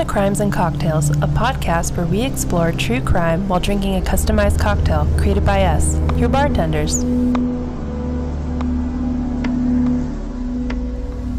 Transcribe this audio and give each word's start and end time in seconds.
To 0.00 0.06
Crimes 0.06 0.40
and 0.40 0.50
Cocktails, 0.50 1.10
a 1.10 1.28
podcast 1.28 1.94
where 1.94 2.06
we 2.06 2.22
explore 2.22 2.72
true 2.72 3.02
crime 3.02 3.46
while 3.46 3.60
drinking 3.60 3.96
a 3.96 4.00
customized 4.00 4.58
cocktail 4.58 5.06
created 5.18 5.44
by 5.44 5.64
us, 5.64 5.98
your 6.16 6.30
bartenders. 6.30 7.02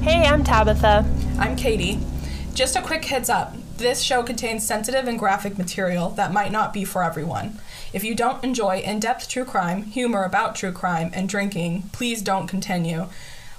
Hey, 0.04 0.28
I'm 0.28 0.44
Tabitha. 0.44 1.12
I'm 1.40 1.56
Katie. 1.56 2.02
Just 2.54 2.76
a 2.76 2.84
quick 2.84 3.04
heads 3.06 3.32
up 3.32 3.56
this 3.78 4.04
show 4.04 4.22
contains 4.22 4.64
sensitive 4.64 5.08
and 5.08 5.18
graphic 5.18 5.58
material 5.58 6.12
that 6.12 6.32
might 6.32 6.52
not 6.52 6.72
be 6.72 6.86
for 6.86 7.02
everyone. 7.02 7.58
If 7.94 8.04
you 8.04 8.14
don't 8.14 8.44
enjoy 8.44 8.78
in 8.82 9.00
depth 9.00 9.28
true 9.28 9.44
crime, 9.44 9.86
humor 9.86 10.24
about 10.24 10.54
true 10.54 10.72
crime, 10.72 11.10
and 11.16 11.28
drinking, 11.28 11.90
please 11.94 12.22
don't 12.22 12.46
continue. 12.46 13.08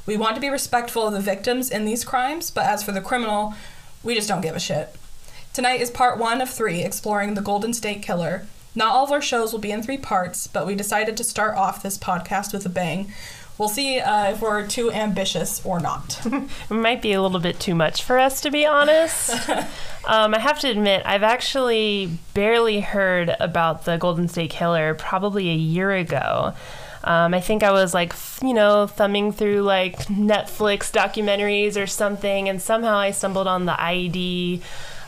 We 0.06 0.16
want 0.16 0.36
to 0.36 0.41
be 0.41 0.48
respectful 0.48 1.08
of 1.08 1.12
the 1.12 1.20
victims 1.20 1.70
in 1.70 1.86
these 1.86 2.05
crimes, 2.05 2.52
but 2.52 2.66
as 2.66 2.84
for 2.84 2.92
the 2.92 3.00
criminal, 3.00 3.55
we 4.02 4.15
just 4.15 4.29
don't 4.29 4.41
give 4.41 4.56
a 4.56 4.61
shit. 4.61 4.95
Tonight 5.52 5.80
is 5.80 5.91
part 5.91 6.19
one 6.19 6.41
of 6.41 6.48
three 6.48 6.83
exploring 6.83 7.34
the 7.34 7.42
Golden 7.42 7.74
State 7.74 8.02
Killer. 8.02 8.47
Not 8.75 8.92
all 8.92 9.05
of 9.05 9.12
our 9.12 9.20
shows 9.20 9.53
will 9.53 9.61
be 9.61 9.70
in 9.70 9.83
three 9.83 9.98
parts, 9.98 10.47
but 10.47 10.67
we 10.67 10.75
decided 10.75 11.17
to 11.17 11.25
start 11.25 11.56
off 11.56 11.83
this 11.83 11.98
podcast 11.98 12.53
with 12.53 12.64
a 12.64 12.70
bang. 12.70 13.12
We'll 13.59 13.69
see 13.69 14.00
uh, 14.00 14.33
if 14.33 14.41
we're 14.41 14.67
too 14.67 14.91
ambitious 14.91 15.64
or 15.64 15.78
not. 15.78 16.20
it 16.25 16.70
might 16.70 17.03
be 17.03 17.12
a 17.12 17.20
little 17.20 17.39
bit 17.39 17.61
too 17.61 17.75
much 17.75 18.03
for 18.03 18.19
us, 18.19 18.41
to 18.41 18.50
be 18.50 18.64
honest. 18.64 19.48
um, 20.06 20.34
I 20.34 20.39
have 20.39 20.59
to 20.61 20.70
admit, 20.70 21.03
I've 21.05 21.22
actually 21.22 22.19
barely 22.33 22.81
heard 22.81 23.37
about 23.39 23.84
the 23.84 23.98
Golden 23.98 24.27
State 24.27 24.50
Killer 24.50 24.94
probably 24.94 25.50
a 25.50 25.55
year 25.55 25.92
ago. 25.92 26.55
Um, 27.05 27.34
I 27.34 27.41
think 27.41 27.62
I 27.62 27.72
was 27.72 27.95
like, 27.95 28.14
you 28.42 28.55
know, 28.55 28.86
thumbing 28.86 29.33
through 29.33 29.62
like 29.62 29.98
Netflix 30.06 30.91
documentaries 30.92 31.81
or 31.81 31.86
something, 31.86 32.48
and 32.48 32.61
somehow 32.61 32.97
I 32.97 33.11
stumbled 33.11 33.47
on 33.47 33.67
the 33.67 33.72
IED. 33.72 34.62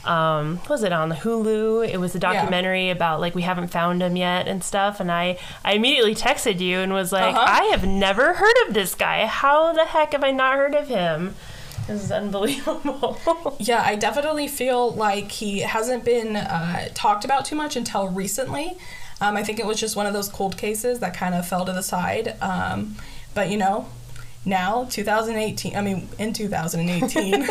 Um, 0.05 0.61
was 0.69 0.83
it 0.83 0.92
on 0.92 1.09
the 1.09 1.14
Hulu? 1.14 1.89
It 1.89 1.98
was 1.98 2.14
a 2.14 2.19
documentary 2.19 2.86
yeah. 2.86 2.92
about 2.92 3.20
like 3.20 3.34
we 3.34 3.42
haven't 3.42 3.69
found 3.69 4.03
him 4.03 4.17
yet 4.17 4.47
and 4.47 4.62
stuff. 4.62 5.01
And 5.01 5.11
I, 5.11 5.39
I 5.64 5.75
immediately 5.75 6.14
texted 6.14 6.61
you 6.61 6.81
and 6.81 6.92
was 6.92 7.11
like, 7.11 7.34
uh-huh. 7.34 7.45
I 7.47 7.64
have 7.67 7.86
never 7.86 8.34
heard 8.34 8.55
of 8.67 8.75
this 8.75 8.95
guy. 8.95 9.25
How 9.27 9.73
the 9.73 9.86
heck 9.86 10.12
have 10.12 10.23
I 10.23 10.31
not 10.31 10.56
heard 10.56 10.75
of 10.75 10.89
him? 10.89 11.34
This 11.86 12.05
is 12.05 12.12
unbelievable. 12.12 13.56
yeah, 13.58 13.83
I 13.84 13.95
definitely 13.95 14.48
feel 14.48 14.92
like 14.92 15.31
he 15.31 15.61
hasn't 15.61 16.05
been 16.05 16.36
uh, 16.36 16.89
talked 16.95 17.25
about 17.25 17.45
too 17.45 17.56
much 17.56 17.77
until 17.77 18.08
recently. 18.08 18.77
Um, 19.20 19.37
I 19.37 19.43
think 19.43 19.59
it 19.59 19.67
was 19.67 19.79
just 19.79 19.97
one 19.97 20.07
of 20.07 20.12
those 20.12 20.29
cold 20.29 20.57
cases 20.57 21.01
that 21.01 21.15
kind 21.15 21.34
of 21.34 21.47
fell 21.47 21.65
to 21.65 21.73
the 21.73 21.83
side. 21.83 22.37
Um, 22.41 22.97
but 23.34 23.51
you 23.51 23.57
know, 23.57 23.89
now 24.47 24.84
2018 24.91 25.75
i 25.75 25.81
mean 25.81 26.07
in 26.19 26.33
2018 26.33 27.35
in 27.35 27.42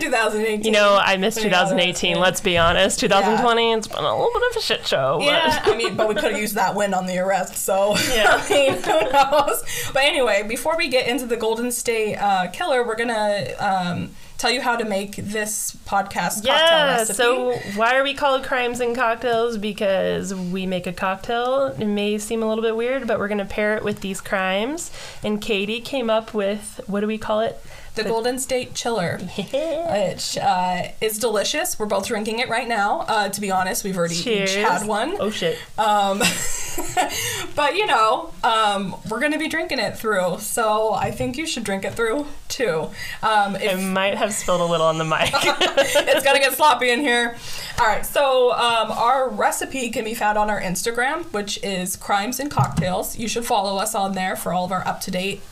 2018 0.00 0.64
you 0.64 0.70
know 0.70 0.98
i 1.02 1.16
missed 1.16 1.40
2018 1.40 2.18
let's 2.18 2.40
be 2.40 2.58
honest 2.58 3.00
2020 3.00 3.70
yeah. 3.70 3.76
it's 3.76 3.88
been 3.88 3.98
a 3.98 4.02
little 4.02 4.30
bit 4.34 4.42
of 4.50 4.56
a 4.56 4.60
shit 4.60 4.86
show 4.86 5.16
but. 5.18 5.26
yeah 5.26 5.62
i 5.64 5.74
mean 5.74 5.96
but 5.96 6.08
we 6.08 6.14
could 6.14 6.32
have 6.32 6.40
used 6.40 6.56
that 6.56 6.74
win 6.74 6.92
on 6.92 7.06
the 7.06 7.18
arrest 7.18 7.56
so 7.56 7.96
yeah 8.14 8.42
I 8.44 8.50
mean, 8.50 8.82
who 8.82 9.10
knows 9.10 9.90
but 9.92 10.02
anyway 10.02 10.44
before 10.46 10.76
we 10.76 10.88
get 10.88 11.06
into 11.06 11.24
the 11.26 11.36
golden 11.36 11.72
state 11.72 12.16
uh, 12.16 12.48
killer 12.50 12.86
we're 12.86 12.96
gonna 12.96 13.54
um, 13.58 14.10
tell 14.42 14.50
you 14.50 14.60
how 14.60 14.74
to 14.74 14.84
make 14.84 15.14
this 15.14 15.76
podcast 15.86 16.44
yeah, 16.44 16.96
recipe. 16.96 17.16
So 17.16 17.52
why 17.76 17.94
are 17.94 18.02
we 18.02 18.12
called 18.12 18.42
Crimes 18.42 18.80
and 18.80 18.94
Cocktails? 18.94 19.56
Because 19.56 20.34
we 20.34 20.66
make 20.66 20.88
a 20.88 20.92
cocktail. 20.92 21.66
It 21.78 21.86
may 21.86 22.18
seem 22.18 22.42
a 22.42 22.48
little 22.48 22.62
bit 22.62 22.74
weird, 22.74 23.06
but 23.06 23.20
we're 23.20 23.28
gonna 23.28 23.44
pair 23.44 23.76
it 23.76 23.84
with 23.84 24.00
these 24.00 24.20
crimes. 24.20 24.90
And 25.22 25.40
Katie 25.40 25.80
came 25.80 26.10
up 26.10 26.34
with 26.34 26.80
what 26.88 27.00
do 27.00 27.06
we 27.06 27.18
call 27.18 27.38
it? 27.40 27.62
The, 27.94 28.04
Golden 28.04 28.38
State 28.38 28.74
Chiller, 28.74 29.20
yeah. 29.52 30.08
which 30.10 30.38
uh, 30.38 30.88
is 31.00 31.18
delicious. 31.18 31.78
We're 31.78 31.86
both 31.86 32.06
drinking 32.06 32.38
it 32.38 32.48
right 32.48 32.66
now. 32.66 33.00
Uh, 33.00 33.28
to 33.28 33.40
be 33.40 33.50
honest, 33.50 33.84
we've 33.84 33.96
already 33.96 34.14
Cheers. 34.14 34.56
each 34.56 34.56
had 34.56 34.86
one. 34.86 35.16
Oh 35.20 35.30
shit! 35.30 35.58
Um, 35.78 36.18
but 37.54 37.76
you 37.76 37.86
know, 37.86 38.32
um, 38.42 38.96
we're 39.10 39.20
gonna 39.20 39.38
be 39.38 39.48
drinking 39.48 39.78
it 39.78 39.96
through, 39.96 40.38
so 40.38 40.94
I 40.94 41.10
think 41.10 41.36
you 41.36 41.46
should 41.46 41.64
drink 41.64 41.84
it 41.84 41.94
through 41.94 42.26
too. 42.48 42.88
Um, 43.22 43.56
if, 43.56 43.78
I 43.78 43.82
might 43.82 44.16
have 44.16 44.32
spilled 44.32 44.62
a 44.62 44.64
little 44.64 44.86
on 44.86 44.98
the 44.98 45.04
mic. 45.04 45.30
it's 45.32 46.24
gonna 46.24 46.38
get 46.38 46.54
sloppy 46.54 46.90
in 46.90 47.00
here. 47.00 47.36
All 47.78 47.86
right, 47.86 48.06
so 48.06 48.52
um, 48.52 48.90
our 48.90 49.28
recipe 49.28 49.90
can 49.90 50.04
be 50.04 50.14
found 50.14 50.38
on 50.38 50.48
our 50.48 50.60
Instagram, 50.60 51.24
which 51.32 51.62
is 51.62 51.96
Crimes 51.96 52.40
and 52.40 52.50
Cocktails. 52.50 53.18
You 53.18 53.28
should 53.28 53.44
follow 53.44 53.78
us 53.78 53.94
on 53.94 54.12
there 54.12 54.36
for 54.36 54.52
all 54.52 54.64
of 54.64 54.72
our 54.72 54.86
up 54.86 55.00
to 55.02 55.10
date 55.10 55.42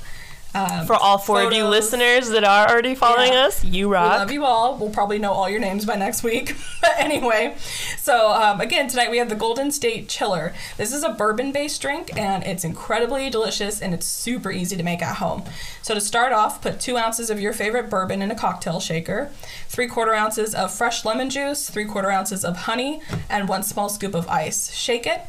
um, 0.55 0.87
For 0.87 0.95
all 0.95 1.19
four 1.19 1.37
photos. 1.37 1.53
of 1.53 1.59
you 1.59 1.65
listeners 1.65 2.29
that 2.31 2.43
are 2.43 2.69
already 2.69 2.95
following 2.95 3.33
yeah. 3.33 3.47
us, 3.47 3.65
you 3.65 3.91
rock. 3.91 4.13
We 4.13 4.19
love 4.19 4.33
you 4.33 4.45
all. 4.45 4.77
We'll 4.77 4.91
probably 4.91 5.19
know 5.19 5.33
all 5.33 5.49
your 5.49 5.61
names 5.61 5.85
by 5.85 5.97
next 5.97 6.23
week. 6.23 6.57
but 6.81 6.93
anyway, 6.99 7.55
so 7.99 8.33
um, 8.33 8.61
again, 8.61 8.89
tonight 8.89 9.11
we 9.11 9.19
have 9.19 9.29
the 9.29 9.37
Golden 9.37 9.71
State 9.71 10.09
Chiller. 10.09 10.53
This 10.77 10.93
is 10.93 11.05
a 11.05 11.11
bourbon 11.11 11.53
based 11.53 11.81
drink 11.81 12.17
and 12.17 12.43
it's 12.45 12.65
incredibly 12.65 13.31
delicious 13.31 13.81
and 13.81 13.95
it's 13.95 14.07
super 14.07 14.51
easy 14.51 14.77
to 14.77 14.83
make 14.83 15.03
at 15.03 15.17
home. 15.17 15.45
So 15.83 15.95
to 15.95 16.01
start 16.01 16.33
off, 16.33 16.61
put 16.61 16.81
two 16.81 16.97
ounces 16.97 17.31
of 17.31 17.41
your 17.41 17.53
favorite 17.53 17.89
bourbon 17.89 18.21
in 18.21 18.31
a 18.31 18.35
cocktail 18.35 18.81
shaker, 18.81 19.31
three 19.69 19.87
quarter 19.87 20.15
ounces 20.15 20.55
of 20.55 20.73
fresh 20.73 21.05
lemon 21.05 21.31
juice, 21.31 21.71
three 21.71 21.85
quarter 21.85 22.11
ounces 22.11 22.45
of 22.45 22.57
honey, 22.57 23.01
and 23.29 23.49
one 23.49 23.63
small 23.63 23.89
scoop 23.89 24.15
of 24.15 24.27
ice. 24.29 24.73
Shake 24.75 25.07
it 25.07 25.21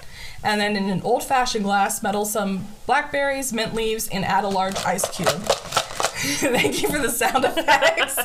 and 0.43 0.59
then 0.59 0.75
in 0.75 0.89
an 0.89 1.01
old 1.03 1.23
fashioned 1.23 1.63
glass, 1.63 2.01
metal 2.01 2.25
some 2.25 2.67
blackberries, 2.85 3.53
mint 3.53 3.73
leaves, 3.73 4.07
and 4.09 4.25
add 4.25 4.43
a 4.43 4.49
large 4.49 4.77
ice 4.85 5.09
cube. 5.09 5.27
Thank 6.21 6.81
you 6.81 6.89
for 6.89 6.99
the 6.99 7.09
sound 7.09 7.45
effects. 7.45 8.17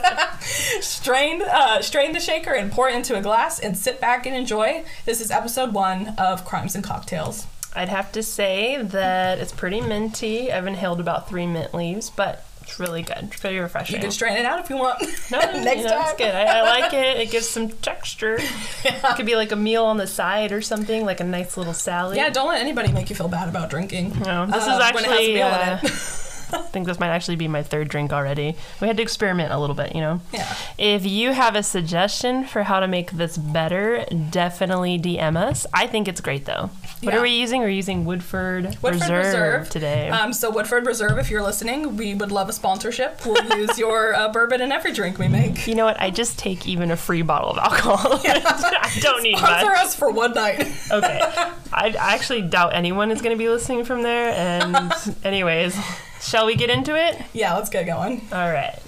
strain, 0.87 1.43
uh, 1.43 1.81
strain 1.81 2.12
the 2.12 2.21
shaker 2.21 2.53
and 2.53 2.71
pour 2.71 2.88
it 2.88 2.94
into 2.94 3.16
a 3.16 3.22
glass 3.22 3.59
and 3.59 3.77
sit 3.77 4.00
back 4.00 4.27
and 4.27 4.37
enjoy. 4.37 4.84
This 5.04 5.21
is 5.21 5.31
episode 5.31 5.72
one 5.72 6.15
of 6.19 6.44
Crimes 6.44 6.75
and 6.75 6.84
Cocktails. 6.84 7.47
I'd 7.75 7.88
have 7.88 8.12
to 8.12 8.22
say 8.22 8.83
that 8.83 9.38
it's 9.38 9.53
pretty 9.53 9.81
minty. 9.81 10.53
I've 10.53 10.66
inhaled 10.66 11.00
about 11.00 11.28
three 11.28 11.47
mint 11.47 11.75
leaves, 11.75 12.10
but 12.10 12.44
it's 12.66 12.81
really 12.81 13.03
good. 13.03 13.19
It's 13.22 13.41
pretty 13.41 13.59
refreshing. 13.59 13.97
You 13.97 14.03
can 14.03 14.10
strain 14.10 14.37
it 14.37 14.44
out 14.44 14.59
if 14.59 14.69
you 14.71 14.77
want. 14.77 15.00
No, 15.31 15.38
next 15.38 15.78
you 15.78 15.84
know, 15.84 15.91
time. 15.91 16.03
It's 16.03 16.19
good. 16.19 16.34
I, 16.34 16.59
I, 16.59 16.62
like 16.62 16.93
it. 16.93 17.19
It 17.19 17.31
gives 17.31 17.49
some 17.49 17.69
texture. 17.82 18.38
Yeah. 18.84 19.12
It 19.12 19.16
could 19.16 19.27
be 19.27 19.37
like 19.37 19.53
a 19.53 19.56
meal 19.56 19.84
on 19.84 19.97
the 19.97 20.06
side 20.06 20.53
or 20.53 20.60
something, 20.60 21.04
like 21.04 21.21
a 21.21 21.25
nice 21.25 21.56
little 21.56 21.72
salad. 21.72 22.16
Yeah, 22.16 22.28
don't 22.31 22.49
let 22.49 22.60
anybody 22.60 22.93
make 22.93 23.10
you 23.10 23.16
feel 23.16 23.28
bad 23.28 23.49
about 23.49 23.71
drinking. 23.71 24.19
No, 24.21 24.47
this 24.47 24.66
uh, 24.66 24.72
is 24.72 24.81
actually. 24.81 25.43
I 25.43 26.59
think 26.59 26.87
this 26.87 27.00
might 27.00 27.09
actually 27.09 27.37
be 27.37 27.49
my 27.49 27.62
third 27.62 27.88
drink 27.88 28.12
already. 28.12 28.54
We 28.81 28.87
had 28.87 28.97
to 28.98 29.03
experiment 29.03 29.53
a 29.53 29.59
little 29.59 29.75
bit, 29.75 29.94
you 29.94 30.00
know? 30.00 30.21
Yeah. 30.33 30.54
If 30.78 31.04
you 31.04 31.33
have 31.33 31.56
a 31.56 31.62
suggestion 31.62 32.44
for 32.44 32.62
how 32.62 32.81
to 32.81 32.87
make 32.87 33.10
this 33.12 33.37
better, 33.37 34.04
definitely 34.31 34.98
DM 34.98 35.37
us. 35.37 35.66
I 35.75 35.87
think 35.87 36.06
it's 36.06 36.21
great 36.21 36.44
though. 36.44 36.71
What 37.03 37.12
yeah. 37.12 37.21
are 37.21 37.23
we 37.23 37.31
using? 37.31 37.61
We're 37.61 37.69
using 37.69 38.07
Woodford, 38.07 38.65
Woodford 38.81 38.95
Reserve, 38.95 39.25
Reserve, 39.25 39.69
today. 39.69 40.09
Um, 40.09 40.33
so 40.33 40.51
Woodford 40.51 40.87
Reserve, 40.87 41.19
if 41.19 41.31
you're 41.31 41.43
listening, 41.43 41.99
we 41.99 42.15
would 42.15 42.33
love 42.33 42.49
a 42.49 42.55
sponsorship. 42.55 43.21
We'll 43.27 43.45
use 43.59 43.79
your 43.79 44.15
uh, 44.15 44.33
bourbon 44.33 44.62
in 44.62 44.73
every 44.73 44.93
drink 44.93 45.19
we 45.19 45.29
make. 45.29 45.67
You 45.67 45.75
know 45.75 45.84
what? 45.84 46.01
I 46.01 46.11
just 46.11 46.39
take 46.39 46.67
even 46.67 46.91
a 46.91 46.97
free 46.97 47.21
bottle 47.21 47.51
of 47.51 47.59
alcohol. 47.59 48.21
Yeah. 48.25 48.41
I 48.45 48.98
don't 49.01 49.22
need 49.22 49.37
Sponsor 49.37 49.66
much. 49.66 49.78
us 49.78 49.95
for 49.95 50.10
one 50.10 50.33
night. 50.33 50.60
okay. 50.91 51.21
I, 51.21 51.54
I 51.72 52.15
actually 52.15 52.43
doubt 52.43 52.75
anyone 52.75 53.10
is 53.10 53.21
going 53.21 53.37
to 53.37 53.39
be 53.39 53.48
listening 53.48 53.84
from 53.84 54.03
there. 54.03 54.31
And 54.31 54.93
anyways. 55.22 55.78
Shall 56.21 56.47
we 56.47 56.57
get 56.57 56.71
into 56.71 56.97
it? 56.97 57.21
Yeah, 57.34 57.54
let's 57.54 57.69
get 57.69 57.84
going. 57.84 58.22
All 58.33 58.51
right. 58.51 58.78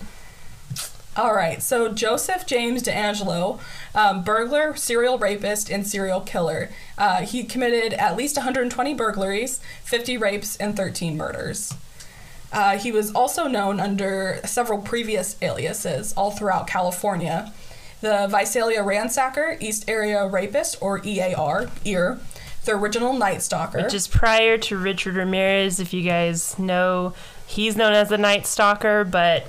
All 1.16 1.34
right. 1.34 1.60
So 1.60 1.92
Joseph 1.92 2.46
James 2.46 2.82
DeAngelo, 2.82 3.58
um, 3.94 4.22
burglar, 4.22 4.76
serial 4.76 5.18
rapist, 5.18 5.68
and 5.68 5.86
serial 5.86 6.20
killer. 6.20 6.70
Uh, 6.98 7.22
he 7.22 7.44
committed 7.44 7.94
at 7.94 8.16
least 8.16 8.36
120 8.36 8.92
burglaries, 8.94 9.60
50 9.84 10.18
rapes, 10.18 10.56
and 10.56 10.76
13 10.76 11.16
murders. 11.16 11.72
Uh, 12.52 12.76
he 12.76 12.90
was 12.90 13.12
also 13.12 13.46
known 13.46 13.78
under 13.78 14.40
several 14.44 14.80
previous 14.80 15.36
aliases 15.40 16.12
all 16.14 16.32
throughout 16.32 16.66
California. 16.66 17.52
The 18.00 18.26
Visalia 18.28 18.80
Ransacker, 18.80 19.60
East 19.60 19.88
Area 19.88 20.26
Rapist, 20.26 20.76
or 20.80 21.00
EAR, 21.04 21.70
EAR, 21.84 22.18
the 22.64 22.72
original 22.72 23.12
Night 23.12 23.42
Stalker. 23.42 23.82
Which 23.82 23.94
is 23.94 24.08
prior 24.08 24.58
to 24.58 24.76
Richard 24.76 25.14
Ramirez, 25.14 25.78
if 25.78 25.92
you 25.92 26.02
guys 26.02 26.58
know. 26.58 27.14
He's 27.46 27.76
known 27.76 27.92
as 27.92 28.08
the 28.08 28.18
Night 28.18 28.46
Stalker, 28.46 29.04
but 29.04 29.46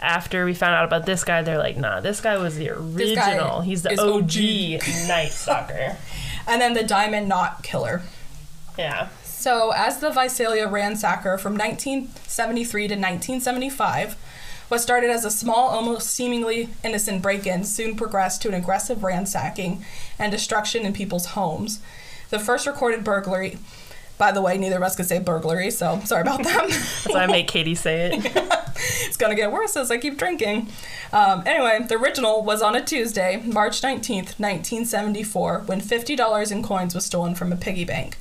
after 0.00 0.44
we 0.44 0.54
found 0.54 0.74
out 0.74 0.84
about 0.84 1.06
this 1.06 1.24
guy, 1.24 1.42
they're 1.42 1.58
like, 1.58 1.76
nah, 1.76 2.00
this 2.00 2.20
guy 2.20 2.36
was 2.38 2.56
the 2.56 2.70
original. 2.70 3.60
He's 3.62 3.82
the 3.82 3.92
OG, 4.00 4.24
OG 4.24 5.08
Night 5.08 5.32
Stalker. 5.32 5.96
and 6.46 6.60
then 6.60 6.74
the 6.74 6.82
Diamond 6.82 7.28
Knot 7.28 7.62
Killer. 7.62 8.02
Yeah. 8.78 9.08
So, 9.22 9.72
as 9.72 10.00
the 10.00 10.10
Visalia 10.10 10.66
Ransacker 10.66 11.38
from 11.38 11.56
1973 11.56 12.82
to 12.88 12.94
1975, 12.94 14.16
what 14.68 14.80
started 14.80 15.10
as 15.10 15.24
a 15.24 15.30
small, 15.30 15.68
almost 15.68 16.10
seemingly 16.10 16.70
innocent 16.82 17.22
break 17.22 17.46
in 17.46 17.62
soon 17.62 17.96
progressed 17.96 18.42
to 18.42 18.48
an 18.48 18.54
aggressive 18.54 19.04
ransacking 19.04 19.84
and 20.18 20.32
destruction 20.32 20.84
in 20.84 20.92
people's 20.92 21.26
homes. 21.26 21.78
The 22.30 22.40
first 22.40 22.66
recorded 22.66 23.04
burglary 23.04 23.58
By 24.18 24.32
the 24.32 24.40
way, 24.40 24.56
neither 24.56 24.76
of 24.76 24.82
us 24.82 24.96
could 24.96 25.06
say 25.06 25.18
burglary, 25.18 25.70
so 25.70 26.00
sorry 26.04 26.22
about 26.22 26.42
that. 26.42 26.70
So 26.70 27.18
I 27.18 27.26
make 27.26 27.48
Katie 27.48 27.74
say 27.74 28.12
it. 28.12 28.32
it's 29.06 29.16
gonna 29.16 29.34
get 29.34 29.52
worse 29.52 29.76
as 29.76 29.90
I 29.90 29.98
keep 29.98 30.16
drinking. 30.16 30.68
Um, 31.12 31.42
anyway, 31.46 31.80
the 31.86 31.96
original 31.96 32.42
was 32.42 32.62
on 32.62 32.74
a 32.74 32.82
Tuesday, 32.82 33.42
March 33.44 33.80
19th, 33.82 34.38
1974, 34.38 35.62
when 35.66 35.80
$50 35.80 36.52
in 36.52 36.62
coins 36.62 36.94
was 36.94 37.04
stolen 37.04 37.34
from 37.34 37.52
a 37.52 37.56
piggy 37.56 37.84
bank. 37.84 38.16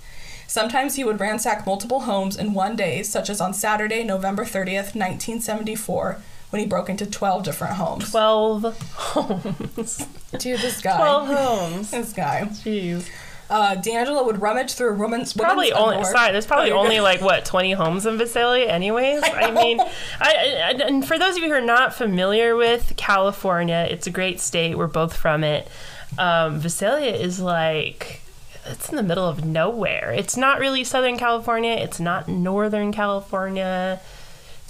Sometimes 0.48 0.96
he 0.96 1.04
would 1.04 1.20
ransack 1.20 1.66
multiple 1.66 2.02
homes 2.02 2.38
in 2.38 2.54
one 2.54 2.76
day, 2.76 3.02
such 3.04 3.30
as 3.30 3.42
on 3.42 3.54
Saturday, 3.54 4.04
November 4.04 4.44
30th, 4.44 4.96
1974, 4.96 6.22
when 6.52 6.60
he 6.62 6.68
broke 6.68 6.90
into 6.90 7.06
12 7.06 7.44
different 7.44 7.76
homes. 7.76 8.12
12 8.12 8.94
homes. 8.94 10.08
Dude, 10.38 10.60
this 10.60 10.82
guy. 10.82 10.98
12 10.98 11.28
homes. 11.28 11.92
This 11.92 12.14
guy. 12.14 12.42
Jeez. 12.52 13.10
Uh, 13.50 13.76
DeAngelo 13.76 14.26
would 14.26 14.42
rummage 14.42 14.74
through 14.74 14.92
a 14.92 14.98
woman's 14.98 15.34
Probably 15.34 15.72
women's 15.72 15.96
only 15.98 16.04
sorry. 16.06 16.32
There's 16.32 16.48
probably 16.48 16.72
Oh, 16.72 16.80
only 16.80 17.00
like 17.00 17.22
what 17.22 17.46
20 17.46 17.74
homes 17.74 18.06
in 18.06 18.18
Visalia, 18.18 18.66
anyways. 18.68 19.22
I, 19.24 19.52
mean, 19.52 19.80
I, 19.80 19.92
I, 20.20 20.72
and 20.88 21.06
for 21.08 21.20
those 21.20 21.38
of 21.38 21.44
you 21.44 21.50
who 21.50 21.56
are 21.56 21.62
not 21.62 21.94
familiar 21.94 22.56
with 22.56 22.94
California, 22.98 23.88
it's 23.90 24.08
a 24.08 24.12
great 24.12 24.40
state. 24.40 24.78
We're 24.78 24.88
both 24.88 25.16
from 25.16 25.44
it. 25.44 25.68
Um, 26.18 26.60
Visalia 26.60 27.14
is 27.14 27.40
like 27.40 28.22
it's 28.66 28.90
in 28.90 28.96
the 28.96 29.04
middle 29.04 29.28
of 29.28 29.46
nowhere. 29.46 30.12
It's 30.16 30.36
not 30.36 30.60
really 30.60 30.84
Southern 30.84 31.18
California. 31.18 31.74
It's 31.74 32.00
not 32.00 32.28
Northern 32.28 32.92
California. 32.92 34.00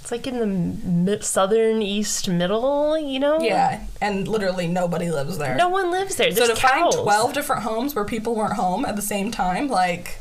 It's 0.06 0.12
like 0.12 0.28
in 0.28 0.38
the 0.38 0.46
mi- 0.46 1.20
southern 1.20 1.82
east 1.82 2.28
middle. 2.28 2.96
You 2.96 3.18
know. 3.18 3.40
Yeah, 3.40 3.80
and 4.00 4.28
literally 4.28 4.68
nobody 4.68 5.10
lives 5.10 5.36
there. 5.36 5.56
No 5.56 5.68
one 5.68 5.90
lives 5.90 6.14
there. 6.14 6.30
so 6.30 6.46
There's 6.46 6.60
to 6.60 6.64
find 6.64 6.92
12 6.92 7.32
different 7.32 7.64
homes 7.64 7.92
where 7.96 8.04
people 8.04 8.36
weren't 8.36 8.52
home 8.52 8.84
at 8.84 8.94
the 8.94 9.02
same 9.02 9.32
time, 9.32 9.66
like, 9.66 10.18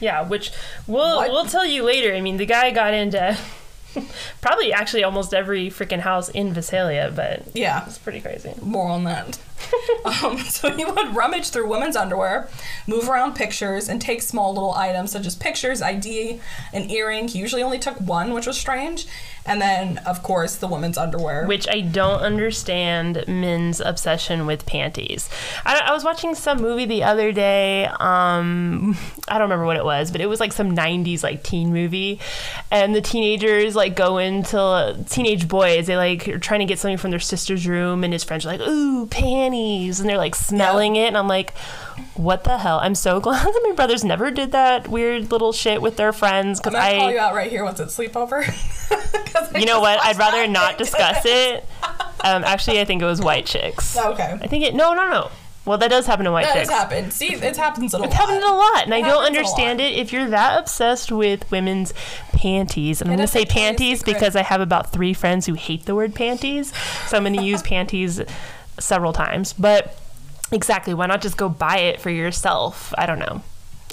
Yeah, 0.00 0.26
which 0.26 0.52
we'll 0.86 1.16
What? 1.18 1.30
we'll 1.32 1.44
tell 1.44 1.66
you 1.66 1.82
later. 1.82 2.14
I 2.14 2.22
mean, 2.22 2.38
the 2.38 2.46
guy 2.46 2.70
got 2.70 2.94
into 2.94 3.36
probably 4.40 4.72
actually 4.72 5.04
almost 5.04 5.34
every 5.34 5.68
freaking 5.68 6.00
house 6.00 6.30
in 6.30 6.54
Visalia, 6.54 7.12
but 7.14 7.42
yeah, 7.54 7.84
it's 7.86 7.98
pretty 7.98 8.22
crazy. 8.22 8.54
more 8.62 8.88
on 8.88 9.04
that. 9.04 9.38
um, 10.04 10.38
so 10.48 10.70
he 10.70 10.84
would 10.84 11.14
rummage 11.14 11.50
through 11.50 11.68
women's 11.68 11.96
underwear, 11.96 12.48
move 12.86 13.08
around 13.08 13.34
pictures, 13.34 13.88
and 13.88 14.00
take 14.00 14.22
small 14.22 14.52
little 14.52 14.74
items 14.74 15.12
such 15.12 15.26
as 15.26 15.36
pictures, 15.36 15.82
ID, 15.82 16.40
an 16.72 16.90
earring. 16.90 17.28
He 17.28 17.38
usually 17.38 17.62
only 17.62 17.78
took 17.78 17.96
one, 17.98 18.32
which 18.32 18.46
was 18.46 18.58
strange. 18.58 19.06
And 19.46 19.60
then, 19.60 19.98
of 19.98 20.22
course, 20.22 20.56
the 20.56 20.68
women's 20.68 20.98
underwear. 20.98 21.46
Which 21.46 21.66
I 21.68 21.80
don't 21.80 22.20
understand 22.20 23.24
men's 23.26 23.80
obsession 23.80 24.46
with 24.46 24.66
panties. 24.66 25.30
I, 25.64 25.80
I 25.86 25.92
was 25.92 26.04
watching 26.04 26.34
some 26.34 26.60
movie 26.60 26.84
the 26.84 27.02
other 27.02 27.32
day. 27.32 27.86
Um, 27.86 28.96
I 29.28 29.38
don't 29.38 29.48
remember 29.48 29.64
what 29.64 29.76
it 29.76 29.84
was, 29.84 30.10
but 30.10 30.20
it 30.20 30.26
was 30.26 30.40
like 30.40 30.52
some 30.52 30.76
'90s 30.76 31.22
like 31.22 31.42
teen 31.42 31.72
movie, 31.72 32.20
and 32.70 32.94
the 32.94 33.00
teenagers 33.00 33.74
like 33.74 33.96
go 33.96 34.18
into 34.18 35.02
teenage 35.08 35.48
boys. 35.48 35.86
They 35.86 35.96
like 35.96 36.28
are 36.28 36.38
trying 36.38 36.60
to 36.60 36.66
get 36.66 36.78
something 36.78 36.98
from 36.98 37.10
their 37.10 37.18
sister's 37.18 37.66
room, 37.66 38.04
and 38.04 38.12
his 38.12 38.24
friends 38.24 38.44
are 38.44 38.50
like, 38.50 38.60
"Ooh, 38.60 39.06
panties," 39.06 39.49
and 39.52 40.08
they're 40.08 40.18
like 40.18 40.34
smelling 40.34 40.96
it, 40.96 41.06
and 41.06 41.16
I'm 41.18 41.28
like. 41.28 41.54
What 42.14 42.44
the 42.44 42.58
hell? 42.58 42.80
I'm 42.82 42.94
so 42.94 43.20
glad 43.20 43.46
that 43.46 43.60
my 43.66 43.72
brothers 43.74 44.04
never 44.04 44.30
did 44.30 44.52
that 44.52 44.88
weird 44.88 45.30
little 45.30 45.52
shit 45.52 45.80
with 45.80 45.96
their 45.96 46.12
friends 46.12 46.58
because 46.60 46.74
gonna 46.74 46.96
call 46.98 47.08
I, 47.08 47.12
you 47.12 47.18
out 47.18 47.34
right 47.34 47.50
here 47.50 47.64
once 47.64 47.80
it's 47.80 47.96
sleepover. 47.96 48.44
You 49.58 49.66
know 49.66 49.80
what? 49.80 50.00
I'd 50.02 50.16
rather 50.18 50.46
not 50.46 50.78
discuss 50.78 51.22
it. 51.24 51.64
Um, 52.22 52.44
actually, 52.44 52.80
I 52.80 52.84
think 52.84 53.00
it 53.00 53.06
was 53.06 53.18
White 53.22 53.46
Chicks. 53.46 53.96
Okay. 53.96 54.38
I 54.42 54.46
think 54.46 54.62
it. 54.62 54.74
No, 54.74 54.92
no, 54.92 55.08
no. 55.08 55.30
Well, 55.64 55.78
that 55.78 55.88
does 55.88 56.06
happen 56.06 56.26
to 56.26 56.32
White 56.32 56.44
That 56.44 56.54
Chicks. 56.54 56.68
happened. 56.68 57.14
See, 57.14 57.32
it 57.32 57.56
happens 57.56 57.94
a 57.94 57.98
lot. 57.98 58.08
It 58.08 58.12
happens 58.12 58.44
a 58.44 58.52
lot, 58.52 58.84
and 58.84 58.92
I 58.92 59.00
don't 59.00 59.24
understand 59.24 59.80
it. 59.80 59.94
If 59.94 60.12
you're 60.12 60.28
that 60.28 60.58
obsessed 60.58 61.10
with 61.10 61.50
women's 61.50 61.94
panties, 62.32 63.00
and 63.00 63.10
I'm 63.10 63.16
going 63.16 63.26
to 63.26 63.32
say 63.32 63.46
panties 63.46 64.02
because 64.02 64.36
I 64.36 64.42
have 64.42 64.60
about 64.60 64.92
three 64.92 65.14
friends 65.14 65.46
who 65.46 65.54
hate 65.54 65.86
the 65.86 65.94
word 65.94 66.14
panties, 66.14 66.74
so 67.06 67.16
I'm 67.16 67.22
going 67.24 67.36
to 67.36 67.42
use 67.42 67.62
panties 67.62 68.20
several 68.80 69.12
times. 69.12 69.52
But 69.52 69.98
exactly, 70.52 70.94
why 70.94 71.06
not 71.06 71.22
just 71.22 71.36
go 71.36 71.48
buy 71.48 71.78
it 71.78 72.00
for 72.00 72.10
yourself? 72.10 72.92
I 72.98 73.06
don't 73.06 73.18
know. 73.18 73.42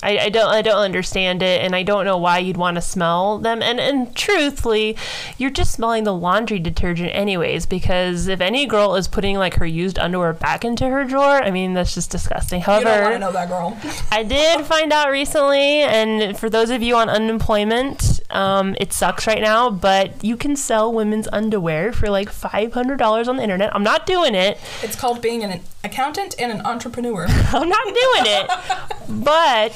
I, 0.04 0.18
I 0.20 0.30
don't 0.30 0.50
I 0.50 0.62
don't 0.62 0.78
understand 0.78 1.42
it 1.42 1.62
and 1.62 1.76
I 1.76 1.82
don't 1.82 2.06
know 2.06 2.18
why 2.18 2.38
you'd 2.38 2.58
want 2.58 2.76
to 2.76 2.82
smell 2.82 3.40
them 3.40 3.64
and 3.64 3.80
and 3.80 4.16
truthfully 4.16 4.96
you're 5.40 5.50
just 5.50 5.72
smelling 5.72 6.04
the 6.04 6.14
laundry 6.14 6.60
detergent 6.60 7.10
anyways 7.16 7.66
because 7.66 8.28
if 8.28 8.40
any 8.40 8.68
girl 8.68 8.96
is 8.96 9.08
putting 9.08 9.38
like 9.38 9.56
her 9.56 9.66
used 9.66 9.98
underwear 9.98 10.34
back 10.34 10.64
into 10.64 10.88
her 10.88 11.04
drawer 11.04 11.42
I 11.42 11.50
mean 11.50 11.74
that's 11.74 11.96
just 11.96 12.12
disgusting 12.12 12.60
You 12.60 12.66
don't 12.68 12.84
want 12.86 12.96
however 12.96 13.14
to 13.14 13.20
know 13.20 13.32
that 13.32 13.50
girl. 13.50 13.78
I 14.12 14.22
did 14.24 14.66
find 14.66 14.94
out 14.94 15.10
recently 15.10 15.82
and 15.82 16.38
for 16.38 16.50
those 16.50 16.70
of 16.70 16.84
you 16.84 16.96
on 16.96 17.10
unemployment 17.10 18.20
um, 18.30 18.76
it 18.80 18.94
sucks 18.94 19.26
right 19.26 19.42
now 19.42 19.70
but 19.72 20.24
you 20.24 20.38
can 20.38 20.56
sell 20.56 20.94
women's 20.94 21.28
underwear 21.34 21.92
for 21.92 22.10
like 22.10 22.30
$500 22.30 23.28
on 23.28 23.38
the 23.38 23.44
internet 23.44 23.76
I'm 23.76 23.84
not 23.84 24.06
doing 24.06 24.36
it 24.36 24.60
It's 24.84 24.96
called 24.96 25.22
being 25.22 25.44
an 25.44 25.62
accountant 25.84 26.36
and 26.38 26.52
an 26.52 26.62
entrepreneur. 26.66 27.26
I'm 27.30 27.70
not 27.70 27.86
doing 27.86 28.26
it. 28.26 28.52
But 29.10 29.72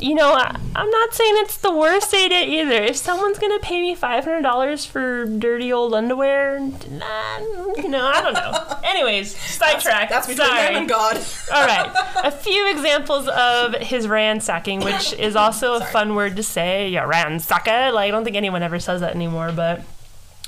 you 0.00 0.14
know, 0.14 0.32
I, 0.32 0.58
I'm 0.74 0.90
not 0.90 1.14
saying 1.14 1.34
it's 1.38 1.58
the 1.58 1.72
worst 1.72 2.10
data 2.10 2.34
either. 2.34 2.82
If 2.82 2.96
someone's 2.96 3.38
gonna 3.38 3.58
pay 3.58 3.80
me 3.80 3.94
five 3.94 4.24
hundred 4.24 4.42
dollars 4.42 4.84
for 4.84 5.26
dirty 5.26 5.72
old 5.72 5.94
underwear, 5.94 6.58
nah, 6.60 7.38
you 7.76 7.88
know, 7.88 8.06
I 8.06 8.20
don't 8.22 8.34
know. 8.34 8.78
Anyways, 8.84 9.36
sidetrack. 9.36 10.08
That's 10.08 10.26
between 10.26 10.46
Sorry. 10.46 10.74
and 10.76 10.88
God. 10.88 11.16
All 11.52 11.66
right, 11.66 11.90
a 12.24 12.30
few 12.30 12.70
examples 12.70 13.28
of 13.28 13.74
his 13.74 14.08
ransacking, 14.08 14.80
which 14.80 15.12
is 15.18 15.36
also 15.36 15.74
a 15.74 15.80
fun 15.80 16.14
word 16.14 16.36
to 16.36 16.42
say. 16.42 16.88
Yeah, 16.88 17.06
ransacker. 17.06 17.92
Like 17.92 18.08
I 18.08 18.10
don't 18.10 18.24
think 18.24 18.36
anyone 18.36 18.62
ever 18.62 18.78
says 18.78 19.00
that 19.02 19.14
anymore, 19.14 19.52
but 19.54 19.82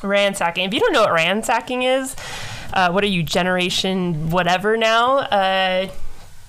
ransacking. 0.02 0.64
If 0.64 0.75
you 0.75 0.81
don't 0.81 0.93
know 0.93 1.02
what 1.02 1.12
ransacking 1.12 1.82
is, 1.82 2.16
uh, 2.72 2.90
what 2.90 3.04
are 3.04 3.08
you 3.08 3.22
generation 3.22 4.31
whatever 4.31 4.76
now? 4.76 5.19
Uh, 5.19 5.88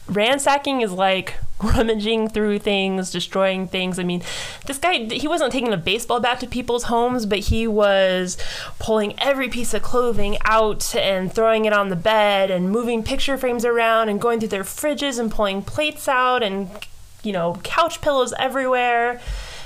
ransacking 0.07 0.81
is 0.81 0.91
like 0.91 1.35
rummaging 1.63 2.29
through 2.29 2.59
things, 2.59 3.11
destroying 3.11 3.67
things. 3.67 3.97
I 3.99 4.03
mean, 4.03 4.21
this 4.65 4.77
guy, 4.77 5.05
he 5.05 5.27
wasn't 5.27 5.51
taking 5.51 5.73
a 5.73 5.77
baseball 5.77 6.19
bat 6.19 6.39
to 6.41 6.47
people's 6.47 6.83
homes, 6.83 7.25
but 7.25 7.39
he 7.39 7.67
was 7.67 8.37
pulling 8.79 9.17
every 9.19 9.49
piece 9.49 9.73
of 9.73 9.81
clothing 9.81 10.37
out 10.45 10.95
and 10.95 11.31
throwing 11.33 11.65
it 11.65 11.73
on 11.73 11.89
the 11.89 11.95
bed 11.95 12.51
and 12.51 12.69
moving 12.69 13.03
picture 13.03 13.37
frames 13.37 13.65
around 13.65 14.09
and 14.09 14.19
going 14.21 14.39
through 14.39 14.49
their 14.49 14.63
fridges 14.63 15.19
and 15.19 15.31
pulling 15.31 15.61
plates 15.61 16.07
out 16.07 16.43
and, 16.43 16.69
you 17.23 17.31
know, 17.31 17.59
couch 17.63 18.01
pillows 18.01 18.33
everywhere. 18.37 19.21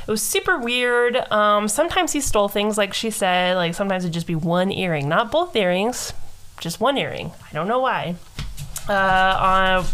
It 0.07 0.11
was 0.11 0.21
super 0.21 0.57
weird. 0.57 1.17
Um, 1.31 1.67
sometimes 1.67 2.13
he 2.13 2.21
stole 2.21 2.47
things, 2.47 2.77
like 2.77 2.93
she 2.93 3.09
said. 3.11 3.57
Like 3.57 3.75
sometimes 3.75 4.05
it'd 4.05 4.13
just 4.13 4.27
be 4.27 4.35
one 4.35 4.71
earring, 4.71 5.09
not 5.09 5.31
both 5.31 5.53
earrings, 5.53 6.13
just 6.61 6.79
one 6.79 6.97
earring. 6.97 7.31
I 7.49 7.53
don't 7.53 7.67
know 7.67 7.79
why. 7.79 8.15
Uh, 8.87 9.37
on 9.37 9.85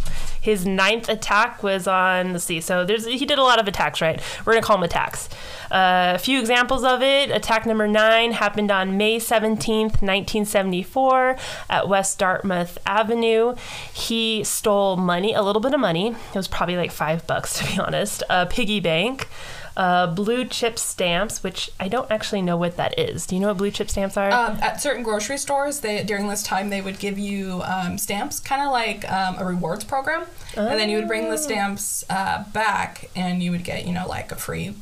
his 0.43 0.65
ninth 0.65 1.07
attack 1.07 1.63
was 1.63 1.87
on. 1.87 2.33
Let's 2.33 2.43
see. 2.43 2.59
So 2.59 2.83
there's 2.83 3.05
he 3.05 3.25
did 3.25 3.39
a 3.39 3.43
lot 3.43 3.61
of 3.61 3.67
attacks, 3.69 4.01
right? 4.01 4.21
We're 4.45 4.51
gonna 4.51 4.65
call 4.65 4.75
them 4.75 4.83
attacks. 4.83 5.29
Uh, 5.71 6.11
a 6.15 6.19
few 6.19 6.37
examples 6.37 6.83
of 6.83 7.01
it. 7.01 7.31
Attack 7.31 7.65
number 7.65 7.87
nine 7.87 8.33
happened 8.33 8.69
on 8.69 8.97
May 8.97 9.19
17th, 9.19 10.01
1974, 10.03 11.37
at 11.69 11.87
West 11.87 12.19
Dartmouth 12.19 12.77
Avenue. 12.85 13.55
He 13.93 14.43
stole 14.43 14.97
money, 14.97 15.33
a 15.33 15.41
little 15.41 15.61
bit 15.61 15.73
of 15.73 15.79
money. 15.79 16.09
It 16.09 16.35
was 16.35 16.49
probably 16.49 16.75
like 16.75 16.91
five 16.91 17.25
bucks 17.25 17.57
to 17.59 17.65
be 17.65 17.79
honest. 17.79 18.21
A 18.29 18.45
piggy 18.45 18.81
bank. 18.81 19.29
Uh, 19.75 20.05
blue 20.05 20.45
chip 20.45 20.77
stamps, 20.77 21.43
which 21.43 21.71
I 21.79 21.87
don't 21.87 22.09
actually 22.11 22.43
know 22.43 22.57
what 22.57 22.77
that 22.77 22.97
is. 22.99 23.25
Do 23.25 23.35
you 23.35 23.41
know 23.41 23.47
what 23.47 23.57
blue 23.57 23.71
chip 23.71 23.89
stamps 23.89 24.17
are? 24.17 24.31
Um, 24.31 24.57
at 24.61 24.81
certain 24.81 25.01
grocery 25.01 25.37
stores, 25.39 25.79
they 25.79 26.03
during 26.03 26.27
this 26.27 26.43
time 26.43 26.69
they 26.69 26.81
would 26.81 26.99
give 26.99 27.17
you 27.17 27.63
um, 27.63 27.97
stamps, 27.97 28.39
kind 28.39 28.61
of 28.61 28.71
like 28.71 29.09
um, 29.11 29.35
a 29.39 29.45
rewards 29.45 29.83
program, 29.83 30.25
and 30.55 30.79
then 30.79 30.89
you 30.89 30.97
would 30.97 31.07
bring 31.07 31.29
the 31.31 31.37
stamps 31.37 32.03
uh, 32.09 32.43
back, 32.53 33.09
and 33.15 33.41
you 33.41 33.49
would 33.49 33.63
get 33.63 33.87
you 33.87 33.93
know 33.93 34.07
like 34.07 34.31
a 34.31 34.35
free 34.35 34.75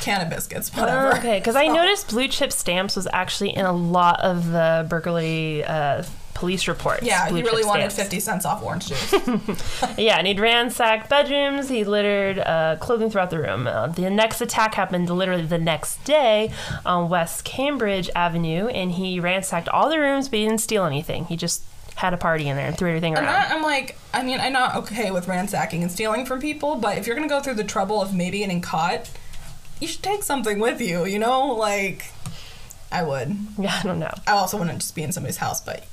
can 0.00 0.20
of 0.20 0.30
biscuits, 0.30 0.74
whatever. 0.76 1.12
Oh, 1.12 1.18
okay, 1.18 1.38
because 1.38 1.56
I 1.56 1.66
noticed 1.66 2.10
blue 2.10 2.28
chip 2.28 2.52
stamps 2.52 2.96
was 2.96 3.08
actually 3.12 3.50
in 3.50 3.66
a 3.66 3.72
lot 3.72 4.20
of 4.20 4.50
the 4.52 4.86
Berkeley 4.88 5.64
uh, 5.64 6.04
police 6.34 6.68
reports. 6.68 7.02
Yeah, 7.02 7.28
he 7.28 7.42
really 7.42 7.64
wanted 7.64 7.90
stamps. 7.92 8.10
50 8.14 8.20
cents 8.20 8.44
off 8.46 8.62
orange 8.62 8.86
juice. 8.88 9.12
Yeah, 9.98 10.16
and 10.16 10.26
he'd 10.26 10.40
ransacked 10.40 11.08
bedrooms. 11.10 11.68
He 11.68 11.84
littered 11.84 12.38
uh, 12.38 12.76
clothing 12.80 13.10
throughout 13.10 13.30
the 13.30 13.38
room. 13.40 13.66
Uh, 13.66 13.88
the 13.88 14.08
next 14.10 14.40
attack 14.40 14.74
happened 14.74 15.10
literally 15.10 15.44
the 15.44 15.58
next 15.58 16.02
day 16.04 16.52
on 16.86 17.08
West 17.08 17.44
Cambridge 17.44 18.08
Avenue, 18.14 18.68
and 18.68 18.92
he 18.92 19.20
ransacked 19.20 19.68
all 19.68 19.88
the 19.90 19.98
rooms, 19.98 20.28
but 20.28 20.38
he 20.38 20.46
didn't 20.46 20.60
steal 20.60 20.84
anything. 20.84 21.24
He 21.26 21.36
just 21.36 21.62
had 21.96 22.14
a 22.14 22.16
party 22.16 22.48
in 22.48 22.56
there 22.56 22.66
and 22.68 22.78
threw 22.78 22.88
everything 22.88 23.14
around. 23.14 23.26
I'm 23.52 23.62
like, 23.62 23.98
I 24.14 24.22
mean, 24.22 24.40
I'm 24.40 24.54
not 24.54 24.74
okay 24.76 25.10
with 25.10 25.28
ransacking 25.28 25.82
and 25.82 25.92
stealing 25.92 26.24
from 26.24 26.40
people, 26.40 26.76
but 26.76 26.96
if 26.96 27.06
you're 27.06 27.14
gonna 27.14 27.28
go 27.28 27.40
through 27.40 27.54
the 27.54 27.64
trouble 27.64 28.00
of 28.00 28.14
maybe 28.14 28.38
getting 28.38 28.62
caught, 28.62 29.10
you 29.80 29.86
should 29.86 30.02
take 30.02 30.22
something 30.22 30.58
with 30.58 30.80
you, 30.80 31.04
you 31.04 31.18
know? 31.18 31.48
Like, 31.48 32.06
I 32.90 33.02
would. 33.02 33.36
Yeah, 33.58 33.78
I 33.78 33.86
don't 33.86 33.98
know. 33.98 34.14
I 34.26 34.32
also 34.32 34.56
wouldn't 34.56 34.78
just 34.78 34.94
be 34.94 35.02
in 35.02 35.12
somebody's 35.12 35.36
house, 35.36 35.60
but 35.60 35.84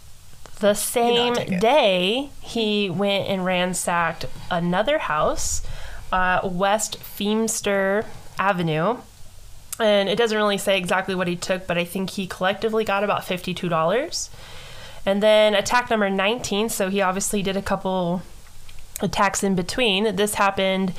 The 0.59 0.73
same 0.73 1.33
day, 1.59 2.29
he 2.41 2.89
went 2.89 3.27
and 3.27 3.45
ransacked 3.45 4.25
another 4.49 4.97
house 4.97 5.61
uh, 6.11 6.41
West 6.43 6.99
Feemster 6.99 8.05
Avenue. 8.39 8.97
And 9.79 10.09
it 10.09 10.17
doesn't 10.17 10.37
really 10.37 10.57
say 10.57 10.77
exactly 10.77 11.13
what 11.13 11.27
he 11.27 11.35
took, 11.35 11.67
but 11.67 11.77
I 11.77 11.83
think 11.83 12.11
he 12.11 12.25
collectively 12.25 12.83
got 12.83 13.03
about 13.03 13.21
$52. 13.21 14.29
And 15.05 15.21
then 15.21 15.53
attack 15.53 15.89
number 15.89 16.09
19, 16.09 16.69
so 16.69 16.89
he 16.89 17.01
obviously 17.01 17.43
did 17.43 17.55
a 17.55 17.61
couple 17.61 18.23
attacks 18.99 19.43
in 19.43 19.55
between. 19.55 20.15
This 20.15 20.35
happened 20.35 20.93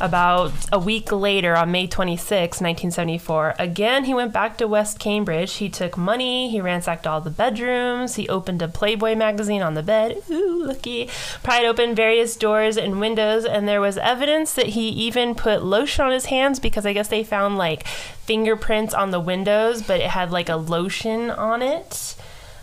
about 0.00 0.52
a 0.72 0.78
week 0.78 1.10
later 1.12 1.56
on 1.56 1.70
May 1.70 1.86
26, 1.86 2.60
1974. 2.60 3.54
Again, 3.58 4.04
he 4.04 4.14
went 4.14 4.32
back 4.32 4.58
to 4.58 4.66
West 4.66 4.98
Cambridge. 4.98 5.54
He 5.54 5.68
took 5.68 5.96
money, 5.96 6.50
he 6.50 6.60
ransacked 6.60 7.06
all 7.06 7.20
the 7.20 7.30
bedrooms, 7.30 8.16
he 8.16 8.28
opened 8.28 8.62
a 8.62 8.68
Playboy 8.68 9.14
magazine 9.14 9.62
on 9.62 9.74
the 9.74 9.82
bed. 9.82 10.22
Ooh, 10.30 10.64
looky. 10.64 11.08
Pried 11.42 11.64
open 11.64 11.94
various 11.94 12.36
doors 12.36 12.76
and 12.76 13.00
windows, 13.00 13.44
and 13.44 13.68
there 13.68 13.80
was 13.80 13.98
evidence 13.98 14.54
that 14.54 14.68
he 14.68 14.88
even 14.88 15.34
put 15.34 15.64
lotion 15.64 16.04
on 16.04 16.12
his 16.12 16.26
hands 16.26 16.58
because 16.58 16.86
I 16.86 16.92
guess 16.92 17.08
they 17.08 17.24
found 17.24 17.56
like 17.56 17.86
fingerprints 17.86 18.94
on 18.94 19.10
the 19.10 19.20
windows, 19.20 19.82
but 19.82 20.00
it 20.00 20.10
had 20.10 20.30
like 20.30 20.48
a 20.48 20.56
lotion 20.56 21.30
on 21.30 21.62
it 21.62 22.16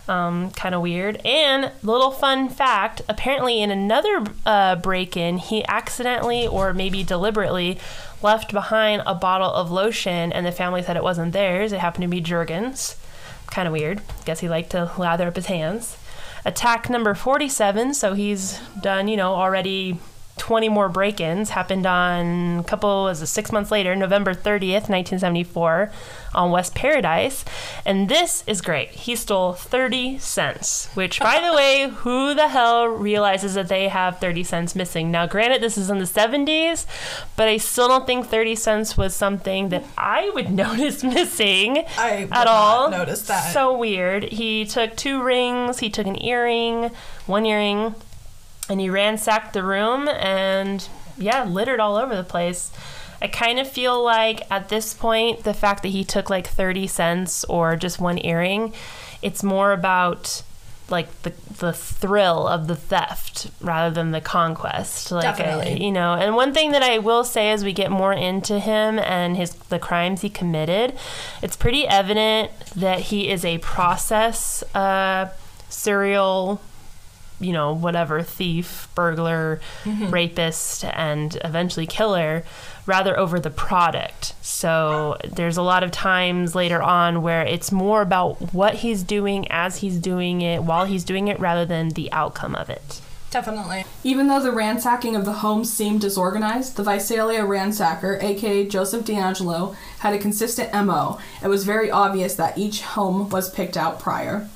um, 0.08 0.50
kind 0.52 0.74
of 0.74 0.82
weird. 0.82 1.20
And 1.24 1.72
little 1.82 2.10
fun 2.10 2.48
fact: 2.48 3.02
apparently, 3.08 3.60
in 3.60 3.70
another 3.70 4.24
uh, 4.44 4.76
break-in, 4.76 5.38
he 5.38 5.64
accidentally 5.66 6.46
or 6.46 6.72
maybe 6.72 7.02
deliberately 7.02 7.78
left 8.22 8.52
behind 8.52 9.02
a 9.06 9.14
bottle 9.14 9.50
of 9.50 9.70
lotion, 9.70 10.32
and 10.32 10.46
the 10.46 10.52
family 10.52 10.82
said 10.82 10.96
it 10.96 11.02
wasn't 11.02 11.32
theirs. 11.32 11.72
It 11.72 11.80
happened 11.80 12.02
to 12.02 12.08
be 12.08 12.20
Jergens. 12.20 12.96
Kind 13.46 13.66
of 13.66 13.72
weird. 13.72 14.00
Guess 14.24 14.40
he 14.40 14.48
liked 14.48 14.70
to 14.70 14.90
lather 14.96 15.28
up 15.28 15.36
his 15.36 15.46
hands. 15.46 15.98
Attack 16.44 16.90
number 16.90 17.14
47. 17.14 17.94
So 17.94 18.14
he's 18.14 18.60
done, 18.80 19.08
you 19.08 19.16
know, 19.16 19.34
already 19.34 19.98
20 20.38 20.68
more 20.70 20.88
break-ins 20.88 21.50
happened 21.50 21.86
on 21.86 22.58
a 22.60 22.64
couple 22.64 23.04
was 23.04 23.28
six 23.30 23.52
months 23.52 23.70
later 23.70 23.94
november 23.94 24.32
30th 24.34 24.88
1974 24.88 25.92
on 26.34 26.50
west 26.50 26.74
paradise. 26.74 27.44
And 27.84 28.08
this 28.08 28.42
is 28.46 28.62
great. 28.62 28.88
He 28.90 29.14
stole 29.16 29.52
30 29.52 30.18
cents 30.18 30.88
which 30.94 31.20
by 31.20 31.40
the 31.46 31.54
way 31.54 31.88
who 31.96 32.34
the 32.34 32.48
hell 32.48 32.86
realizes 32.86 33.52
that 33.54 33.68
they 33.68 33.88
have 33.88 34.18
30 34.18 34.42
cents 34.42 34.74
missing? 34.74 35.10
Now 35.10 35.26
granted 35.26 35.60
this 35.62 35.76
is 35.76 35.90
in 35.90 35.98
the 35.98 36.04
70s 36.06 36.86
but 37.36 37.48
i 37.48 37.58
still 37.58 37.88
don't 37.88 38.06
think 38.06 38.26
30 38.26 38.54
cents 38.54 38.96
was 38.96 39.14
something 39.14 39.68
that 39.68 39.84
i 39.98 40.30
would 40.34 40.50
notice 40.64 41.04
missing 41.04 41.84
I 41.98 42.26
at 42.32 42.46
all. 42.46 42.90
noticed 42.90 43.28
that. 43.28 43.52
so 43.52 43.76
weird. 43.76 44.24
He 44.24 44.64
took 44.64 44.96
two 44.96 45.22
rings. 45.22 45.80
He 45.80 45.90
took 45.90 46.06
an 46.06 46.20
earring 46.24 46.90
one 47.26 47.44
earring 47.44 47.94
and 48.72 48.80
he 48.80 48.88
ransacked 48.88 49.52
the 49.52 49.62
room 49.62 50.08
and 50.08 50.88
yeah, 51.18 51.44
littered 51.44 51.78
all 51.78 51.96
over 51.96 52.16
the 52.16 52.24
place. 52.24 52.72
I 53.20 53.28
kind 53.28 53.58
of 53.58 53.68
feel 53.68 54.02
like 54.02 54.50
at 54.50 54.70
this 54.70 54.94
point, 54.94 55.44
the 55.44 55.52
fact 55.54 55.82
that 55.82 55.90
he 55.90 56.04
took 56.04 56.30
like 56.30 56.46
30 56.46 56.86
cents 56.86 57.44
or 57.44 57.76
just 57.76 58.00
one 58.00 58.18
earring, 58.24 58.72
it's 59.20 59.42
more 59.42 59.72
about 59.72 60.42
like 60.88 61.22
the 61.22 61.32
the 61.58 61.72
thrill 61.72 62.48
of 62.48 62.66
the 62.66 62.74
theft 62.74 63.50
rather 63.60 63.94
than 63.94 64.10
the 64.10 64.20
conquest 64.20 65.12
like 65.12 65.40
I, 65.40 65.68
you 65.68 65.92
know 65.92 66.14
and 66.14 66.34
one 66.34 66.52
thing 66.52 66.72
that 66.72 66.82
i 66.82 66.98
will 66.98 67.24
say 67.24 67.50
as 67.50 67.64
we 67.64 67.72
get 67.72 67.90
more 67.90 68.12
into 68.12 68.58
him 68.58 68.98
and 68.98 69.36
his 69.36 69.52
the 69.54 69.78
crimes 69.78 70.20
he 70.20 70.28
committed 70.28 70.94
it's 71.40 71.56
pretty 71.56 71.86
evident 71.86 72.50
that 72.74 72.98
he 72.98 73.30
is 73.30 73.44
a 73.44 73.58
process 73.58 74.62
uh 74.74 75.30
serial 75.70 76.60
you 77.42 77.52
know, 77.52 77.72
whatever 77.72 78.22
thief, 78.22 78.88
burglar, 78.94 79.60
mm-hmm. 79.84 80.10
rapist, 80.10 80.84
and 80.84 81.38
eventually 81.44 81.86
killer, 81.86 82.44
rather 82.86 83.18
over 83.18 83.38
the 83.38 83.50
product. 83.50 84.34
So 84.44 85.16
there's 85.24 85.56
a 85.56 85.62
lot 85.62 85.82
of 85.82 85.90
times 85.90 86.54
later 86.54 86.82
on 86.82 87.22
where 87.22 87.42
it's 87.42 87.72
more 87.72 88.02
about 88.02 88.54
what 88.54 88.76
he's 88.76 89.02
doing 89.02 89.50
as 89.50 89.78
he's 89.78 89.98
doing 89.98 90.40
it, 90.40 90.62
while 90.62 90.84
he's 90.84 91.04
doing 91.04 91.28
it, 91.28 91.38
rather 91.38 91.64
than 91.64 91.90
the 91.90 92.10
outcome 92.12 92.54
of 92.54 92.70
it. 92.70 93.00
Definitely. 93.32 93.86
Even 94.04 94.26
though 94.26 94.42
the 94.42 94.52
ransacking 94.52 95.16
of 95.16 95.24
the 95.24 95.32
home 95.32 95.64
seemed 95.64 96.02
disorganized, 96.02 96.76
the 96.76 96.82
Visalia 96.82 97.40
ransacker, 97.40 98.22
aka 98.22 98.68
Joseph 98.68 99.06
DeAngelo, 99.06 99.74
had 100.00 100.12
a 100.12 100.18
consistent 100.18 100.70
MO. 100.74 101.18
It 101.42 101.48
was 101.48 101.64
very 101.64 101.90
obvious 101.90 102.34
that 102.34 102.58
each 102.58 102.82
home 102.82 103.30
was 103.30 103.48
picked 103.48 103.78
out 103.78 103.98
prior. 103.98 104.50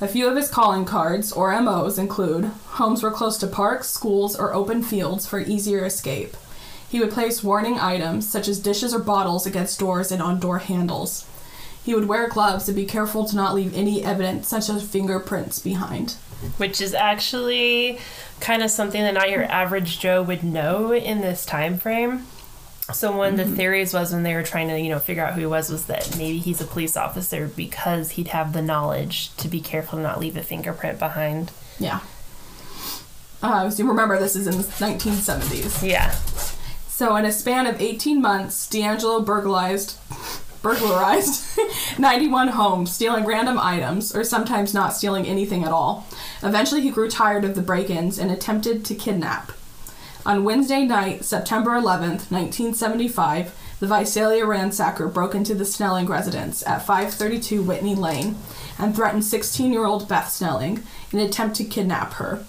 A 0.00 0.06
few 0.06 0.28
of 0.28 0.36
his 0.36 0.48
calling 0.48 0.84
cards, 0.84 1.32
or 1.32 1.60
MOs, 1.60 1.98
include 1.98 2.44
homes 2.44 3.02
were 3.02 3.10
close 3.10 3.36
to 3.38 3.48
parks, 3.48 3.88
schools, 3.88 4.36
or 4.36 4.54
open 4.54 4.80
fields 4.82 5.26
for 5.26 5.40
easier 5.40 5.84
escape. 5.84 6.36
He 6.88 7.00
would 7.00 7.10
place 7.10 7.42
warning 7.42 7.80
items, 7.80 8.28
such 8.28 8.46
as 8.46 8.60
dishes 8.60 8.94
or 8.94 9.00
bottles, 9.00 9.44
against 9.44 9.80
doors 9.80 10.12
and 10.12 10.22
on 10.22 10.38
door 10.38 10.58
handles. 10.58 11.26
He 11.84 11.94
would 11.94 12.06
wear 12.06 12.28
gloves 12.28 12.68
and 12.68 12.76
be 12.76 12.84
careful 12.84 13.24
to 13.24 13.34
not 13.34 13.54
leave 13.54 13.74
any 13.76 14.04
evidence, 14.04 14.46
such 14.46 14.68
as 14.70 14.88
fingerprints, 14.88 15.58
behind. 15.58 16.12
Which 16.58 16.80
is 16.80 16.94
actually 16.94 17.98
kind 18.40 18.62
of 18.62 18.70
something 18.70 19.02
that 19.02 19.14
not 19.14 19.30
your 19.30 19.44
average 19.44 19.98
Joe 19.98 20.22
would 20.22 20.44
know 20.44 20.94
in 20.94 21.22
this 21.22 21.44
time 21.44 21.76
frame. 21.76 22.24
So 22.92 23.14
one 23.16 23.38
of 23.38 23.48
the 23.48 23.56
theories 23.56 23.92
was 23.92 24.12
when 24.12 24.22
they 24.22 24.34
were 24.34 24.42
trying 24.42 24.68
to, 24.68 24.80
you 24.80 24.88
know, 24.88 24.98
figure 24.98 25.24
out 25.24 25.34
who 25.34 25.40
he 25.40 25.46
was, 25.46 25.70
was 25.70 25.86
that 25.86 26.16
maybe 26.16 26.38
he's 26.38 26.60
a 26.60 26.64
police 26.64 26.96
officer 26.96 27.48
because 27.48 28.12
he'd 28.12 28.28
have 28.28 28.52
the 28.52 28.62
knowledge 28.62 29.34
to 29.36 29.48
be 29.48 29.60
careful 29.60 29.98
to 29.98 30.02
not 30.02 30.18
leave 30.18 30.36
a 30.36 30.42
fingerprint 30.42 30.98
behind. 30.98 31.52
Yeah. 31.78 32.00
Uh, 33.42 33.70
so 33.70 33.84
remember 33.84 34.18
this 34.18 34.34
is 34.34 34.46
in 34.46 34.56
the 34.56 34.62
1970s. 34.62 35.86
Yeah. 35.86 36.12
So 36.88 37.14
in 37.16 37.24
a 37.24 37.30
span 37.30 37.66
of 37.66 37.80
18 37.80 38.20
months, 38.20 38.66
DeAngelo 38.66 39.24
burglarized, 39.24 39.98
burglarized 40.62 41.44
91 41.98 42.48
homes, 42.48 42.92
stealing 42.92 43.24
random 43.24 43.58
items, 43.60 44.16
or 44.16 44.24
sometimes 44.24 44.74
not 44.74 44.94
stealing 44.94 45.26
anything 45.26 45.62
at 45.62 45.70
all. 45.70 46.06
Eventually, 46.42 46.80
he 46.80 46.90
grew 46.90 47.08
tired 47.08 47.44
of 47.44 47.54
the 47.54 47.62
break-ins 47.62 48.18
and 48.18 48.32
attempted 48.32 48.84
to 48.86 48.94
kidnap. 48.94 49.52
On 50.28 50.44
Wednesday 50.44 50.84
night, 50.84 51.24
September 51.24 51.70
11th, 51.70 52.30
1975, 52.30 53.50
the 53.80 53.86
Visalia 53.86 54.44
ransacker 54.44 55.10
broke 55.10 55.34
into 55.34 55.54
the 55.54 55.64
Snelling 55.64 56.06
residence 56.06 56.62
at 56.66 56.84
532 56.84 57.62
Whitney 57.62 57.94
Lane 57.94 58.36
and 58.78 58.94
threatened 58.94 59.22
16-year-old 59.22 60.06
Beth 60.06 60.28
Snelling 60.28 60.82
in 61.12 61.18
an 61.18 61.26
attempt 61.26 61.56
to 61.56 61.64
kidnap 61.64 62.12
her. 62.14 62.44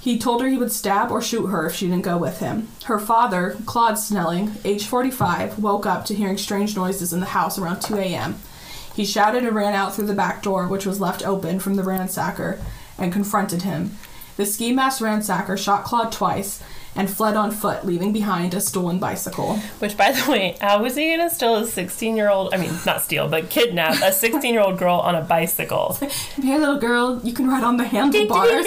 He 0.00 0.18
told 0.18 0.42
her 0.42 0.48
he 0.48 0.58
would 0.58 0.72
stab 0.72 1.12
or 1.12 1.22
shoot 1.22 1.46
her 1.46 1.66
if 1.66 1.76
she 1.76 1.86
didn't 1.86 2.02
go 2.02 2.18
with 2.18 2.40
him. 2.40 2.66
Her 2.86 2.98
father, 2.98 3.56
Claude 3.66 4.00
Snelling, 4.00 4.56
age 4.64 4.88
45, 4.88 5.60
woke 5.60 5.86
up 5.86 6.06
to 6.06 6.14
hearing 6.14 6.38
strange 6.38 6.74
noises 6.74 7.12
in 7.12 7.20
the 7.20 7.26
house 7.26 7.56
around 7.56 7.82
2 7.82 7.98
a.m. 7.98 8.34
He 8.96 9.04
shouted 9.04 9.44
and 9.44 9.54
ran 9.54 9.74
out 9.74 9.94
through 9.94 10.08
the 10.08 10.12
back 10.12 10.42
door, 10.42 10.66
which 10.66 10.86
was 10.86 11.00
left 11.00 11.24
open 11.24 11.60
from 11.60 11.76
the 11.76 11.84
ransacker, 11.84 12.58
and 12.98 13.12
confronted 13.12 13.62
him. 13.62 13.96
The 14.36 14.44
ski 14.44 14.72
mask 14.72 15.00
ransacker 15.00 15.56
shot 15.56 15.84
Claude 15.84 16.10
twice 16.10 16.62
and 16.96 17.10
fled 17.10 17.36
on 17.36 17.50
foot, 17.50 17.84
leaving 17.84 18.12
behind 18.12 18.54
a 18.54 18.60
stolen 18.60 18.98
bicycle. 18.98 19.56
Which, 19.78 19.96
by 19.96 20.12
the 20.12 20.30
way, 20.30 20.56
how 20.60 20.82
was 20.82 20.96
he 20.96 21.10
gonna 21.10 21.30
steal 21.30 21.56
a 21.56 21.66
16 21.66 22.16
year 22.16 22.28
old? 22.30 22.54
I 22.54 22.56
mean, 22.56 22.72
not 22.84 23.02
steal, 23.02 23.28
but 23.28 23.50
kidnap 23.50 24.02
a 24.02 24.12
16 24.12 24.52
year 24.52 24.62
old 24.62 24.78
girl 24.78 24.96
on 24.96 25.14
a 25.14 25.22
bicycle? 25.22 25.98
Hey, 26.36 26.58
little 26.58 26.78
girl, 26.78 27.20
you 27.22 27.32
can 27.32 27.48
ride 27.48 27.62
on 27.62 27.76
the 27.76 27.84
handlebars. 27.84 28.66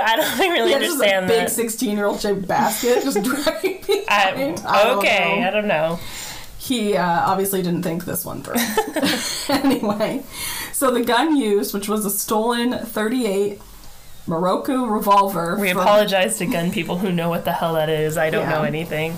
I 0.00 0.16
don't 0.16 0.50
really 0.50 0.70
Yeah, 0.70 0.78
just 0.78 1.00
a 1.00 1.04
understand 1.04 1.28
big 1.28 1.48
16 1.48 1.96
year 1.96 2.06
old 2.06 2.20
shaped 2.20 2.46
basket 2.46 3.02
just 3.02 3.22
dragging 3.24 3.78
I, 4.08 4.32
behind. 4.32 4.60
I 4.66 4.84
don't 4.84 4.98
okay, 4.98 5.40
know. 5.40 5.48
I 5.48 5.50
don't 5.50 5.68
know. 5.68 5.98
He 6.58 6.96
uh, 6.96 7.30
obviously 7.30 7.62
didn't 7.62 7.82
think 7.82 8.04
this 8.04 8.24
one 8.24 8.42
through. 8.42 8.56
anyway, 9.54 10.22
so 10.72 10.90
the 10.90 11.02
gun 11.02 11.36
used, 11.36 11.72
which 11.72 11.88
was 11.88 12.04
a 12.04 12.10
stolen 12.10 12.72
38 12.72 13.60
Miroku 14.28 14.88
revolver. 14.90 15.56
We 15.58 15.72
from- 15.72 15.80
apologize 15.80 16.38
to 16.38 16.46
gun 16.46 16.70
people 16.70 16.98
who 16.98 17.10
know 17.12 17.28
what 17.30 17.44
the 17.44 17.52
hell 17.52 17.74
that 17.74 17.88
is. 17.88 18.16
I 18.16 18.30
don't 18.30 18.42
Yeah. 18.48 18.56
know 18.58 18.62
anything. 18.62 19.16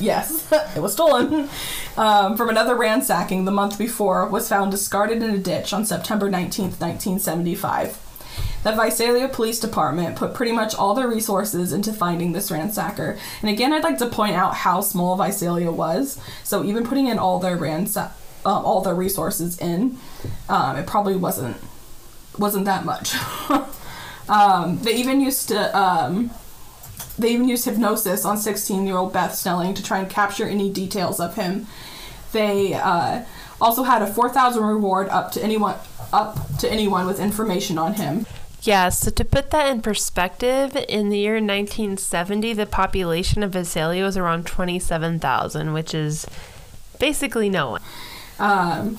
Yes, 0.00 0.50
it 0.76 0.80
was 0.80 0.92
stolen 0.92 1.48
um, 1.96 2.36
from 2.36 2.48
another 2.48 2.74
ransacking 2.74 3.44
the 3.44 3.52
month 3.52 3.78
before. 3.78 4.26
Was 4.28 4.48
found 4.48 4.70
discarded 4.70 5.22
in 5.22 5.30
a 5.30 5.38
ditch 5.38 5.72
on 5.72 5.84
September 5.84 6.28
19th, 6.28 6.80
1975. 6.80 7.98
The 8.64 8.72
Visalia 8.72 9.28
Police 9.28 9.60
Department 9.60 10.16
put 10.16 10.34
pretty 10.34 10.50
much 10.50 10.74
all 10.74 10.94
their 10.94 11.06
resources 11.06 11.72
into 11.72 11.92
finding 11.92 12.32
this 12.32 12.50
ransacker. 12.50 13.18
And 13.42 13.50
again, 13.50 13.72
I'd 13.72 13.84
like 13.84 13.98
to 13.98 14.06
point 14.06 14.34
out 14.34 14.54
how 14.54 14.80
small 14.80 15.16
Visalia 15.16 15.70
was. 15.70 16.18
So 16.42 16.64
even 16.64 16.84
putting 16.84 17.06
in 17.06 17.18
all 17.18 17.38
their 17.38 17.56
ransack, 17.56 18.12
um, 18.46 18.64
all 18.64 18.80
their 18.80 18.94
resources 18.94 19.58
in, 19.58 19.98
um, 20.48 20.76
it 20.76 20.86
probably 20.86 21.14
wasn't 21.16 21.56
wasn't 22.38 22.64
that 22.64 22.84
much. 22.84 23.14
um, 24.28 24.78
they 24.80 24.94
even 24.94 25.20
used 25.20 25.48
to. 25.48 25.76
Um, 25.76 26.30
they 27.18 27.30
even 27.30 27.48
used 27.48 27.64
hypnosis 27.64 28.24
on 28.24 28.36
16 28.36 28.86
year 28.86 28.96
old 28.96 29.12
Beth 29.12 29.34
Snelling 29.34 29.74
to 29.74 29.82
try 29.82 30.00
and 30.00 30.10
capture 30.10 30.46
any 30.46 30.70
details 30.70 31.20
of 31.20 31.36
him. 31.36 31.66
They 32.32 32.74
uh, 32.74 33.24
also 33.60 33.84
had 33.84 34.02
a 34.02 34.06
4,000 34.06 34.64
reward 34.64 35.08
up 35.08 35.30
to 35.32 35.42
anyone 35.42 35.76
up 36.12 36.58
to 36.58 36.70
anyone 36.70 37.06
with 37.06 37.20
information 37.20 37.78
on 37.78 37.94
him. 37.94 38.26
Yeah, 38.62 38.88
so 38.88 39.10
to 39.10 39.24
put 39.24 39.50
that 39.50 39.70
in 39.70 39.82
perspective, 39.82 40.74
in 40.88 41.10
the 41.10 41.18
year 41.18 41.34
1970, 41.34 42.54
the 42.54 42.64
population 42.64 43.42
of 43.42 43.52
Visalia 43.52 44.02
was 44.02 44.16
around 44.16 44.46
27,000, 44.46 45.74
which 45.74 45.92
is 45.92 46.26
basically 46.98 47.50
no 47.50 47.72
one. 47.72 47.82
Um, 48.38 48.96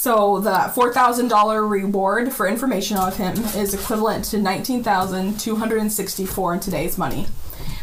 so 0.00 0.40
the 0.40 0.50
$4,000 0.50 1.70
reward 1.70 2.32
for 2.32 2.48
information 2.48 2.96
of 2.96 3.18
him 3.18 3.36
is 3.54 3.74
equivalent 3.74 4.24
to 4.24 4.38
19,264 4.38 6.54
in 6.54 6.60
today's 6.60 6.96
money. 6.96 7.26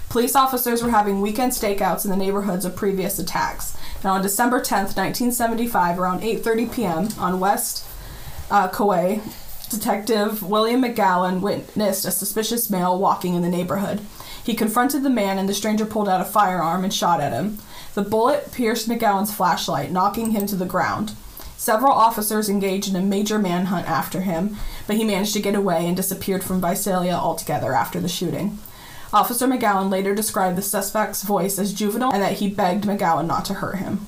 Police 0.10 0.36
officers 0.36 0.82
were 0.82 0.90
having 0.90 1.22
weekend 1.22 1.52
stakeouts 1.52 2.06
in 2.06 2.10
the 2.10 2.18
neighborhoods 2.18 2.66
of 2.66 2.76
previous 2.76 3.20
attacks. 3.20 3.78
Now 4.04 4.14
on 4.14 4.24
December 4.24 4.60
10th, 4.60 4.98
1975, 4.98 6.00
around 6.00 6.22
8:30 6.22 6.74
p.m. 6.74 7.10
on 7.20 7.40
West 7.40 7.86
uh, 8.50 8.68
Kaweah, 8.68 9.22
Detective 9.70 10.42
William 10.42 10.82
McGowan 10.82 11.40
witnessed 11.40 12.04
a 12.04 12.10
suspicious 12.10 12.72
male 12.72 12.98
walking 12.98 13.36
in 13.36 13.44
the 13.44 13.48
neighborhood. 13.48 14.02
He 14.44 14.56
confronted 14.56 15.04
the 15.04 15.12
man 15.12 15.38
and 15.38 15.48
the 15.48 15.54
stranger 15.54 15.86
pulled 15.86 16.10
out 16.10 16.22
a 16.22 16.26
firearm 16.26 16.84
and 16.84 16.92
shot 16.92 17.22
at 17.22 17.32
him. 17.32 17.60
The 17.94 18.02
bullet 18.02 18.52
pierced 18.52 18.90
McGowan's 18.90 19.36
flashlight, 19.36 19.92
knocking 19.92 20.32
him 20.32 20.48
to 20.48 20.56
the 20.56 20.66
ground. 20.66 21.12
Several 21.58 21.92
officers 21.92 22.50
engaged 22.50 22.88
in 22.88 22.96
a 22.96 23.02
major 23.02 23.40
manhunt 23.40 23.90
after 23.90 24.22
him, 24.22 24.58
but 24.86 24.96
he 24.96 25.04
managed 25.04 25.34
to 25.34 25.42
get 25.42 25.56
away 25.56 25.88
and 25.88 25.98
disappeared 25.98 26.44
from 26.44 26.62
Visalia 26.62 27.14
altogether 27.14 27.74
after 27.74 28.00
the 28.00 28.08
shooting. 28.08 28.60
Officer 29.12 29.48
McGowan 29.48 29.90
later 29.90 30.14
described 30.14 30.58
the 30.58 30.62
suspect's 30.62 31.24
voice 31.24 31.58
as 31.58 31.74
juvenile 31.74 32.14
and 32.14 32.22
that 32.22 32.34
he 32.34 32.48
begged 32.50 32.86
McGowan 32.86 33.26
not 33.26 33.44
to 33.46 33.56
hurt 33.56 33.78
him. 33.78 34.06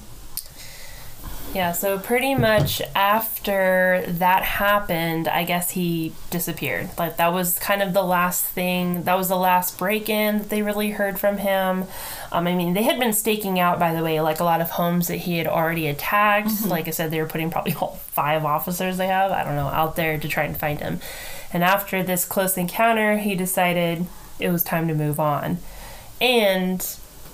Yeah, 1.54 1.72
so 1.72 1.98
pretty 1.98 2.36
much 2.36 2.80
after 2.94 4.04
that 4.08 4.44
happened, 4.44 5.28
I 5.28 5.44
guess 5.44 5.72
he 5.72 6.14
disappeared. 6.30 6.92
Like 6.98 7.18
that 7.18 7.34
was 7.34 7.58
kind 7.58 7.82
of 7.82 7.94
the 7.94 8.04
last 8.04 8.46
thing. 8.46 9.04
That 9.04 9.18
was 9.18 9.30
the 9.30 9.36
last 9.36 9.78
break-in 9.78 10.38
that 10.38 10.50
they 10.50 10.62
really 10.62 10.92
heard 10.92 11.20
from 11.20 11.40
him. 11.40 11.86
Um, 12.32 12.48
I 12.48 12.56
mean, 12.56 12.76
they 12.76 12.84
had 12.84 13.00
been 13.00 13.14
staking 13.14 13.60
out, 13.60 13.80
by 13.80 13.96
the 13.96 14.04
way, 14.04 14.22
like 14.22 14.40
a 14.40 14.44
lot 14.44 14.62
of 14.62 14.70
homes 14.70 15.08
that 15.08 15.18
he 15.18 15.40
had 15.40 15.48
already 15.48 15.88
attacked. 15.88 16.50
Mm-hmm. 16.50 16.70
Like 16.70 16.88
I 16.88 16.92
said, 16.92 17.10
they 17.10 17.20
were 17.20 17.28
putting 17.28 17.50
probably 17.50 17.74
all 17.74 17.96
five 17.96 18.46
officers 18.46 18.98
they 18.98 19.08
have, 19.08 19.32
I 19.32 19.44
don't 19.44 19.56
know, 19.56 19.68
out 19.68 19.96
there 19.96 20.20
to 20.20 20.28
try 20.28 20.44
and 20.44 20.56
find 20.56 20.80
him. 20.80 21.00
And 21.52 21.64
after 21.64 22.04
this 22.04 22.26
close 22.26 22.58
encounter, 22.58 23.18
he 23.18 23.34
decided 23.34 24.06
it 24.40 24.52
was 24.52 24.64
time 24.64 24.88
to 24.88 24.94
move 24.94 25.20
on. 25.20 25.58
And 26.22 26.86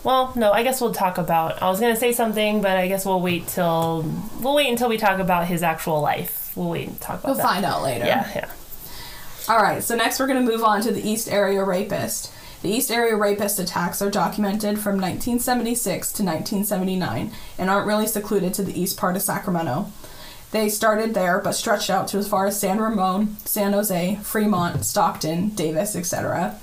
well, 0.05 0.31
no, 0.35 0.51
I 0.51 0.61
guess 0.61 0.79
we'll 0.79 0.93
talk 0.93 1.17
about. 1.17 1.61
I 1.63 1.69
was 1.69 1.79
gonna 1.79 1.95
say 1.95 2.13
something, 2.13 2.61
but 2.61 2.77
I 2.77 2.87
guess 2.87 3.05
we'll 3.05 3.21
wait 3.21 3.47
till 3.47 4.05
we'll 4.39 4.53
wait 4.53 4.69
until 4.69 4.87
we 4.87 4.97
talk 4.97 5.19
about 5.19 5.47
his 5.47 5.63
actual 5.63 5.99
life. 5.99 6.53
We'll 6.55 6.69
wait 6.69 6.87
and 6.87 7.01
talk 7.01 7.19
about. 7.19 7.29
We'll 7.29 7.37
that. 7.37 7.43
find 7.43 7.65
out 7.65 7.81
later. 7.81 8.05
Yeah, 8.05 8.29
yeah. 8.35 8.51
All 9.49 9.61
right. 9.61 9.83
So 9.83 9.95
next, 9.95 10.19
we're 10.19 10.27
gonna 10.27 10.41
move 10.41 10.63
on 10.63 10.81
to 10.83 10.91
the 10.91 11.01
East 11.01 11.27
Area 11.27 11.63
Rapist. 11.63 12.31
The 12.61 12.69
East 12.69 12.91
Area 12.91 13.15
Rapist 13.15 13.59
attacks 13.59 13.99
are 14.01 14.11
documented 14.11 14.79
from 14.79 14.95
1976 14.95 16.11
to 16.13 16.23
1979 16.23 17.31
and 17.57 17.69
aren't 17.69 17.87
really 17.87 18.07
secluded 18.07 18.53
to 18.55 18.63
the 18.63 18.79
east 18.79 18.97
part 18.97 19.15
of 19.15 19.21
Sacramento. 19.23 19.91
They 20.51 20.69
started 20.69 21.15
there 21.15 21.39
but 21.39 21.53
stretched 21.53 21.89
out 21.89 22.07
to 22.09 22.17
as 22.17 22.27
far 22.27 22.45
as 22.45 22.59
San 22.59 22.79
Ramon, 22.79 23.37
San 23.45 23.73
Jose, 23.73 24.19
Fremont, 24.23 24.85
Stockton, 24.85 25.49
Davis, 25.49 25.95
etc. 25.95 26.59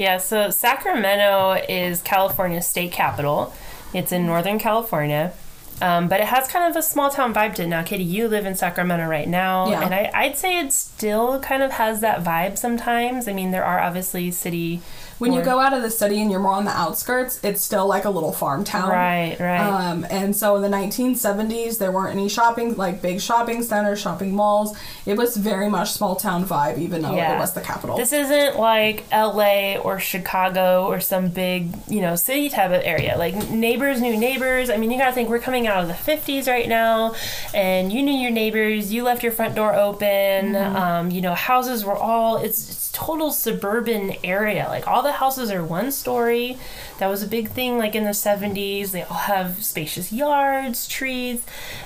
Yeah, 0.00 0.16
so 0.16 0.48
Sacramento 0.48 1.62
is 1.68 2.00
California's 2.00 2.66
state 2.66 2.90
capital. 2.90 3.52
It's 3.92 4.12
in 4.12 4.24
Northern 4.24 4.58
California. 4.58 5.34
Um, 5.82 6.08
but 6.08 6.20
it 6.20 6.26
has 6.28 6.48
kind 6.48 6.70
of 6.70 6.74
a 6.74 6.82
small 6.82 7.10
town 7.10 7.34
vibe 7.34 7.54
to 7.56 7.64
it 7.64 7.66
now. 7.66 7.82
Katie, 7.82 8.02
you 8.04 8.26
live 8.26 8.46
in 8.46 8.54
Sacramento 8.54 9.06
right 9.06 9.28
now, 9.28 9.68
Yeah. 9.68 9.82
and 9.84 9.94
I, 9.94 10.10
I'd 10.14 10.38
say 10.38 10.58
it 10.58 10.72
still 10.72 11.38
kind 11.40 11.62
of 11.62 11.72
has 11.72 12.00
that 12.00 12.24
vibe 12.24 12.56
sometimes. 12.56 13.28
I 13.28 13.34
mean, 13.34 13.50
there 13.50 13.64
are 13.64 13.78
obviously 13.78 14.30
city. 14.30 14.80
When 15.20 15.32
you 15.32 15.42
go 15.42 15.60
out 15.60 15.72
of 15.72 15.82
the 15.82 15.90
city 15.90 16.20
and 16.20 16.30
you're 16.30 16.40
more 16.40 16.54
on 16.54 16.64
the 16.64 16.70
outskirts, 16.76 17.38
it's 17.44 17.62
still 17.62 17.86
like 17.86 18.04
a 18.06 18.10
little 18.10 18.32
farm 18.32 18.64
town. 18.64 18.88
Right, 18.88 19.36
right. 19.38 19.60
Um, 19.60 20.04
and 20.10 20.34
so 20.34 20.56
in 20.56 20.62
the 20.62 20.68
1970s, 20.76 21.78
there 21.78 21.92
weren't 21.92 22.14
any 22.16 22.28
shopping, 22.28 22.74
like 22.76 23.02
big 23.02 23.20
shopping 23.20 23.62
centers, 23.62 24.00
shopping 24.00 24.34
malls. 24.34 24.76
It 25.06 25.16
was 25.16 25.36
very 25.36 25.68
much 25.68 25.92
small 25.92 26.16
town 26.16 26.44
vibe, 26.44 26.78
even 26.78 27.02
though 27.02 27.14
Yeah. 27.14 27.36
it 27.36 27.38
was 27.38 27.52
the 27.52 27.60
capital. 27.60 27.96
This 27.96 28.12
isn't 28.12 28.58
like 28.58 29.04
LA 29.12 29.76
or 29.76 30.00
Chicago 30.00 30.86
or 30.86 31.00
some 31.00 31.28
big, 31.28 31.68
you 31.88 32.00
know, 32.00 32.16
city 32.16 32.48
type 32.48 32.70
of 32.70 32.80
area. 32.84 33.16
Like 33.18 33.50
neighbors 33.50 34.00
knew 34.00 34.16
neighbors. 34.16 34.70
I 34.70 34.76
mean, 34.78 34.90
you 34.90 34.98
gotta 34.98 35.12
think 35.12 35.28
we're 35.28 35.38
coming 35.38 35.66
out 35.66 35.82
of 35.82 35.88
the 35.88 35.94
50s 35.94 36.48
right 36.48 36.68
now, 36.68 37.14
and 37.54 37.92
you 37.92 38.02
knew 38.02 38.14
your 38.14 38.30
neighbors. 38.30 38.92
You 38.92 39.04
left 39.04 39.22
your 39.22 39.32
front 39.32 39.54
door 39.54 39.74
open. 39.74 40.56
Um, 40.56 41.10
you 41.10 41.20
know, 41.20 41.34
houses 41.34 41.84
were 41.84 41.96
all, 41.96 42.38
it's, 42.38 42.70
it's 42.70 42.90
total 42.92 43.30
suburban 43.30 44.14
area. 44.24 44.66
Like 44.68 44.86
all 44.88 45.02
the 45.10 45.16
houses 45.16 45.50
are 45.50 45.64
one 45.64 45.90
story. 45.90 46.56
That 47.00 47.08
was 47.08 47.20
a 47.20 47.26
big 47.26 47.48
thing, 47.48 47.78
like 47.78 47.96
in 47.96 48.04
the 48.04 48.10
70s. 48.10 48.92
They 48.92 49.02
all 49.02 49.16
have 49.16 49.64
spacious 49.64 50.12
yards, 50.12 50.86
trees. 50.86 51.42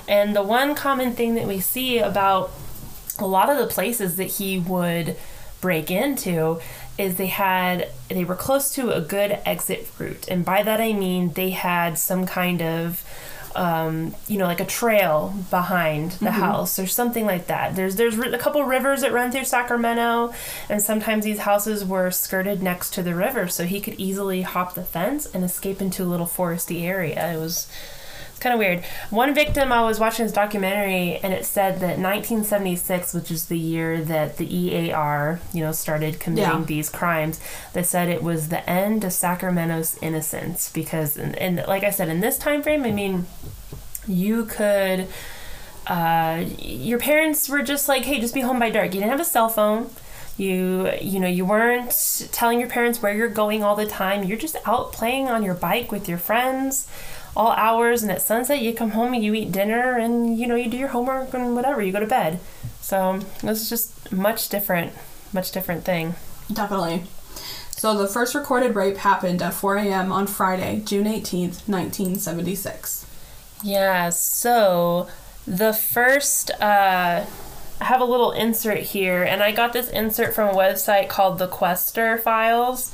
And 0.07 0.35
the 0.35 0.43
one 0.43 0.75
common 0.75 1.13
thing 1.13 1.33
that 1.33 1.47
we 1.47 1.59
see 1.59 1.97
about 1.97 2.51
a 3.17 3.25
lot 3.25 3.49
of 3.49 3.57
the 3.57 3.65
places 3.65 4.17
that 4.17 4.25
he 4.25 4.59
would 4.59 5.17
break 5.59 5.89
into 5.89 6.61
is 6.99 7.15
they 7.15 7.25
had 7.25 7.89
they 8.09 8.23
were 8.23 8.35
close 8.35 8.71
to 8.75 8.91
a 8.91 9.01
good 9.01 9.39
exit 9.45 9.87
route 9.97 10.27
and 10.29 10.45
by 10.45 10.61
that 10.63 10.79
i 10.79 10.93
mean 10.93 11.33
they 11.33 11.49
had 11.49 11.97
some 11.97 12.25
kind 12.25 12.61
of 12.61 13.03
um, 13.55 14.15
you 14.27 14.37
know 14.37 14.45
like 14.45 14.59
a 14.59 14.65
trail 14.65 15.33
behind 15.49 16.11
the 16.13 16.31
house 16.31 16.77
or 16.79 16.87
something 16.87 17.25
like 17.25 17.47
that. 17.47 17.75
There's 17.75 17.95
there's 17.95 18.17
a 18.17 18.37
couple 18.37 18.63
rivers 18.63 19.01
that 19.01 19.11
run 19.11 19.31
through 19.31 19.45
sacramento 19.45 20.33
and 20.69 20.81
sometimes 20.81 21.25
these 21.25 21.39
houses 21.39 21.83
were 21.85 22.11
skirted 22.11 22.61
next 22.61 22.93
to 22.95 23.03
the 23.03 23.15
river 23.15 23.47
so 23.47 23.65
he 23.65 23.81
could 23.81 23.95
easily 23.95 24.41
hop 24.41 24.75
the 24.75 24.83
fence 24.83 25.25
and 25.25 25.43
escape 25.43 25.81
into 25.81 26.03
a 26.03 26.05
little 26.05 26.25
foresty 26.25 26.83
area. 26.83 27.33
It 27.33 27.37
was 27.37 27.67
kind 28.39 28.53
of 28.53 28.59
weird. 28.59 28.83
One 29.09 29.33
victim, 29.33 29.71
I 29.71 29.81
was 29.83 29.99
watching 29.99 30.25
this 30.25 30.33
documentary, 30.33 31.17
and 31.23 31.33
it 31.33 31.45
said 31.45 31.75
that 31.79 31.97
1976, 31.97 33.13
which 33.13 33.31
is 33.31 33.45
the 33.45 33.57
year 33.57 34.01
that 34.03 34.37
the 34.37 34.45
EAR, 34.55 35.39
you 35.53 35.63
know, 35.63 35.71
started 35.71 36.19
committing 36.19 36.59
Yeah. 36.59 36.65
these 36.65 36.89
crimes, 36.89 37.39
they 37.73 37.83
said 37.83 38.09
it 38.09 38.21
was 38.23 38.49
the 38.49 38.67
end 38.69 39.03
of 39.03 39.13
Sacramento's 39.13 39.97
innocence 40.01 40.69
because, 40.73 41.17
and, 41.17 41.35
and 41.37 41.63
like 41.67 41.83
I 41.83 41.89
said, 41.89 42.09
in 42.09 42.19
this 42.19 42.37
time 42.37 42.61
frame, 42.63 42.83
I 42.83 42.91
mean, 42.91 43.25
you 44.07 44.45
could. 44.45 45.07
Uh, 45.87 46.43
your 46.59 46.97
parents 46.97 47.47
were 47.47 47.61
just 47.61 47.87
like, 47.87 48.03
"Hey, 48.05 48.19
just 48.19 48.33
be 48.33 48.41
home 48.41 48.57
by 48.59 48.69
dark." 48.71 48.85
You 48.87 48.99
didn't 49.01 49.11
have 49.11 49.19
a 49.19 49.25
cell 49.25 49.49
phone. 49.49 49.91
You, 50.37 50.91
you 50.99 51.19
know, 51.19 51.27
you 51.27 51.45
weren't 51.45 52.27
telling 52.31 52.59
your 52.59 52.67
parents 52.67 53.01
where 53.01 53.13
you're 53.13 53.29
going 53.29 53.63
all 53.63 53.75
the 53.75 53.85
time. 53.85 54.23
You're 54.23 54.37
just 54.37 54.57
out 54.65 54.91
playing 54.91 55.27
on 55.29 55.43
your 55.43 55.53
bike 55.53 55.91
with 55.91 56.09
your 56.09 56.17
friends 56.17 56.87
all 57.35 57.51
hours 57.51 58.01
and 58.01 58.11
at 58.11 58.21
sunset 58.21 58.61
you 58.61 58.73
come 58.73 58.91
home 58.91 59.13
and 59.13 59.23
you 59.23 59.33
eat 59.33 59.51
dinner 59.51 59.97
and 59.97 60.37
you 60.37 60.47
know 60.47 60.55
you 60.55 60.69
do 60.69 60.77
your 60.77 60.89
homework 60.89 61.33
and 61.33 61.55
whatever 61.55 61.81
you 61.81 61.91
go 61.91 61.99
to 61.99 62.07
bed 62.07 62.39
so 62.81 63.19
this 63.41 63.61
is 63.61 63.69
just 63.69 64.11
much 64.11 64.49
different 64.49 64.93
much 65.33 65.51
different 65.51 65.83
thing 65.83 66.15
Definitely. 66.51 67.03
So 67.71 67.97
the 67.97 68.07
first 68.07 68.35
recorded 68.35 68.75
rape 68.75 68.97
happened 68.97 69.41
at 69.41 69.53
4 69.53 69.77
a.m. 69.77 70.11
on 70.11 70.27
Friday, 70.27 70.81
June 70.85 71.05
18th, 71.05 71.67
1976. 71.67 73.05
yeah 73.63 74.09
so 74.09 75.07
the 75.47 75.73
first 75.73 76.51
uh 76.61 77.25
I 77.81 77.83
have 77.83 77.99
a 77.99 78.05
little 78.05 78.31
insert 78.31 78.79
here, 78.79 79.21
and 79.23 79.43
I 79.43 79.51
got 79.51 79.73
this 79.73 79.89
insert 79.89 80.33
from 80.33 80.47
a 80.47 80.53
website 80.57 81.09
called 81.09 81.39
the 81.39 81.47
Quester 81.47 82.17
Files. 82.17 82.93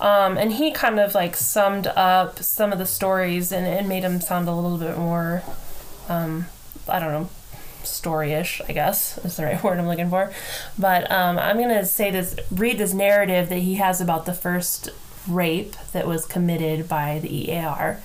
Um, 0.00 0.38
and 0.38 0.52
he 0.52 0.70
kind 0.70 0.98
of 0.98 1.14
like 1.14 1.36
summed 1.36 1.86
up 1.86 2.42
some 2.42 2.72
of 2.72 2.78
the 2.78 2.86
stories 2.86 3.52
and 3.52 3.66
it 3.66 3.86
made 3.86 4.02
them 4.02 4.20
sound 4.20 4.48
a 4.48 4.54
little 4.54 4.78
bit 4.78 4.96
more, 4.96 5.42
um, 6.08 6.46
I 6.88 6.98
don't 6.98 7.12
know, 7.12 7.28
storyish, 7.82 8.62
I 8.68 8.72
guess 8.72 9.18
is 9.18 9.36
the 9.36 9.44
right 9.44 9.62
word 9.64 9.78
I'm 9.78 9.86
looking 9.86 10.08
for. 10.08 10.32
But 10.78 11.10
um, 11.10 11.38
I'm 11.38 11.58
gonna 11.58 11.84
say 11.84 12.10
this, 12.10 12.36
read 12.50 12.78
this 12.78 12.94
narrative 12.94 13.50
that 13.50 13.58
he 13.58 13.74
has 13.74 14.00
about 14.00 14.24
the 14.24 14.32
first 14.32 14.88
rape 15.28 15.76
that 15.92 16.06
was 16.06 16.24
committed 16.24 16.88
by 16.88 17.18
the 17.18 17.50
EAR. 17.50 18.00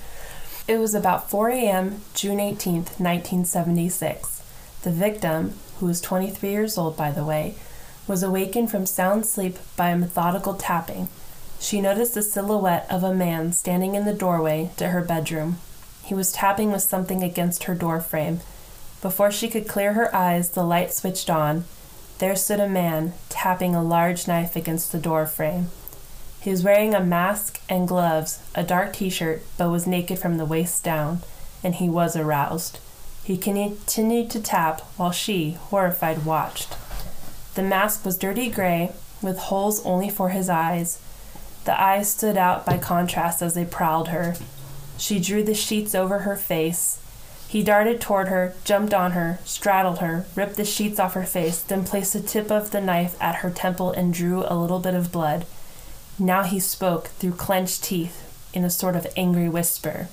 It 0.67 0.79
was 0.79 0.95
about 0.95 1.29
4 1.29 1.49
a.m., 1.49 2.01
June 2.13 2.39
18th, 2.39 2.99
1976. 2.99 4.41
The 4.81 4.91
victim, 4.91 5.53
who 5.79 5.85
was 5.85 6.01
23 6.01 6.49
years 6.49 6.77
old 6.77 6.97
by 6.97 7.11
the 7.11 7.23
way, 7.23 7.55
was 8.05 8.21
awakened 8.21 8.69
from 8.69 8.85
sound 8.85 9.25
sleep 9.25 9.57
by 9.77 9.89
a 9.89 9.97
methodical 9.97 10.55
tapping. 10.55 11.07
She 11.59 11.81
noticed 11.81 12.13
the 12.13 12.21
silhouette 12.21 12.85
of 12.89 13.03
a 13.03 13.13
man 13.13 13.51
standing 13.53 13.95
in 13.95 14.05
the 14.05 14.13
doorway 14.13 14.71
to 14.77 14.89
her 14.89 15.01
bedroom. 15.01 15.57
He 16.03 16.13
was 16.13 16.31
tapping 16.31 16.71
with 16.71 16.83
something 16.83 17.23
against 17.23 17.63
her 17.63 17.75
door 17.75 17.99
frame. 17.99 18.41
Before 19.01 19.31
she 19.31 19.49
could 19.49 19.67
clear 19.67 19.93
her 19.93 20.15
eyes, 20.15 20.51
the 20.51 20.63
light 20.63 20.93
switched 20.93 21.29
on. 21.29 21.65
There 22.19 22.35
stood 22.35 22.59
a 22.59 22.69
man, 22.69 23.13
tapping 23.29 23.75
a 23.75 23.83
large 23.83 24.27
knife 24.27 24.55
against 24.55 24.91
the 24.91 24.99
door 24.99 25.25
frame. 25.25 25.69
He 26.39 26.51
was 26.51 26.63
wearing 26.63 26.93
a 26.93 27.03
mask 27.03 27.59
and 27.67 27.87
gloves, 27.87 28.39
a 28.53 28.63
dark 28.63 28.93
t 28.93 29.09
shirt, 29.09 29.41
but 29.57 29.71
was 29.71 29.87
naked 29.87 30.19
from 30.19 30.37
the 30.37 30.45
waist 30.45 30.83
down, 30.83 31.21
and 31.63 31.75
he 31.75 31.89
was 31.89 32.15
aroused. 32.15 32.79
He 33.23 33.35
continued 33.35 34.29
to 34.29 34.39
tap 34.39 34.81
while 34.97 35.11
she, 35.11 35.53
horrified, 35.53 36.23
watched. 36.23 36.77
The 37.55 37.63
mask 37.63 38.05
was 38.05 38.17
dirty 38.17 38.51
gray, 38.51 38.91
with 39.23 39.39
holes 39.39 39.83
only 39.83 40.09
for 40.09 40.29
his 40.29 40.49
eyes. 40.49 40.99
The 41.65 41.79
eyes 41.79 42.09
stood 42.09 42.37
out 42.37 42.65
by 42.65 42.77
contrast 42.77 43.41
as 43.41 43.53
they 43.53 43.65
prowled 43.65 44.09
her. 44.09 44.35
She 44.97 45.19
drew 45.19 45.43
the 45.43 45.53
sheets 45.53 45.93
over 45.93 46.19
her 46.19 46.35
face. 46.35 46.99
He 47.47 47.63
darted 47.63 48.01
toward 48.01 48.27
her, 48.29 48.55
jumped 48.63 48.93
on 48.93 49.11
her, 49.11 49.39
straddled 49.45 49.99
her, 49.99 50.25
ripped 50.35 50.55
the 50.55 50.65
sheets 50.65 50.99
off 50.99 51.13
her 51.13 51.25
face, 51.25 51.61
then 51.61 51.83
placed 51.83 52.13
the 52.13 52.21
tip 52.21 52.51
of 52.51 52.71
the 52.71 52.81
knife 52.81 53.15
at 53.21 53.37
her 53.37 53.49
temple 53.49 53.91
and 53.91 54.13
drew 54.13 54.43
a 54.47 54.57
little 54.57 54.79
bit 54.79 54.93
of 54.93 55.11
blood. 55.11 55.45
Now 56.17 56.43
he 56.43 56.59
spoke 56.59 57.07
through 57.07 57.33
clenched 57.33 57.83
teeth 57.83 58.49
in 58.53 58.63
a 58.63 58.69
sort 58.69 58.95
of 58.95 59.07
angry 59.17 59.49
whisper. 59.49 60.07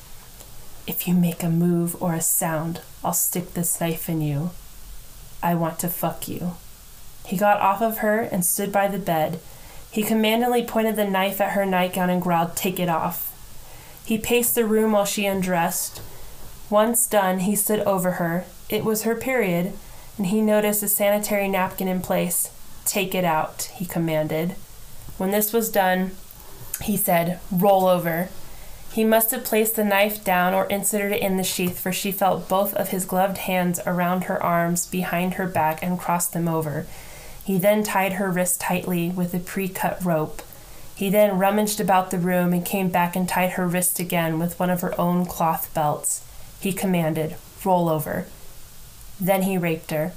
If 0.86 1.06
you 1.06 1.14
make 1.14 1.42
a 1.42 1.48
move 1.48 2.00
or 2.02 2.12
a 2.12 2.20
sound, 2.20 2.80
I'll 3.04 3.12
stick 3.12 3.54
this 3.54 3.80
knife 3.80 4.08
in 4.08 4.20
you. 4.20 4.50
I 5.42 5.54
want 5.54 5.78
to 5.80 5.88
fuck 5.88 6.28
you. 6.28 6.52
He 7.24 7.36
got 7.36 7.60
off 7.60 7.80
of 7.80 7.98
her 7.98 8.20
and 8.20 8.44
stood 8.44 8.72
by 8.72 8.88
the 8.88 8.98
bed. 8.98 9.38
He 9.92 10.02
commandingly 10.02 10.64
pointed 10.64 10.96
the 10.96 11.04
knife 11.04 11.38
at 11.38 11.52
her 11.52 11.66
nightgown 11.66 12.08
and 12.08 12.22
growled, 12.22 12.56
Take 12.56 12.80
it 12.80 12.88
off. 12.88 13.28
He 14.06 14.16
paced 14.16 14.54
the 14.54 14.64
room 14.64 14.92
while 14.92 15.04
she 15.04 15.26
undressed. 15.26 16.00
Once 16.70 17.06
done, 17.06 17.40
he 17.40 17.54
stood 17.54 17.80
over 17.80 18.12
her. 18.12 18.46
It 18.70 18.84
was 18.84 19.02
her 19.02 19.14
period, 19.14 19.74
and 20.16 20.28
he 20.28 20.40
noticed 20.40 20.82
a 20.82 20.88
sanitary 20.88 21.46
napkin 21.46 21.88
in 21.88 22.00
place. 22.00 22.50
Take 22.86 23.14
it 23.14 23.24
out, 23.24 23.70
he 23.74 23.84
commanded. 23.84 24.52
When 25.18 25.30
this 25.30 25.52
was 25.52 25.70
done, 25.70 26.12
he 26.80 26.96
said, 26.96 27.38
Roll 27.50 27.86
over. 27.86 28.30
He 28.92 29.04
must 29.04 29.30
have 29.30 29.44
placed 29.44 29.76
the 29.76 29.84
knife 29.84 30.24
down 30.24 30.54
or 30.54 30.64
inserted 30.64 31.12
it 31.12 31.22
in 31.22 31.36
the 31.36 31.44
sheath, 31.44 31.78
for 31.78 31.92
she 31.92 32.12
felt 32.12 32.48
both 32.48 32.72
of 32.74 32.88
his 32.88 33.04
gloved 33.04 33.38
hands 33.38 33.78
around 33.86 34.24
her 34.24 34.42
arms 34.42 34.86
behind 34.86 35.34
her 35.34 35.46
back 35.46 35.82
and 35.82 35.98
crossed 35.98 36.32
them 36.32 36.48
over. 36.48 36.86
He 37.44 37.58
then 37.58 37.82
tied 37.82 38.14
her 38.14 38.30
wrist 38.30 38.60
tightly 38.60 39.10
with 39.10 39.34
a 39.34 39.38
pre 39.38 39.68
cut 39.68 40.04
rope. 40.04 40.42
He 40.94 41.10
then 41.10 41.38
rummaged 41.38 41.80
about 41.80 42.10
the 42.10 42.18
room 42.18 42.52
and 42.52 42.64
came 42.64 42.88
back 42.88 43.16
and 43.16 43.28
tied 43.28 43.52
her 43.52 43.66
wrist 43.66 43.98
again 43.98 44.38
with 44.38 44.58
one 44.60 44.70
of 44.70 44.80
her 44.82 44.98
own 45.00 45.26
cloth 45.26 45.72
belts. 45.74 46.24
He 46.60 46.72
commanded, 46.72 47.36
Roll 47.64 47.88
over. 47.88 48.26
Then 49.20 49.42
he 49.42 49.58
raped 49.58 49.90
her. 49.90 50.12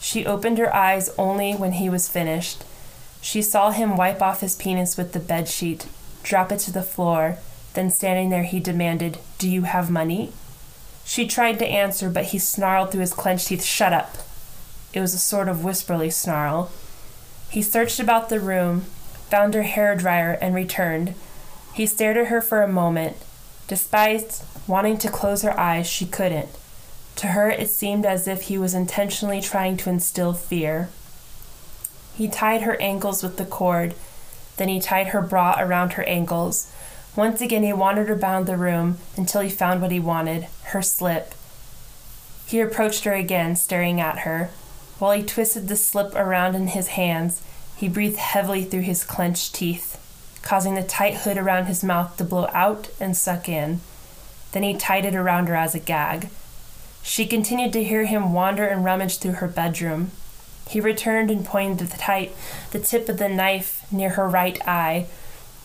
She 0.00 0.26
opened 0.26 0.58
her 0.58 0.74
eyes 0.74 1.10
only 1.18 1.54
when 1.54 1.72
he 1.72 1.90
was 1.90 2.08
finished. 2.08 2.64
She 3.20 3.42
saw 3.42 3.70
him 3.70 3.96
wipe 3.96 4.22
off 4.22 4.40
his 4.40 4.54
penis 4.54 4.96
with 4.96 5.12
the 5.12 5.20
bed 5.20 5.48
sheet, 5.48 5.86
drop 6.22 6.52
it 6.52 6.58
to 6.60 6.72
the 6.72 6.82
floor, 6.82 7.38
then 7.74 7.90
standing 7.90 8.30
there 8.30 8.44
he 8.44 8.60
demanded, 8.60 9.18
Do 9.38 9.48
you 9.48 9.62
have 9.62 9.90
money? 9.90 10.32
She 11.04 11.26
tried 11.26 11.58
to 11.58 11.66
answer, 11.66 12.10
but 12.10 12.26
he 12.26 12.38
snarled 12.38 12.92
through 12.92 13.00
his 13.00 13.14
clenched 13.14 13.48
teeth, 13.48 13.64
Shut 13.64 13.92
up. 13.92 14.16
It 14.92 15.00
was 15.00 15.14
a 15.14 15.18
sort 15.18 15.48
of 15.48 15.64
whisperly 15.64 16.10
snarl. 16.10 16.70
He 17.50 17.62
searched 17.62 18.00
about 18.00 18.28
the 18.28 18.40
room, 18.40 18.82
found 19.30 19.54
her 19.54 19.62
hair 19.62 19.94
dryer, 19.94 20.38
and 20.40 20.54
returned. 20.54 21.14
He 21.74 21.86
stared 21.86 22.16
at 22.16 22.28
her 22.28 22.40
for 22.40 22.62
a 22.62 22.68
moment. 22.68 23.16
Despite 23.66 24.42
wanting 24.66 24.98
to 24.98 25.10
close 25.10 25.42
her 25.42 25.58
eyes, 25.58 25.86
she 25.86 26.06
couldn't. 26.06 26.48
To 27.16 27.28
her, 27.28 27.50
it 27.50 27.68
seemed 27.68 28.06
as 28.06 28.26
if 28.26 28.42
he 28.42 28.56
was 28.56 28.74
intentionally 28.74 29.40
trying 29.40 29.76
to 29.78 29.90
instill 29.90 30.32
fear. 30.32 30.88
He 32.14 32.28
tied 32.28 32.62
her 32.62 32.80
ankles 32.80 33.22
with 33.22 33.36
the 33.36 33.44
cord, 33.44 33.94
then 34.56 34.68
he 34.68 34.80
tied 34.80 35.08
her 35.08 35.22
bra 35.22 35.56
around 35.58 35.94
her 35.94 36.04
ankles. 36.04 36.72
Once 37.14 37.40
again, 37.40 37.62
he 37.62 37.72
wandered 37.72 38.10
around 38.10 38.46
the 38.46 38.56
room 38.56 38.98
until 39.16 39.40
he 39.40 39.50
found 39.50 39.82
what 39.82 39.90
he 39.90 40.00
wanted 40.00 40.46
her 40.64 40.82
slip. 40.82 41.34
He 42.46 42.60
approached 42.60 43.04
her 43.04 43.14
again, 43.14 43.56
staring 43.56 44.00
at 44.00 44.20
her. 44.20 44.50
While 44.98 45.12
he 45.12 45.22
twisted 45.22 45.68
the 45.68 45.76
slip 45.76 46.14
around 46.14 46.56
in 46.56 46.68
his 46.68 46.88
hands, 46.88 47.40
he 47.76 47.88
breathed 47.88 48.16
heavily 48.16 48.64
through 48.64 48.82
his 48.82 49.04
clenched 49.04 49.54
teeth, 49.54 49.96
causing 50.42 50.74
the 50.74 50.82
tight 50.82 51.18
hood 51.18 51.38
around 51.38 51.66
his 51.66 51.84
mouth 51.84 52.16
to 52.16 52.24
blow 52.24 52.48
out 52.52 52.90
and 52.98 53.16
suck 53.16 53.48
in. 53.48 53.80
Then 54.52 54.64
he 54.64 54.74
tied 54.76 55.04
it 55.04 55.14
around 55.14 55.48
her 55.48 55.54
as 55.54 55.74
a 55.74 55.78
gag. 55.78 56.30
She 57.02 57.26
continued 57.26 57.72
to 57.74 57.84
hear 57.84 58.06
him 58.06 58.32
wander 58.32 58.66
and 58.66 58.84
rummage 58.84 59.18
through 59.18 59.34
her 59.34 59.46
bedroom. 59.46 60.10
He 60.68 60.80
returned 60.80 61.30
and 61.30 61.44
pointed 61.44 61.78
the, 61.78 61.96
tight, 61.96 62.34
the 62.72 62.80
tip 62.80 63.08
of 63.08 63.18
the 63.18 63.28
knife 63.28 63.86
near 63.92 64.10
her 64.10 64.28
right 64.28 64.60
eye. 64.66 65.06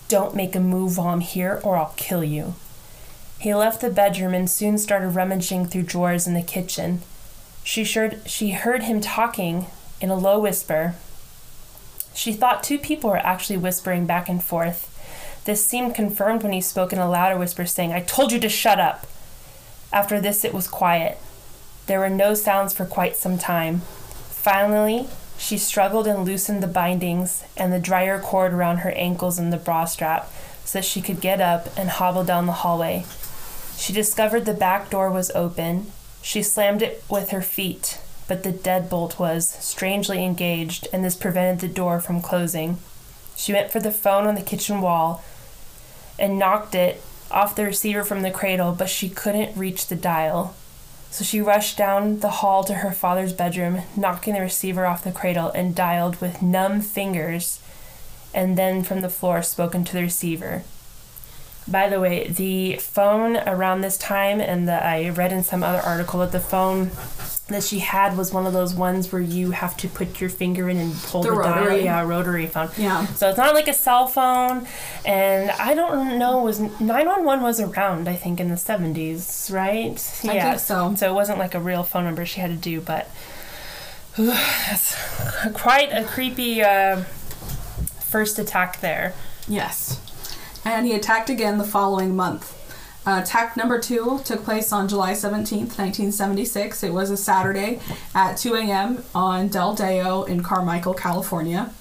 Don't 0.08 0.36
make 0.36 0.56
a 0.56 0.60
move 0.60 0.98
while 0.98 1.08
I'm 1.08 1.22
here, 1.22 1.60
or 1.64 1.76
I'll 1.76 1.94
kill 1.98 2.24
you. 2.24 2.54
He 3.40 3.54
left 3.54 3.82
the 3.82 3.90
bedroom 3.90 4.34
and 4.34 4.50
soon 4.50 4.78
started 4.78 5.10
rummaging 5.10 5.66
through 5.66 5.84
drawers 5.84 6.28
in 6.28 6.34
the 6.34 6.42
kitchen. 6.42 7.02
She, 7.64 7.86
heard, 7.86 8.22
she 8.26 8.52
heard 8.52 8.84
him 8.84 9.00
talking 9.00 9.68
in 10.02 10.10
a 10.10 10.16
low 10.16 10.40
whisper. 10.40 10.96
She 12.14 12.34
thought 12.34 12.62
two 12.62 12.78
people 12.78 13.10
were 13.10 13.18
actually 13.18 13.58
whispering 13.58 14.06
back 14.06 14.28
and 14.30 14.44
forth. 14.44 14.90
This 15.46 15.66
seemed 15.66 15.96
confirmed 15.96 16.44
when 16.44 16.54
he 16.54 16.62
spoke 16.62 16.94
in 16.94 17.00
a 17.00 17.10
louder 17.10 17.38
whisper, 17.38 17.66
saying, 17.66 17.92
I 17.92 18.02
told 18.02 18.32
you 18.32 18.40
to 18.40 18.50
shut 18.50 18.80
up. 18.80 19.08
After 19.92 20.20
this, 20.20 20.44
it 20.44 20.54
was 20.54 20.68
quiet. 20.68 21.18
There 21.88 22.00
were 22.00 22.10
no 22.10 22.34
sounds 22.34 22.74
for 22.74 22.86
quite 22.86 23.16
some 23.16 23.38
time. 23.38 23.80
Finally, 24.30 25.08
she 25.38 25.58
struggled 25.58 26.08
and 26.08 26.26
loosened 26.26 26.64
the 26.64 26.68
bindings 26.68 27.44
and 27.58 27.74
the 27.74 27.80
dryer 27.80 28.20
cord 28.20 28.54
around 28.54 28.78
her 28.78 28.92
ankles 28.92 29.38
and 29.40 29.52
the 29.52 29.58
bra 29.58 29.86
strap 29.86 30.32
so 30.64 30.80
that 30.80 30.86
she 30.86 31.02
could 31.02 31.20
get 31.20 31.42
up 31.42 31.68
and 31.78 31.90
hobble 31.90 32.24
down 32.24 32.46
the 32.46 32.54
hallway. 32.54 33.06
She 33.78 33.92
discovered 33.92 34.46
the 34.46 34.54
back 34.54 34.90
door 34.90 35.12
was 35.12 35.32
open 35.32 35.92
she 36.24 36.42
slammed 36.42 36.82
it 36.82 37.04
with 37.10 37.30
her 37.32 37.42
feet, 37.42 38.00
but 38.30 38.44
the 38.44 38.54
deadbolt 38.54 39.20
was 39.20 39.48
strangely 39.48 40.24
engaged, 40.24 40.88
and 40.94 41.04
this 41.04 41.16
prevented 41.16 41.60
the 41.60 41.74
door 41.74 42.00
from 42.00 42.22
closing. 42.22 42.78
She 43.36 43.52
went 43.52 43.72
for 43.72 43.82
the 43.82 43.92
phone 43.92 44.26
on 44.26 44.36
the 44.36 44.42
kitchen 44.42 44.80
wall 44.80 45.22
and 46.18 46.40
knocked 46.40 46.76
it 46.76 47.02
off 47.30 47.56
the 47.56 47.66
receiver 47.66 48.06
from 48.06 48.22
the 48.22 48.32
cradle, 48.32 48.72
but 48.72 48.90
she 48.90 49.10
couldn't 49.10 49.58
reach 49.58 49.88
the 49.88 49.98
dial. 49.98 50.56
So 51.12 51.26
she 51.26 51.42
rushed 51.42 51.78
down 51.78 52.22
the 52.22 52.30
hall 52.30 52.64
to 52.64 52.76
her 52.76 52.92
father's 52.92 53.34
bedroom, 53.34 53.82
knocking 53.98 54.34
the 54.34 54.40
receiver 54.40 54.86
off 54.86 55.04
the 55.04 55.12
cradle, 55.12 55.52
and 55.52 55.76
dialed 55.76 56.22
with 56.22 56.42
numb 56.42 56.80
fingers, 56.80 57.60
and 58.34 58.58
then 58.58 58.82
from 58.82 59.02
the 59.02 59.10
floor 59.10 59.42
spoken 59.42 59.84
to 59.84 59.94
the 59.94 60.02
receiver. 60.02 60.64
By 61.68 61.88
the 61.90 62.00
way, 62.00 62.28
the 62.28 62.76
phone 62.78 63.38
around 63.38 63.82
this 63.82 63.98
time, 63.98 64.42
and 64.42 64.68
the, 64.68 64.84
I 64.84 65.10
read 65.10 65.32
in 65.32 65.44
some 65.44 65.64
other 65.64 65.80
article 65.80 66.20
that 66.20 66.32
the 66.34 66.40
phone 66.40 66.92
that 67.48 67.64
she 67.64 67.80
had 67.80 68.18
was 68.18 68.32
one 68.34 68.46
of 68.46 68.54
those 68.54 68.74
ones 68.74 69.12
where 69.12 69.22
you 69.22 69.52
have 69.52 69.76
to 69.78 69.88
put 69.88 70.20
your 70.22 70.30
finger 70.30 70.70
in 70.70 70.78
and 70.78 70.94
pull 71.04 71.24
The 71.24 71.30
the, 71.32 71.36
rotary. 71.36 71.76
dial. 71.76 71.80
Yeah, 71.86 72.02
rotary 72.08 72.48
phone. 72.48 72.70
Yeah. 72.78 73.06
So 73.08 73.30
it's 73.30 73.38
not 73.38 73.54
like 73.54 73.68
a 73.68 73.74
cell 73.74 74.08
phone, 74.08 74.68
and 75.06 75.52
I 75.52 75.74
don't 75.74 76.18
know. 76.18 76.40
Was 76.40 76.60
nine 76.80 77.06
one 77.08 77.24
one 77.26 77.42
was 77.42 77.60
around? 77.60 78.08
I 78.10 78.16
think 78.16 78.40
in 78.40 78.50
the 78.50 78.58
seventies, 78.58 79.50
right? 79.54 79.92
I 79.92 80.40
think 80.42 80.60
so. 80.60 80.96
So 80.96 81.10
it 81.10 81.14
wasn't 81.14 81.40
like 81.40 81.54
a 81.56 81.60
real 81.60 81.84
phone 81.84 82.04
number 82.06 82.26
she 82.26 82.40
had 82.42 82.50
to 82.50 82.56
do, 82.58 82.82
but 82.82 83.10
that's 84.18 84.96
quite 85.54 85.90
a 85.92 86.04
creepy 86.04 86.62
uh, 86.62 87.04
first 88.10 88.38
attack 88.40 88.80
there. 88.82 89.14
Yes. 89.48 90.00
And 90.66 90.86
he 90.86 90.94
attacked 90.94 91.30
again 91.30 91.58
the 91.58 91.64
following 91.64 92.16
month. 92.16 92.60
Uh, 93.06 93.20
attack 93.22 93.58
number 93.58 93.80
two 93.80 94.22
took 94.24 94.46
place 94.46 94.72
on 94.72 94.88
July 94.88 95.12
17th, 95.12 95.78
1976. 95.78 96.84
It 96.84 96.94
was 96.94 97.10
a 97.10 97.18
Saturday 97.18 97.82
at 98.16 98.36
2 98.38 98.56
a.m. 98.56 99.04
on 99.14 99.50
Del 99.50 99.76
Dayo 99.76 100.26
in 100.28 100.42
Carmichael, 100.42 100.94
California. 100.94 101.72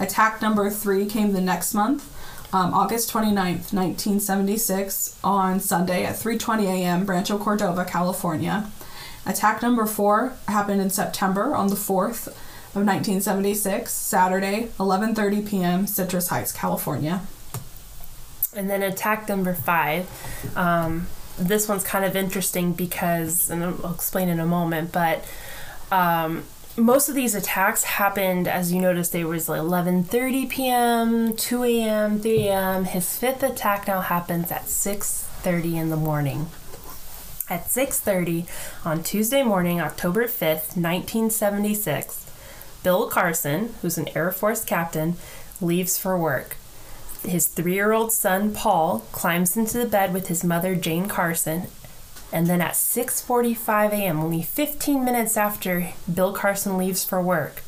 Attack 0.00 0.40
number 0.40 0.70
three 0.70 1.04
came 1.04 1.32
the 1.32 1.40
next 1.40 1.74
month, 1.74 2.10
um, 2.52 2.72
August 2.72 3.12
29th, 3.12 3.72
1976, 3.72 5.18
on 5.22 5.60
Sunday 5.60 6.04
at 6.04 6.16
3:20 6.16 6.64
a.m. 6.64 7.04
Rancho 7.04 7.38
Cordova, 7.38 7.84
California. 7.84 8.70
Attack 9.26 9.62
number 9.62 9.86
four 9.86 10.32
happened 10.48 10.80
in 10.80 10.90
September 10.90 11.54
on 11.54 11.68
the 11.68 11.76
4th 11.76 12.28
of 12.74 12.84
1976, 12.84 13.92
Saturday, 13.92 14.68
11:30 14.80 15.46
p.m. 15.46 15.86
Citrus 15.86 16.28
Heights, 16.28 16.52
California. 16.52 17.22
And 18.56 18.70
then 18.70 18.82
attack 18.82 19.28
number 19.28 19.54
five. 19.54 20.08
Um, 20.56 21.08
this 21.38 21.68
one's 21.68 21.84
kind 21.84 22.04
of 22.04 22.14
interesting 22.14 22.72
because, 22.72 23.50
and 23.50 23.64
I'll 23.64 23.92
explain 23.92 24.28
in 24.28 24.38
a 24.38 24.46
moment, 24.46 24.92
but 24.92 25.24
um, 25.90 26.44
most 26.76 27.08
of 27.08 27.14
these 27.14 27.34
attacks 27.34 27.84
happened, 27.84 28.48
as 28.48 28.72
you 28.72 28.80
noticed, 28.80 29.12
they 29.12 29.24
was 29.24 29.48
like 29.48 29.60
11:30 29.60 30.48
p.m., 30.48 31.36
2 31.36 31.64
a.m., 31.64 32.20
3 32.20 32.48
a.m. 32.48 32.84
His 32.84 33.16
fifth 33.16 33.42
attack 33.42 33.86
now 33.86 34.00
happens 34.00 34.50
at 34.50 34.64
6:30 34.64 35.74
in 35.74 35.90
the 35.90 35.96
morning. 35.96 36.46
At 37.48 37.66
6:30 37.66 38.46
on 38.84 39.02
Tuesday 39.02 39.42
morning, 39.42 39.80
October 39.80 40.24
5th, 40.24 40.76
1976, 40.76 42.26
Bill 42.82 43.08
Carson, 43.08 43.74
who's 43.82 43.98
an 43.98 44.08
Air 44.16 44.32
Force 44.32 44.64
captain, 44.64 45.16
leaves 45.60 45.96
for 45.96 46.18
work. 46.18 46.56
His 47.24 47.46
three 47.46 47.74
year 47.74 47.92
old 47.92 48.12
son, 48.12 48.52
Paul, 48.54 49.00
climbs 49.12 49.56
into 49.56 49.78
the 49.78 49.86
bed 49.86 50.12
with 50.12 50.28
his 50.28 50.44
mother, 50.44 50.74
Jane 50.74 51.08
Carson. 51.08 51.68
And 52.32 52.46
then 52.46 52.60
at 52.60 52.72
6:45 52.72 53.92
a.m., 53.92 54.20
only 54.20 54.42
15 54.42 55.04
minutes 55.04 55.36
after 55.36 55.90
Bill 56.12 56.32
Carson 56.32 56.76
leaves 56.76 57.04
for 57.04 57.22
work, 57.22 57.62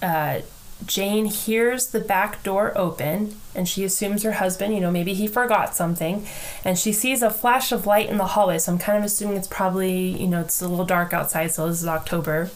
uh, 0.00 0.40
Jane 0.84 1.24
hears 1.24 1.88
the 1.88 2.00
back 2.00 2.42
door 2.42 2.76
open 2.76 3.40
and 3.54 3.66
she 3.68 3.82
assumes 3.84 4.22
her 4.22 4.32
husband, 4.32 4.74
you 4.74 4.80
know, 4.80 4.90
maybe 4.90 5.14
he 5.14 5.26
forgot 5.26 5.74
something. 5.74 6.26
And 6.64 6.78
she 6.78 6.92
sees 6.92 7.22
a 7.22 7.30
flash 7.30 7.72
of 7.72 7.86
light 7.86 8.08
in 8.08 8.18
the 8.18 8.26
hallway. 8.26 8.58
So 8.58 8.72
I'm 8.72 8.78
kind 8.78 8.98
of 8.98 9.04
assuming 9.04 9.38
it's 9.38 9.48
probably, 9.48 10.08
you 10.20 10.28
know, 10.28 10.40
it's 10.40 10.60
a 10.60 10.68
little 10.68 10.84
dark 10.84 11.12
outside. 11.14 11.52
So 11.52 11.68
this 11.68 11.80
is 11.80 11.88
October. 11.88 12.50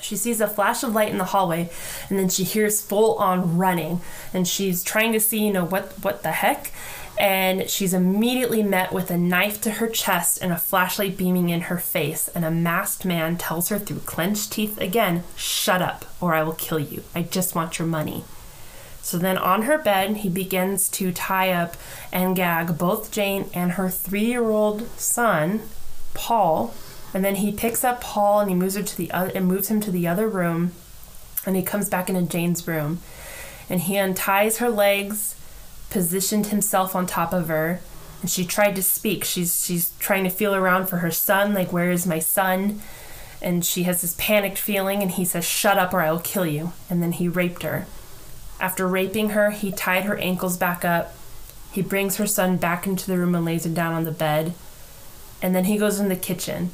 She 0.00 0.16
sees 0.16 0.40
a 0.40 0.46
flash 0.46 0.82
of 0.82 0.94
light 0.94 1.10
in 1.10 1.18
the 1.18 1.24
hallway 1.24 1.70
and 2.08 2.18
then 2.18 2.28
she 2.28 2.44
hears 2.44 2.80
full 2.80 3.16
on 3.16 3.58
running 3.58 4.00
and 4.32 4.46
she's 4.46 4.82
trying 4.82 5.12
to 5.12 5.20
see, 5.20 5.44
you 5.44 5.52
know, 5.52 5.64
what 5.64 5.92
what 6.02 6.22
the 6.22 6.32
heck? 6.32 6.72
And 7.18 7.68
she's 7.68 7.94
immediately 7.94 8.62
met 8.62 8.92
with 8.92 9.10
a 9.10 9.18
knife 9.18 9.60
to 9.62 9.72
her 9.72 9.88
chest 9.88 10.38
and 10.40 10.52
a 10.52 10.56
flashlight 10.56 11.16
beaming 11.16 11.48
in 11.48 11.62
her 11.62 11.78
face. 11.78 12.28
And 12.28 12.44
a 12.44 12.50
masked 12.50 13.04
man 13.04 13.36
tells 13.36 13.70
her 13.70 13.78
through 13.78 14.00
clenched 14.00 14.52
teeth 14.52 14.80
again, 14.80 15.24
Shut 15.36 15.82
up, 15.82 16.04
or 16.20 16.34
I 16.34 16.44
will 16.44 16.52
kill 16.52 16.78
you. 16.78 17.02
I 17.16 17.22
just 17.22 17.56
want 17.56 17.80
your 17.80 17.88
money. 17.88 18.22
So 19.02 19.18
then 19.18 19.38
on 19.38 19.62
her 19.62 19.78
bed, 19.78 20.18
he 20.18 20.28
begins 20.28 20.88
to 20.90 21.12
tie 21.12 21.50
up 21.50 21.76
and 22.12 22.36
gag 22.36 22.78
both 22.78 23.10
Jane 23.10 23.48
and 23.54 23.72
her 23.72 23.88
three 23.88 24.26
year 24.26 24.44
old 24.44 24.86
son, 24.98 25.62
Paul, 26.14 26.74
and 27.14 27.24
then 27.24 27.36
he 27.36 27.52
picks 27.52 27.84
up 27.84 28.00
Paul 28.00 28.40
and 28.40 28.50
he 28.50 28.56
moves 28.56 28.74
her 28.74 28.82
to 28.82 28.96
the 28.96 29.10
other 29.10 29.32
and 29.34 29.46
moves 29.46 29.68
him 29.68 29.80
to 29.80 29.90
the 29.90 30.06
other 30.06 30.28
room. 30.28 30.72
And 31.46 31.56
he 31.56 31.62
comes 31.62 31.88
back 31.88 32.08
into 32.10 32.22
Jane's 32.22 32.66
room. 32.66 33.00
And 33.70 33.80
he 33.80 33.96
unties 33.98 34.58
her 34.58 34.70
legs, 34.70 35.34
positioned 35.90 36.46
himself 36.46 36.94
on 36.94 37.06
top 37.06 37.32
of 37.32 37.48
her, 37.48 37.80
and 38.20 38.30
she 38.30 38.44
tried 38.44 38.76
to 38.76 38.82
speak. 38.82 39.24
She's 39.24 39.64
she's 39.64 39.92
trying 39.98 40.24
to 40.24 40.30
feel 40.30 40.54
around 40.54 40.86
for 40.86 40.98
her 40.98 41.10
son, 41.10 41.54
like 41.54 41.72
where 41.72 41.90
is 41.90 42.06
my 42.06 42.18
son? 42.18 42.80
And 43.40 43.64
she 43.64 43.84
has 43.84 44.02
this 44.02 44.16
panicked 44.18 44.58
feeling 44.58 45.00
and 45.00 45.12
he 45.12 45.24
says, 45.24 45.44
Shut 45.44 45.78
up 45.78 45.94
or 45.94 46.00
I 46.00 46.10
will 46.10 46.18
kill 46.18 46.46
you. 46.46 46.72
And 46.90 47.02
then 47.02 47.12
he 47.12 47.28
raped 47.28 47.62
her. 47.62 47.86
After 48.58 48.88
raping 48.88 49.30
her, 49.30 49.52
he 49.52 49.70
tied 49.70 50.04
her 50.04 50.16
ankles 50.16 50.56
back 50.56 50.84
up. 50.84 51.14
He 51.70 51.80
brings 51.80 52.16
her 52.16 52.26
son 52.26 52.56
back 52.56 52.86
into 52.86 53.06
the 53.06 53.16
room 53.16 53.36
and 53.36 53.44
lays 53.44 53.64
him 53.64 53.74
down 53.74 53.94
on 53.94 54.02
the 54.02 54.10
bed. 54.10 54.54
And 55.40 55.54
then 55.54 55.64
he 55.64 55.78
goes 55.78 56.00
in 56.00 56.08
the 56.08 56.16
kitchen 56.16 56.70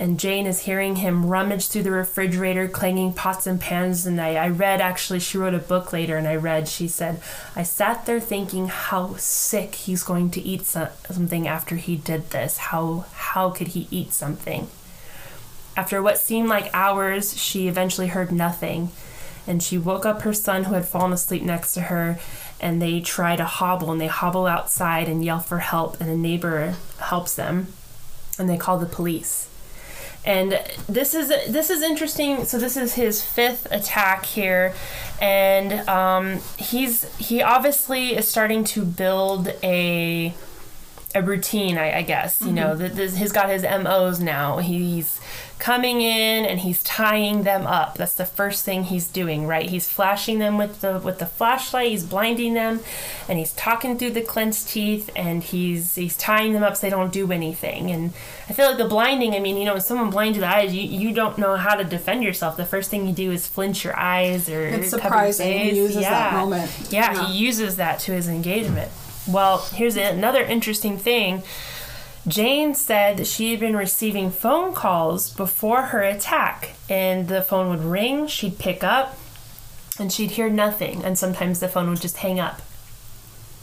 and 0.00 0.18
Jane 0.18 0.46
is 0.46 0.60
hearing 0.60 0.96
him 0.96 1.26
rummage 1.26 1.68
through 1.68 1.82
the 1.82 1.90
refrigerator, 1.90 2.66
clanging 2.66 3.12
pots 3.12 3.46
and 3.46 3.60
pans. 3.60 4.06
And 4.06 4.18
I, 4.18 4.34
I 4.34 4.48
read 4.48 4.80
actually, 4.80 5.20
she 5.20 5.36
wrote 5.36 5.52
a 5.52 5.58
book 5.58 5.92
later, 5.92 6.16
and 6.16 6.26
I 6.26 6.36
read, 6.36 6.68
she 6.68 6.88
said, 6.88 7.20
I 7.54 7.64
sat 7.64 8.06
there 8.06 8.18
thinking 8.18 8.68
how 8.68 9.16
sick 9.16 9.74
he's 9.74 10.02
going 10.02 10.30
to 10.30 10.40
eat 10.40 10.64
so- 10.64 10.88
something 11.10 11.46
after 11.46 11.76
he 11.76 11.96
did 11.96 12.30
this. 12.30 12.56
How, 12.56 13.04
how 13.12 13.50
could 13.50 13.68
he 13.68 13.88
eat 13.90 14.14
something? 14.14 14.68
After 15.76 16.02
what 16.02 16.16
seemed 16.16 16.48
like 16.48 16.70
hours, 16.72 17.38
she 17.38 17.68
eventually 17.68 18.08
heard 18.08 18.32
nothing. 18.32 18.92
And 19.46 19.62
she 19.62 19.76
woke 19.76 20.06
up 20.06 20.22
her 20.22 20.32
son, 20.32 20.64
who 20.64 20.74
had 20.74 20.88
fallen 20.88 21.12
asleep 21.12 21.42
next 21.42 21.74
to 21.74 21.82
her, 21.82 22.18
and 22.58 22.80
they 22.80 23.02
try 23.02 23.36
to 23.36 23.44
hobble, 23.44 23.92
and 23.92 24.00
they 24.00 24.06
hobble 24.06 24.46
outside 24.46 25.08
and 25.08 25.22
yell 25.22 25.40
for 25.40 25.58
help, 25.58 26.00
and 26.00 26.08
a 26.08 26.16
neighbor 26.16 26.74
helps 26.98 27.34
them, 27.34 27.68
and 28.38 28.48
they 28.48 28.56
call 28.56 28.78
the 28.78 28.86
police 28.86 29.50
and 30.24 30.60
this 30.88 31.14
is 31.14 31.28
this 31.28 31.70
is 31.70 31.82
interesting. 31.82 32.44
So 32.44 32.58
this 32.58 32.76
is 32.76 32.94
his 32.94 33.22
fifth 33.22 33.66
attack 33.70 34.26
here. 34.26 34.74
And 35.20 35.88
um, 35.88 36.40
he's 36.58 37.14
he 37.16 37.42
obviously 37.42 38.16
is 38.16 38.28
starting 38.28 38.64
to 38.64 38.84
build 38.84 39.48
a 39.62 40.34
a 41.12 41.20
routine 41.20 41.76
i, 41.76 41.98
I 41.98 42.02
guess 42.02 42.40
you 42.40 42.46
mm-hmm. 42.46 42.54
know 42.54 42.76
this, 42.76 43.16
he's 43.16 43.32
got 43.32 43.48
his 43.48 43.62
mos 43.62 44.20
now. 44.20 44.58
He's 44.58 45.20
coming 45.60 46.00
in 46.00 46.44
and 46.44 46.60
he's 46.60 46.82
tying 46.82 47.42
them 47.42 47.66
up. 47.66 47.96
That's 47.96 48.14
the 48.14 48.24
first 48.24 48.64
thing 48.64 48.84
he's 48.84 49.06
doing, 49.06 49.46
right? 49.46 49.68
He's 49.68 49.88
flashing 49.88 50.38
them 50.38 50.58
with 50.58 50.80
the 50.80 50.98
with 50.98 51.18
the 51.18 51.26
flashlight, 51.26 51.90
he's 51.90 52.04
blinding 52.04 52.54
them, 52.54 52.80
and 53.28 53.38
he's 53.38 53.52
talking 53.52 53.98
through 53.98 54.10
the 54.10 54.22
clenched 54.22 54.68
teeth 54.68 55.10
and 55.14 55.44
he's 55.44 55.94
he's 55.94 56.16
tying 56.16 56.54
them 56.54 56.62
up 56.62 56.76
so 56.76 56.86
they 56.86 56.90
don't 56.90 57.12
do 57.12 57.30
anything. 57.30 57.90
And 57.90 58.12
I 58.48 58.54
feel 58.54 58.66
like 58.66 58.78
the 58.78 58.88
blinding, 58.88 59.34
I 59.34 59.38
mean, 59.38 59.56
you 59.56 59.64
know, 59.64 59.74
when 59.74 59.82
someone 59.82 60.10
blinds 60.10 60.38
your 60.38 60.46
eyes, 60.46 60.74
you, 60.74 60.82
you 60.82 61.14
don't 61.14 61.38
know 61.38 61.56
how 61.56 61.74
to 61.74 61.84
defend 61.84 62.24
yourself. 62.24 62.56
The 62.56 62.66
first 62.66 62.90
thing 62.90 63.06
you 63.06 63.12
do 63.12 63.30
is 63.30 63.46
flinch 63.46 63.84
your 63.84 63.96
eyes 63.96 64.48
or 64.48 64.66
It's 64.66 64.90
surprising 64.90 65.58
he 65.58 65.76
uses 65.76 66.02
yeah. 66.02 66.10
that 66.10 66.32
moment. 66.34 66.70
Yeah, 66.90 67.12
yeah, 67.12 67.26
he 67.26 67.38
uses 67.38 67.76
that 67.76 68.00
to 68.00 68.12
his 68.12 68.28
engagement. 68.28 68.90
Well, 69.28 69.58
here's 69.74 69.96
another 69.96 70.42
interesting 70.42 70.96
thing 70.98 71.42
Jane 72.28 72.74
said 72.74 73.16
that 73.16 73.26
she 73.26 73.50
had 73.50 73.60
been 73.60 73.76
receiving 73.76 74.30
phone 74.30 74.74
calls 74.74 75.32
before 75.32 75.82
her 75.84 76.02
attack, 76.02 76.74
and 76.88 77.28
the 77.28 77.42
phone 77.42 77.70
would 77.70 77.82
ring, 77.82 78.26
she'd 78.26 78.58
pick 78.58 78.84
up, 78.84 79.16
and 79.98 80.12
she'd 80.12 80.32
hear 80.32 80.50
nothing, 80.50 81.02
and 81.02 81.18
sometimes 81.18 81.60
the 81.60 81.68
phone 81.68 81.88
would 81.88 82.00
just 82.00 82.18
hang 82.18 82.38
up, 82.38 82.60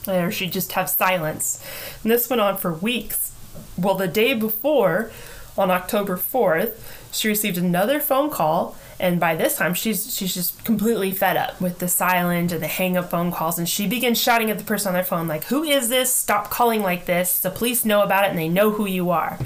or 0.07 0.31
she'd 0.31 0.51
just 0.51 0.71
have 0.71 0.89
silence. 0.89 1.63
And 2.01 2.11
this 2.11 2.29
went 2.29 2.41
on 2.41 2.57
for 2.57 2.73
weeks. 2.73 3.31
Well, 3.77 3.95
the 3.95 4.07
day 4.07 4.33
before, 4.33 5.11
on 5.55 5.69
October 5.71 6.17
4th, 6.17 6.79
she 7.11 7.27
received 7.27 7.57
another 7.57 7.99
phone 7.99 8.29
call 8.29 8.75
and 8.99 9.19
by 9.19 9.35
this 9.35 9.55
time 9.55 9.73
she's 9.73 10.15
she's 10.15 10.33
just 10.33 10.63
completely 10.65 11.11
fed 11.11 11.37
up 11.37 11.61
with 11.61 11.79
the 11.79 11.87
silent 11.87 12.51
and 12.51 12.61
the 12.61 12.67
hang 12.67 12.97
up 12.97 13.11
phone 13.11 13.31
calls. 13.31 13.59
And 13.59 13.69
she 13.69 13.87
begins 13.87 14.19
shouting 14.19 14.49
at 14.49 14.57
the 14.57 14.63
person 14.63 14.89
on 14.89 14.93
their 14.93 15.03
phone 15.03 15.27
like 15.27 15.45
who 15.45 15.63
is 15.63 15.89
this? 15.89 16.11
Stop 16.11 16.49
calling 16.49 16.81
like 16.81 17.05
this. 17.05 17.39
The 17.39 17.51
police 17.51 17.85
know 17.85 18.01
about 18.01 18.25
it 18.25 18.29
and 18.29 18.39
they 18.39 18.49
know 18.49 18.71
who 18.71 18.87
you 18.87 19.11
are. 19.11 19.37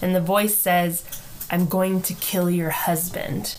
And 0.00 0.14
the 0.14 0.20
voice 0.20 0.56
says 0.56 1.04
i'm 1.50 1.66
going 1.66 2.00
to 2.02 2.14
kill 2.14 2.48
your 2.48 2.70
husband. 2.70 3.56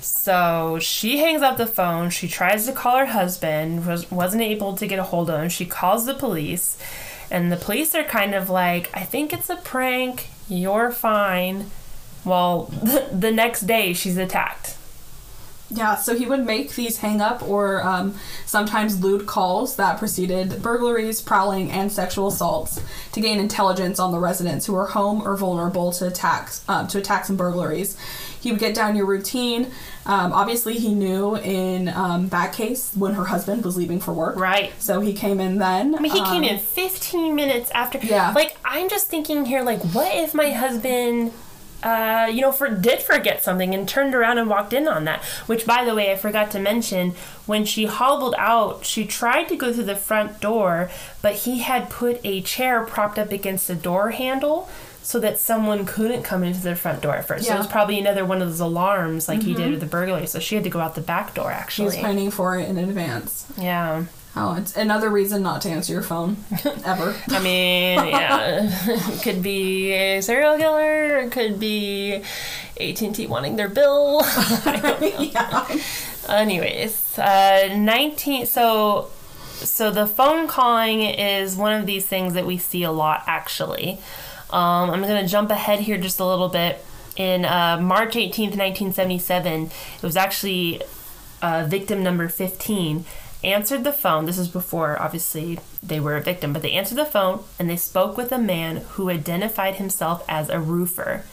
So 0.00 0.78
she 0.80 1.18
hangs 1.18 1.42
up 1.42 1.58
the 1.58 1.66
phone. 1.66 2.10
She 2.10 2.26
tries 2.26 2.66
to 2.66 2.72
call 2.72 2.96
her 2.96 3.06
husband 3.06 3.86
was, 3.86 4.10
wasn't 4.10 4.42
able 4.42 4.74
to 4.76 4.86
get 4.86 4.98
a 4.98 5.04
hold 5.04 5.28
of 5.28 5.42
him. 5.42 5.48
She 5.50 5.66
calls 5.66 6.06
the 6.06 6.14
police 6.14 6.78
and 7.30 7.52
the 7.52 7.56
police 7.56 7.94
are 7.94 8.04
kind 8.04 8.36
of 8.36 8.48
like 8.48 8.88
i 8.94 9.02
think 9.02 9.34
it's 9.34 9.50
a 9.50 9.56
prank. 9.56 10.28
You're 10.48 10.90
fine 10.90 11.70
well, 12.26 12.64
the 13.12 13.32
next 13.32 13.62
day 13.62 13.94
she's 13.94 14.18
attacked. 14.18 14.76
Yeah, 15.68 15.96
so 15.96 16.16
he 16.16 16.26
would 16.26 16.46
make 16.46 16.74
these 16.76 16.98
hang 16.98 17.20
up 17.20 17.42
or 17.42 17.82
um, 17.82 18.14
sometimes 18.44 19.02
lewd 19.02 19.26
calls 19.26 19.76
that 19.76 19.98
preceded 19.98 20.62
burglaries, 20.62 21.20
prowling, 21.20 21.72
and 21.72 21.90
sexual 21.90 22.28
assaults 22.28 22.80
to 23.12 23.20
gain 23.20 23.40
intelligence 23.40 23.98
on 23.98 24.12
the 24.12 24.18
residents 24.18 24.66
who 24.66 24.74
were 24.74 24.86
home 24.86 25.26
or 25.26 25.36
vulnerable 25.36 25.90
to 25.92 26.06
attacks 26.06 26.64
um, 26.68 26.86
to 26.88 26.98
attacks 26.98 27.28
and 27.28 27.36
burglaries. 27.36 27.96
He 28.40 28.52
would 28.52 28.60
get 28.60 28.76
down 28.76 28.94
your 28.94 29.06
routine. 29.06 29.72
Um, 30.04 30.32
obviously, 30.32 30.74
he 30.74 30.94
knew 30.94 31.36
in 31.36 31.88
um, 31.88 32.28
that 32.28 32.52
case 32.52 32.92
when 32.94 33.14
her 33.14 33.24
husband 33.24 33.64
was 33.64 33.76
leaving 33.76 33.98
for 33.98 34.12
work. 34.12 34.36
Right. 34.36 34.72
So 34.80 35.00
he 35.00 35.14
came 35.14 35.40
in 35.40 35.58
then. 35.58 35.96
I 35.96 36.00
mean, 36.00 36.12
he 36.12 36.22
came 36.22 36.44
in 36.44 36.54
um, 36.54 36.60
15 36.60 37.34
minutes 37.34 37.72
after. 37.72 37.98
Yeah. 37.98 38.30
Like, 38.30 38.56
I'm 38.64 38.88
just 38.88 39.08
thinking 39.08 39.46
here, 39.46 39.62
like, 39.62 39.82
what 39.86 40.14
if 40.16 40.32
my 40.32 40.50
husband 40.50 41.32
uh, 41.86 42.26
you 42.26 42.40
know, 42.40 42.50
for 42.50 42.68
did 42.68 43.00
forget 43.00 43.44
something 43.44 43.72
and 43.72 43.88
turned 43.88 44.12
around 44.12 44.38
and 44.38 44.50
walked 44.50 44.72
in 44.72 44.88
on 44.88 45.04
that. 45.04 45.22
Which, 45.46 45.64
by 45.64 45.84
the 45.84 45.94
way, 45.94 46.10
I 46.10 46.16
forgot 46.16 46.50
to 46.50 46.58
mention. 46.58 47.12
When 47.46 47.64
she 47.64 47.86
hobbled 47.86 48.34
out, 48.38 48.84
she 48.84 49.06
tried 49.06 49.44
to 49.50 49.56
go 49.56 49.72
through 49.72 49.84
the 49.84 49.94
front 49.94 50.40
door, 50.40 50.90
but 51.22 51.34
he 51.34 51.60
had 51.60 51.88
put 51.88 52.20
a 52.24 52.40
chair 52.40 52.84
propped 52.84 53.20
up 53.20 53.30
against 53.30 53.68
the 53.68 53.76
door 53.76 54.10
handle 54.10 54.68
so 55.00 55.20
that 55.20 55.38
someone 55.38 55.86
couldn't 55.86 56.24
come 56.24 56.42
into 56.42 56.60
the 56.60 56.74
front 56.74 57.02
door 57.02 57.14
at 57.14 57.24
first. 57.28 57.44
Yeah. 57.44 57.50
So 57.50 57.54
it 57.54 57.58
was 57.58 57.66
probably 57.68 58.00
another 58.00 58.24
one 58.24 58.42
of 58.42 58.48
those 58.48 58.58
alarms 58.58 59.28
like 59.28 59.38
mm-hmm. 59.38 59.48
he 59.48 59.54
did 59.54 59.62
mm-hmm. 59.62 59.70
with 59.72 59.80
the 59.80 59.86
burglary. 59.86 60.26
So 60.26 60.40
she 60.40 60.56
had 60.56 60.64
to 60.64 60.70
go 60.70 60.80
out 60.80 60.96
the 60.96 61.00
back 61.00 61.34
door. 61.34 61.52
Actually, 61.52 61.90
she 61.92 61.96
was 61.98 62.02
planning 62.02 62.32
for 62.32 62.58
it 62.58 62.68
in 62.68 62.78
advance. 62.78 63.46
Yeah. 63.56 64.06
Oh, 64.38 64.54
it's 64.54 64.76
another 64.76 65.08
reason 65.08 65.42
not 65.42 65.62
to 65.62 65.70
answer 65.70 65.94
your 65.94 66.02
phone 66.02 66.36
ever. 66.84 67.16
I 67.28 67.42
mean, 67.42 67.96
yeah, 68.08 68.70
it 68.86 69.22
could 69.22 69.42
be 69.42 69.92
a 69.92 70.20
serial 70.20 70.58
killer. 70.58 71.20
It 71.20 71.32
could 71.32 71.58
be 71.58 72.22
AT 72.78 73.00
and 73.00 73.14
T 73.14 73.26
wanting 73.26 73.56
their 73.56 73.70
bill. 73.70 74.20
yeah. 74.66 75.66
Anyways, 76.28 77.18
uh, 77.18 77.74
nineteen. 77.78 78.44
So, 78.44 79.08
so 79.54 79.90
the 79.90 80.06
phone 80.06 80.48
calling 80.48 81.00
is 81.00 81.56
one 81.56 81.72
of 81.72 81.86
these 81.86 82.04
things 82.04 82.34
that 82.34 82.44
we 82.44 82.58
see 82.58 82.82
a 82.82 82.92
lot. 82.92 83.24
Actually, 83.26 83.98
um, 84.50 84.90
I'm 84.90 85.00
going 85.00 85.24
to 85.24 85.28
jump 85.30 85.50
ahead 85.50 85.80
here 85.80 85.96
just 85.96 86.20
a 86.20 86.26
little 86.26 86.50
bit. 86.50 86.84
In 87.16 87.46
uh, 87.46 87.80
March 87.80 88.12
18th, 88.14 88.58
1977, 88.58 89.70
it 89.96 90.02
was 90.02 90.18
actually 90.18 90.82
uh, 91.40 91.64
victim 91.66 92.02
number 92.02 92.28
15 92.28 93.06
answered 93.44 93.84
the 93.84 93.92
phone. 93.92 94.26
This 94.26 94.38
is 94.38 94.48
before, 94.48 95.00
obviously, 95.00 95.58
they 95.82 96.00
were 96.00 96.16
a 96.16 96.22
victim, 96.22 96.52
but 96.52 96.62
they 96.62 96.72
answered 96.72 96.98
the 96.98 97.04
phone 97.04 97.44
and 97.58 97.68
they 97.68 97.76
spoke 97.76 98.16
with 98.16 98.32
a 98.32 98.38
man 98.38 98.78
who 98.92 99.10
identified 99.10 99.76
himself 99.76 100.24
as 100.28 100.48
a 100.48 100.60
roofer. 100.60 101.24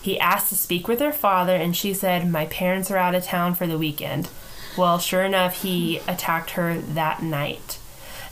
He 0.00 0.18
asked 0.18 0.48
to 0.50 0.56
speak 0.56 0.88
with 0.88 1.00
her 1.00 1.12
father, 1.12 1.54
and 1.54 1.76
she 1.76 1.92
said, 1.92 2.30
My 2.30 2.46
parents 2.46 2.90
are 2.90 2.96
out 2.96 3.14
of 3.14 3.24
town 3.24 3.54
for 3.54 3.66
the 3.66 3.78
weekend. 3.78 4.30
Well, 4.76 4.98
sure 4.98 5.22
enough, 5.22 5.62
he 5.62 5.98
attacked 6.06 6.50
her 6.50 6.78
that 6.78 7.22
night. 7.22 7.78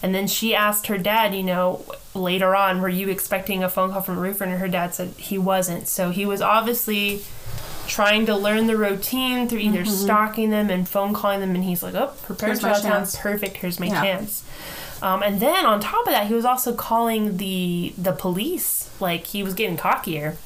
And 0.02 0.14
then 0.14 0.28
she 0.28 0.54
asked 0.54 0.86
her 0.86 0.98
dad, 0.98 1.34
you 1.34 1.42
know, 1.42 1.84
later 2.14 2.54
on, 2.54 2.80
were 2.80 2.88
you 2.88 3.08
expecting 3.08 3.64
a 3.64 3.68
phone 3.68 3.90
call 3.90 4.02
from 4.02 4.18
a 4.18 4.20
roofer? 4.20 4.44
And 4.44 4.60
her 4.60 4.68
dad 4.68 4.94
said 4.94 5.08
he 5.18 5.38
wasn't. 5.38 5.88
So 5.88 6.10
he 6.10 6.24
was 6.24 6.40
obviously 6.40 7.22
trying 7.86 8.26
to 8.26 8.36
learn 8.36 8.66
the 8.66 8.76
routine 8.76 9.48
through 9.48 9.58
either 9.60 9.84
stalking 9.84 10.50
them 10.50 10.70
and 10.70 10.88
phone 10.88 11.14
calling 11.14 11.40
them, 11.40 11.54
and 11.54 11.64
he's 11.64 11.82
like, 11.82 11.94
"Oh, 11.94 12.12
prepare 12.24 12.50
Mm-hmm. 12.50 12.50
Here's 12.50 12.62
my 12.62 12.68
child 12.72 12.82
town, 12.82 12.92
chance." 12.92 13.16
perfect. 13.16 13.56
Here's 13.58 13.80
my 13.80 13.86
Yeah. 13.86 14.02
chance." 14.02 14.44
Um, 15.02 15.22
and 15.22 15.40
then 15.40 15.66
on 15.66 15.80
top 15.80 16.06
of 16.06 16.12
that, 16.12 16.26
he 16.26 16.34
was 16.34 16.44
also 16.44 16.74
calling 16.74 17.36
the 17.36 17.92
the 17.98 18.12
police. 18.12 18.90
Like 19.00 19.26
he 19.26 19.42
was 19.42 19.54
getting 19.54 19.76
cockier. 19.76 20.36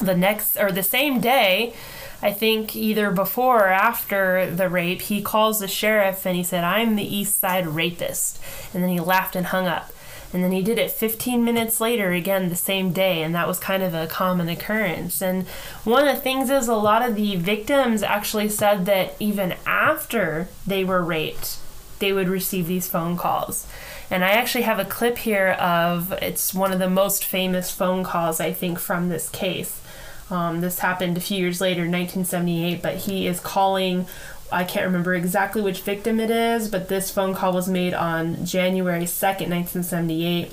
The 0.00 0.16
next 0.16 0.56
or 0.56 0.72
the 0.72 0.82
same 0.82 1.20
day, 1.20 1.72
I 2.20 2.32
think 2.32 2.74
either 2.74 3.12
before 3.12 3.66
or 3.66 3.68
after 3.68 4.50
the 4.50 4.68
rape, 4.68 5.02
he 5.02 5.22
calls 5.22 5.60
the 5.60 5.68
sheriff 5.68 6.26
and 6.26 6.34
he 6.36 6.42
said, 6.42 6.64
"I'm 6.64 6.96
the 6.96 7.16
East 7.16 7.38
Side 7.38 7.66
rapist," 7.68 8.40
and 8.74 8.82
then 8.82 8.90
he 8.90 8.98
laughed 8.98 9.36
and 9.36 9.46
hung 9.46 9.68
up. 9.68 9.92
And 10.34 10.42
then 10.42 10.50
he 10.50 10.62
did 10.62 10.80
it 10.80 10.90
15 10.90 11.44
minutes 11.44 11.80
later, 11.80 12.10
again 12.10 12.48
the 12.48 12.56
same 12.56 12.92
day, 12.92 13.22
and 13.22 13.32
that 13.36 13.46
was 13.46 13.60
kind 13.60 13.84
of 13.84 13.94
a 13.94 14.08
common 14.08 14.48
occurrence. 14.48 15.22
And 15.22 15.46
one 15.84 16.08
of 16.08 16.12
the 16.12 16.20
things 16.20 16.50
is 16.50 16.66
a 16.66 16.74
lot 16.74 17.08
of 17.08 17.14
the 17.14 17.36
victims 17.36 18.02
actually 18.02 18.48
said 18.48 18.84
that 18.86 19.14
even 19.20 19.54
after 19.64 20.48
they 20.66 20.82
were 20.82 21.04
raped, 21.04 21.58
they 22.00 22.12
would 22.12 22.28
receive 22.28 22.66
these 22.66 22.88
phone 22.88 23.16
calls. 23.16 23.68
And 24.10 24.24
I 24.24 24.30
actually 24.30 24.62
have 24.62 24.80
a 24.80 24.84
clip 24.84 25.18
here 25.18 25.50
of 25.50 26.10
it's 26.20 26.52
one 26.52 26.72
of 26.72 26.80
the 26.80 26.90
most 26.90 27.24
famous 27.24 27.70
phone 27.70 28.02
calls, 28.02 28.40
I 28.40 28.52
think, 28.52 28.80
from 28.80 29.10
this 29.10 29.28
case. 29.28 29.80
Um, 30.30 30.60
this 30.60 30.78
happened 30.78 31.16
a 31.16 31.20
few 31.20 31.38
years 31.38 31.60
later, 31.60 31.82
1978, 31.82 32.82
but 32.82 32.96
he 32.96 33.26
is 33.26 33.40
calling. 33.40 34.06
I 34.50 34.64
can't 34.64 34.86
remember 34.86 35.14
exactly 35.14 35.60
which 35.62 35.80
victim 35.82 36.20
it 36.20 36.30
is, 36.30 36.68
but 36.68 36.88
this 36.88 37.10
phone 37.10 37.34
call 37.34 37.52
was 37.52 37.68
made 37.68 37.94
on 37.94 38.44
January 38.44 39.04
2nd, 39.04 39.50
1978. 39.50 40.52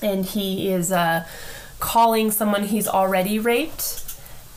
And 0.00 0.24
he 0.24 0.70
is 0.70 0.90
uh, 0.90 1.26
calling 1.78 2.30
someone 2.30 2.64
he's 2.64 2.88
already 2.88 3.38
raped 3.38 4.02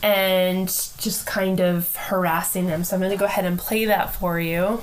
and 0.02 0.68
just 0.68 1.26
kind 1.26 1.60
of 1.60 1.94
harassing 1.96 2.66
them. 2.66 2.84
So 2.84 2.96
I'm 2.96 3.00
going 3.00 3.12
to 3.12 3.16
go 3.18 3.24
ahead 3.24 3.44
and 3.44 3.58
play 3.58 3.84
that 3.86 4.14
for 4.14 4.40
you. 4.40 4.82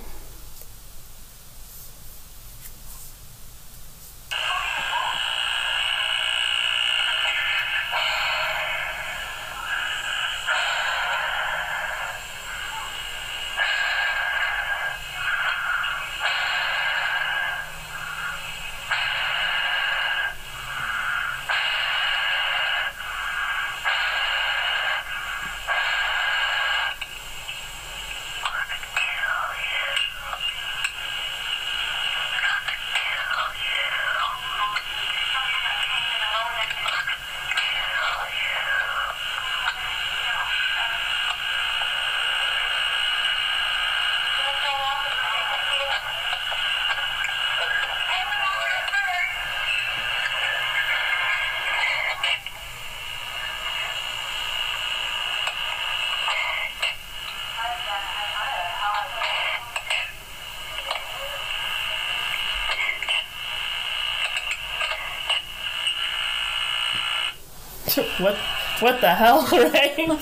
What 68.19 68.35
what 68.79 69.01
the 69.01 69.13
hell, 69.13 69.47
right? 69.51 70.19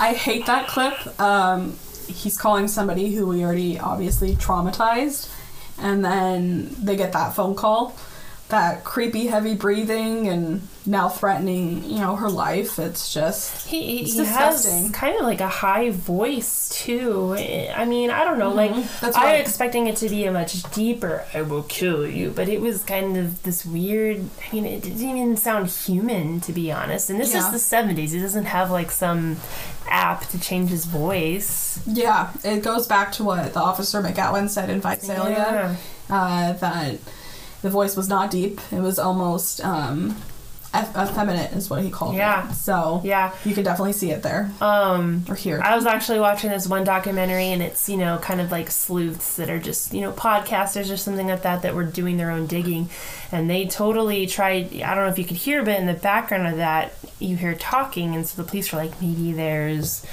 I 0.00 0.12
hate 0.14 0.46
that 0.46 0.68
clip. 0.68 1.20
Um, 1.20 1.76
he's 2.06 2.36
calling 2.36 2.68
somebody 2.68 3.14
who 3.14 3.26
we 3.26 3.44
already 3.44 3.78
obviously 3.78 4.34
traumatized, 4.34 5.30
and 5.78 6.04
then 6.04 6.74
they 6.78 6.96
get 6.96 7.12
that 7.12 7.34
phone 7.34 7.54
call, 7.54 7.96
that 8.48 8.84
creepy, 8.84 9.26
heavy 9.26 9.54
breathing, 9.54 10.28
and 10.28 10.68
now 10.84 11.08
threatening, 11.08 11.84
you 11.84 12.00
know, 12.00 12.16
her 12.16 12.28
life. 12.28 12.78
It's 12.78 13.12
just 13.12 13.66
He, 13.66 13.98
he, 13.98 14.02
It's 14.02 14.14
he 14.14 14.24
has 14.24 14.90
kind 14.92 15.16
of 15.16 15.22
like 15.22 15.40
a 15.40 15.48
high 15.48 15.90
voice 15.90 16.61
too. 16.82 17.34
I 17.74 17.84
mean, 17.84 18.10
I 18.10 18.24
don't 18.24 18.38
know. 18.38 18.50
Like 18.50 18.70
Mm-hmm. 18.72 19.04
That's 19.04 19.16
I 19.16 19.24
right. 19.24 19.38
was 19.40 19.48
expecting 19.48 19.86
it 19.86 19.96
to 19.96 20.08
be 20.08 20.24
a 20.24 20.32
much 20.32 20.62
deeper 20.72 21.24
"I 21.34 21.42
will 21.42 21.62
kill 21.64 22.06
you," 22.06 22.30
but 22.30 22.48
it 22.48 22.60
was 22.60 22.82
kind 22.82 23.16
of 23.16 23.42
this 23.42 23.64
weird. 23.66 24.18
I 24.50 24.54
mean, 24.54 24.64
it 24.66 24.82
didn't 24.82 25.00
even 25.16 25.36
sound 25.36 25.68
human 25.68 26.40
to 26.42 26.52
be 26.52 26.70
honest. 26.72 27.10
And 27.10 27.18
this 27.20 27.32
Yeah. 27.34 27.46
is 27.46 27.50
the 27.52 27.58
'70s. 27.76 28.10
He 28.12 28.20
doesn't 28.20 28.46
have 28.46 28.70
like 28.70 28.90
some 28.90 29.36
app 29.88 30.26
to 30.30 30.38
change 30.40 30.70
his 30.70 30.84
voice. 30.86 31.80
yeah. 31.86 32.30
It 32.44 32.62
goes 32.62 32.86
back 32.86 33.12
to 33.12 33.24
what 33.24 33.52
the 33.52 33.60
officer 33.60 34.00
McGowan 34.02 34.48
said 34.48 34.70
in 34.70 34.80
Visalia. 34.80 35.76
uh, 36.10 36.52
that 36.54 36.98
the 37.62 37.70
voice 37.70 37.96
was 37.96 38.08
not 38.08 38.30
deep. 38.30 38.60
It 38.72 38.80
was 38.80 38.98
almost 38.98 39.62
um, 39.64 40.16
eff- 40.74 40.96
effeminate, 40.96 41.52
is 41.52 41.68
what 41.70 41.82
he 41.82 41.90
called 41.90 42.14
it. 42.14 42.18
Yeah. 42.18 42.50
it. 42.50 42.54
So 42.54 43.00
Yeah. 43.04 43.32
you 43.44 43.54
can 43.54 43.64
definitely 43.64 43.92
see 43.92 44.10
it 44.10 44.22
there 44.22 44.50
Um. 44.60 45.24
or 45.28 45.34
hear. 45.34 45.56
it. 45.58 45.62
I 45.62 45.74
was 45.76 45.86
actually 45.86 46.20
watching 46.20 46.50
this 46.50 46.66
one 46.66 46.84
documentary, 46.84 47.46
and 47.52 47.62
it's 47.62 47.88
you 47.88 47.96
know 47.96 48.18
kind 48.18 48.40
of 48.40 48.50
like 48.50 48.70
sleuths 48.70 49.36
that 49.36 49.50
are 49.50 49.58
just 49.58 49.92
you 49.94 50.00
know 50.00 50.12
podcasters 50.12 50.92
or 50.92 50.96
something 50.96 51.26
like 51.28 51.42
that 51.42 51.62
that 51.62 51.74
were 51.74 51.84
doing 51.84 52.16
their 52.16 52.30
own 52.30 52.46
digging, 52.46 52.88
and 53.30 53.48
they 53.50 53.66
totally 53.66 54.26
tried. 54.26 54.72
I 54.82 54.94
don't 54.94 55.04
know 55.04 55.10
if 55.12 55.18
you 55.18 55.24
could 55.24 55.36
hear, 55.38 55.62
but 55.62 55.78
in 55.78 55.86
the 55.86 55.94
background 55.94 56.46
of 56.46 56.56
that, 56.56 56.92
you 57.18 57.36
hear 57.36 57.54
talking, 57.54 58.14
and 58.14 58.26
so 58.26 58.40
the 58.42 58.48
police 58.48 58.72
were 58.72 58.78
like, 58.78 59.00
maybe 59.00 59.32
there's 59.32 60.04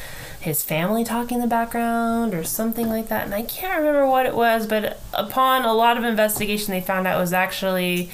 his 0.41 0.63
family 0.63 1.03
talking 1.03 1.35
in 1.35 1.41
the 1.41 1.47
background 1.47 2.33
or 2.33 2.45
something 2.45 2.87
like 2.87 3.09
that, 3.09 3.25
and 3.25 3.33
I 3.35 3.41
can't 3.41 3.77
remember 3.79 4.07
what 4.07 4.25
it 4.25 4.33
was, 4.33 4.67
but 4.67 4.97
upon 5.13 5.65
a 5.65 5.73
lot 5.73 5.97
of 5.97 6.05
investigation, 6.05 6.71
they 6.71 6.79
found 6.79 7.05
out 7.07 7.17
it 7.17 7.21
was 7.21 7.33
actually 7.33 8.09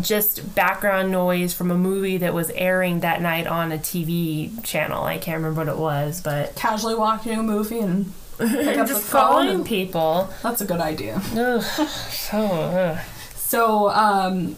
just 0.00 0.54
background 0.54 1.10
noise 1.10 1.54
from 1.54 1.70
a 1.70 1.76
movie 1.76 2.18
that 2.18 2.34
was 2.34 2.50
airing 2.50 3.00
that 3.00 3.22
night 3.22 3.46
on 3.46 3.72
a 3.72 3.78
TV 3.78 4.62
channel. 4.64 5.04
I 5.04 5.18
can't 5.18 5.36
remember 5.36 5.60
what 5.64 5.68
it 5.68 5.78
was, 5.78 6.20
but 6.20 6.54
Casually 6.56 6.94
walking 6.94 7.38
a 7.38 7.42
movie 7.42 7.78
and 7.80 8.12
pick 8.38 8.76
up 8.78 8.86
the 8.86 8.94
just 8.94 9.04
phone. 9.04 9.20
calling 9.20 9.64
people. 9.64 10.30
That's 10.42 10.60
a 10.60 10.64
good 10.66 10.80
idea. 10.80 11.20
Ugh, 11.34 11.62
so 11.88 12.38
ugh. 12.38 12.98
So, 13.36 13.88
um, 13.90 14.56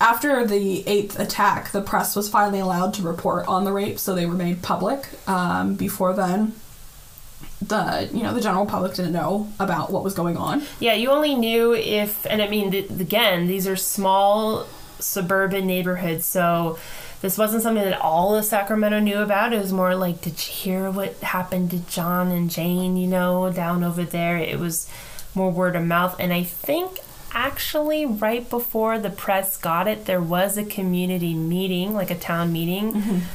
after 0.00 0.46
the 0.46 0.86
eighth 0.88 1.18
attack, 1.18 1.72
the 1.72 1.82
press 1.82 2.14
was 2.16 2.28
finally 2.28 2.60
allowed 2.60 2.94
to 2.94 3.02
report 3.02 3.46
on 3.48 3.64
the 3.64 3.72
rape, 3.72 3.98
so 3.98 4.14
they 4.14 4.26
were 4.26 4.34
made 4.34 4.62
public. 4.62 5.08
Um, 5.28 5.74
before 5.74 6.12
then, 6.12 6.54
the 7.68 8.08
you 8.12 8.22
know 8.22 8.32
the 8.34 8.40
general 8.40 8.66
public 8.66 8.94
didn't 8.94 9.12
know 9.12 9.48
about 9.58 9.90
what 9.90 10.02
was 10.04 10.14
going 10.14 10.36
on. 10.36 10.62
yeah. 10.80 10.94
You 10.94 11.10
only 11.10 11.34
knew 11.34 11.74
if, 11.74 12.26
and 12.26 12.42
I 12.42 12.48
mean, 12.48 12.70
th- 12.70 12.90
again, 12.90 13.46
these 13.46 13.66
are 13.66 13.76
small 13.76 14.66
suburban 14.98 15.66
neighborhoods, 15.66 16.26
so. 16.26 16.78
This 17.22 17.38
wasn't 17.38 17.62
something 17.62 17.84
that 17.84 18.00
all 18.00 18.34
of 18.34 18.44
Sacramento 18.44 18.98
knew 18.98 19.18
about. 19.18 19.52
It 19.52 19.60
was 19.60 19.72
more 19.72 19.94
like, 19.94 20.20
did 20.22 20.32
you 20.44 20.52
hear 20.52 20.90
what 20.90 21.14
happened 21.18 21.70
to 21.70 21.78
John 21.78 22.32
and 22.32 22.50
Jane, 22.50 22.96
you 22.96 23.06
know, 23.06 23.48
down 23.52 23.84
over 23.84 24.02
there? 24.02 24.38
It 24.38 24.58
was 24.58 24.88
more 25.32 25.48
word 25.48 25.76
of 25.76 25.84
mouth. 25.86 26.16
And 26.18 26.32
I 26.32 26.42
think 26.42 26.98
actually, 27.32 28.06
right 28.06 28.48
before 28.48 28.98
the 28.98 29.10
press 29.10 29.56
got 29.56 29.88
it, 29.88 30.06
there 30.06 30.20
was 30.20 30.56
a 30.56 30.64
community 30.64 31.34
meeting, 31.34 31.94
like 31.94 32.10
a 32.10 32.18
town 32.18 32.52
meeting, 32.52 32.92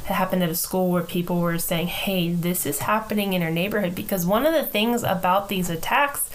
that 0.07 0.13
happened 0.13 0.43
at 0.43 0.49
a 0.49 0.55
school 0.55 0.89
where 0.89 1.03
people 1.03 1.39
were 1.39 1.57
saying, 1.57 1.87
hey, 1.87 2.31
this 2.31 2.65
is 2.65 2.79
happening 2.79 3.33
in 3.33 3.41
our 3.41 3.51
neighborhood. 3.51 3.95
Because 3.95 4.25
one 4.25 4.45
of 4.45 4.53
the 4.53 4.63
things 4.63 5.03
about 5.03 5.49
these 5.49 5.69
attacks, 5.69 6.29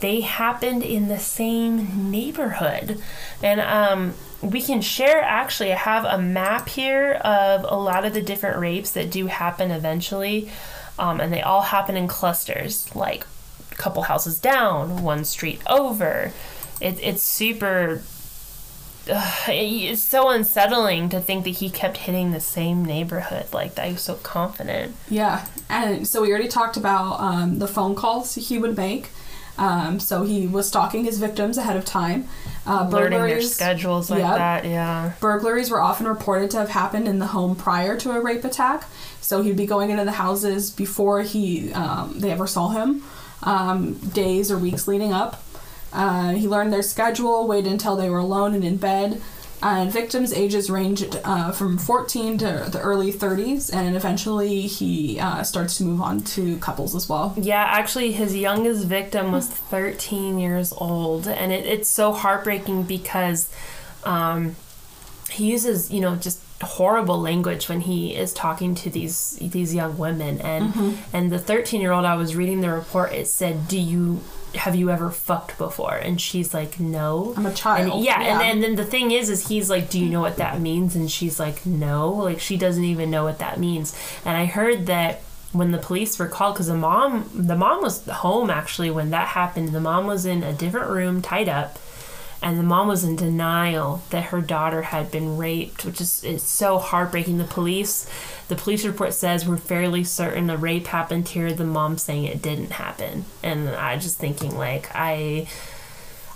they 0.00 0.20
happened 0.20 0.82
in 0.82 1.08
the 1.08 1.18
same 1.18 2.10
neighborhood. 2.10 3.00
And 3.42 3.60
um, 3.60 4.14
we 4.42 4.60
can 4.62 4.80
share, 4.80 5.20
actually, 5.22 5.72
I 5.72 5.76
have 5.76 6.04
a 6.04 6.18
map 6.18 6.68
here 6.68 7.12
of 7.24 7.64
a 7.64 7.76
lot 7.76 8.04
of 8.04 8.14
the 8.14 8.22
different 8.22 8.58
rapes 8.58 8.90
that 8.92 9.10
do 9.10 9.26
happen 9.26 9.70
eventually. 9.70 10.50
Um, 10.98 11.20
and 11.20 11.32
they 11.32 11.42
all 11.42 11.62
happen 11.62 11.96
in 11.96 12.08
clusters, 12.08 12.94
like 12.94 13.26
a 13.70 13.74
couple 13.74 14.02
houses 14.02 14.38
down, 14.38 15.02
one 15.02 15.24
street 15.24 15.60
over. 15.68 16.32
It, 16.80 16.98
it's 17.02 17.22
super. 17.22 18.02
Ugh, 19.08 19.48
it's 19.48 20.02
so 20.02 20.30
unsettling 20.30 21.08
to 21.10 21.20
think 21.20 21.44
that 21.44 21.50
he 21.50 21.70
kept 21.70 21.96
hitting 21.96 22.32
the 22.32 22.40
same 22.40 22.84
neighborhood 22.84 23.46
like 23.52 23.76
that. 23.76 23.86
He 23.86 23.92
was 23.92 24.02
so 24.02 24.16
confident. 24.16 24.96
Yeah, 25.08 25.46
and 25.70 26.06
so 26.08 26.22
we 26.22 26.30
already 26.30 26.48
talked 26.48 26.76
about 26.76 27.20
um, 27.20 27.58
the 27.60 27.68
phone 27.68 27.94
calls 27.94 28.34
he 28.34 28.58
would 28.58 28.76
make. 28.76 29.10
Um, 29.58 30.00
so 30.00 30.24
he 30.24 30.46
was 30.46 30.68
stalking 30.68 31.04
his 31.04 31.18
victims 31.18 31.56
ahead 31.56 31.76
of 31.76 31.84
time. 31.86 32.28
Uh, 32.66 32.88
Learning 32.90 33.20
their 33.22 33.40
schedules 33.40 34.10
like 34.10 34.18
Yep. 34.18 34.36
that, 34.36 34.64
yeah. 34.66 35.12
Burglaries 35.20 35.70
were 35.70 35.80
often 35.80 36.06
reported 36.06 36.50
to 36.50 36.58
have 36.58 36.68
happened 36.70 37.06
in 37.08 37.20
the 37.20 37.28
home 37.28 37.54
prior 37.56 37.96
to 37.98 38.10
a 38.10 38.20
rape 38.20 38.44
attack, 38.44 38.84
so 39.20 39.40
he'd 39.40 39.56
be 39.56 39.64
going 39.66 39.88
into 39.90 40.04
the 40.04 40.12
houses 40.12 40.70
before 40.70 41.22
he 41.22 41.72
um, 41.72 42.18
they 42.18 42.32
ever 42.32 42.46
saw 42.46 42.68
him, 42.70 43.02
um, 43.44 43.94
days 43.94 44.50
or 44.50 44.58
weeks 44.58 44.86
leading 44.88 45.12
up. 45.12 45.42
Uh, 45.96 46.30
he 46.32 46.46
learned 46.46 46.72
their 46.72 46.82
schedule, 46.82 47.46
waited 47.48 47.72
until 47.72 47.96
they 47.96 48.10
were 48.10 48.18
alone 48.18 48.54
and 48.54 48.64
in 48.64 48.76
bed. 48.76 49.20
And 49.62 49.90
victims' 49.90 50.34
ages 50.34 50.68
ranged 50.68 51.18
uh, 51.24 51.50
from 51.50 51.78
14 51.78 52.36
to 52.38 52.68
the 52.70 52.78
early 52.80 53.10
30s, 53.10 53.74
and 53.74 53.96
eventually 53.96 54.62
he 54.62 55.18
uh, 55.18 55.42
starts 55.42 55.78
to 55.78 55.84
move 55.84 56.02
on 56.02 56.20
to 56.20 56.58
couples 56.58 56.94
as 56.94 57.08
well. 57.08 57.34
Yeah, 57.38 57.64
actually, 57.64 58.12
his 58.12 58.36
youngest 58.36 58.84
victim 58.84 59.32
was 59.32 59.48
13 59.48 60.38
years 60.38 60.74
old, 60.76 61.26
and 61.26 61.52
it, 61.52 61.64
it's 61.64 61.88
so 61.88 62.12
heartbreaking 62.12 62.82
because 62.82 63.50
um, 64.04 64.56
he 65.30 65.50
uses, 65.50 65.90
you 65.90 66.00
know, 66.00 66.16
just 66.16 66.40
horrible 66.62 67.20
language 67.20 67.68
when 67.68 67.82
he 67.82 68.14
is 68.14 68.32
talking 68.32 68.74
to 68.76 68.90
these 68.90 69.38
these 69.40 69.74
young 69.74 69.98
women. 69.98 70.40
And 70.40 70.72
mm-hmm. 70.72 71.16
and 71.16 71.30
the 71.30 71.38
13 71.38 71.80
year 71.80 71.92
old, 71.92 72.04
I 72.04 72.14
was 72.14 72.34
reading 72.34 72.60
the 72.60 72.70
report. 72.70 73.12
It 73.12 73.28
said, 73.28 73.68
"Do 73.68 73.78
you 73.78 74.20
have 74.54 74.74
you 74.74 74.90
ever 74.90 75.10
fucked 75.10 75.58
before?" 75.58 75.96
And 75.96 76.20
she's 76.20 76.54
like, 76.54 76.80
"No." 76.80 77.34
I'm 77.36 77.46
a 77.46 77.52
child. 77.52 77.92
And 77.92 78.04
yeah, 78.04 78.20
Yeah. 78.22 78.28
and 78.32 78.40
then, 78.40 78.60
then 78.60 78.76
the 78.76 78.90
thing 78.90 79.10
is, 79.10 79.28
is 79.28 79.48
he's 79.48 79.68
like, 79.68 79.90
"Do 79.90 80.00
you 80.00 80.08
know 80.08 80.20
what 80.20 80.36
that 80.36 80.60
means?" 80.60 80.96
And 80.96 81.10
she's 81.10 81.38
like, 81.38 81.66
"No." 81.66 82.10
Like 82.10 82.40
she 82.40 82.56
doesn't 82.56 82.84
even 82.84 83.10
know 83.10 83.24
what 83.24 83.38
that 83.38 83.60
means. 83.60 83.94
And 84.24 84.36
I 84.36 84.46
heard 84.46 84.86
that 84.86 85.22
when 85.52 85.70
the 85.70 85.78
police 85.78 86.18
were 86.18 86.26
called, 86.28 86.54
because 86.54 86.66
the 86.66 86.74
mom, 86.74 87.30
the 87.34 87.56
mom 87.56 87.80
was 87.82 88.04
home 88.06 88.50
actually 88.50 88.90
when 88.90 89.10
that 89.10 89.28
happened. 89.28 89.70
The 89.70 89.80
mom 89.80 90.06
was 90.06 90.26
in 90.26 90.42
a 90.42 90.52
different 90.52 90.90
room, 90.90 91.22
tied 91.22 91.48
up, 91.48 91.78
and 92.42 92.58
the 92.58 92.62
mom 92.62 92.88
was 92.88 93.04
in 93.04 93.16
denial 93.16 94.02
that 94.10 94.26
her 94.26 94.40
daughter 94.40 94.82
had 94.82 95.10
been 95.10 95.36
raped, 95.36 95.84
which 95.84 96.00
is 96.00 96.22
it's 96.22 96.44
so 96.44 96.78
heartbreaking. 96.78 97.38
The 97.38 97.44
police, 97.44 98.10
the 98.48 98.56
police 98.56 98.84
report 98.84 99.14
says 99.14 99.48
we're 99.48 99.56
fairly 99.56 100.04
certain 100.04 100.50
a 100.50 100.56
rape 100.56 100.88
happened 100.88 101.28
here. 101.28 101.52
The 101.52 101.64
mom 101.64 101.98
saying 101.98 102.24
it 102.24 102.42
didn't 102.42 102.72
happen, 102.72 103.24
and 103.42 103.68
I 103.70 103.96
just 103.96 104.18
thinking 104.18 104.56
like 104.56 104.90
I. 104.94 105.48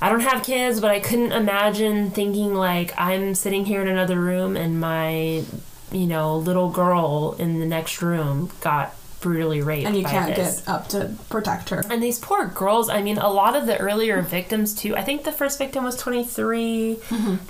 I 0.02 0.08
don't 0.08 0.20
have 0.20 0.42
kids, 0.42 0.80
but 0.80 0.90
I 0.90 0.98
couldn't 0.98 1.32
imagine 1.32 2.10
thinking 2.10 2.54
like 2.54 2.98
I'm 2.98 3.34
sitting 3.34 3.66
here 3.66 3.82
in 3.82 3.88
another 3.88 4.18
room 4.18 4.56
and 4.56 4.80
my, 4.80 5.44
you 5.92 6.06
know, 6.06 6.38
little 6.38 6.70
girl 6.70 7.36
in 7.38 7.60
the 7.60 7.66
next 7.66 8.00
room 8.00 8.50
got 8.62 8.94
brutally 9.20 9.60
raped. 9.60 9.86
and 9.86 9.96
you 9.96 10.04
can't 10.04 10.34
this. 10.34 10.60
get 10.60 10.68
up 10.68 10.88
to 10.88 11.14
protect 11.28 11.68
her. 11.68 11.84
And 11.90 12.02
these 12.02 12.18
poor 12.18 12.46
girls, 12.46 12.88
I 12.88 13.02
mean, 13.02 13.18
a 13.18 13.28
lot 13.28 13.54
of 13.54 13.66
the 13.66 13.78
earlier 13.78 14.22
victims, 14.22 14.74
too. 14.74 14.96
I 14.96 15.02
think 15.02 15.24
the 15.24 15.32
first 15.32 15.58
victim 15.58 15.84
was 15.84 15.96
23, 15.96 16.98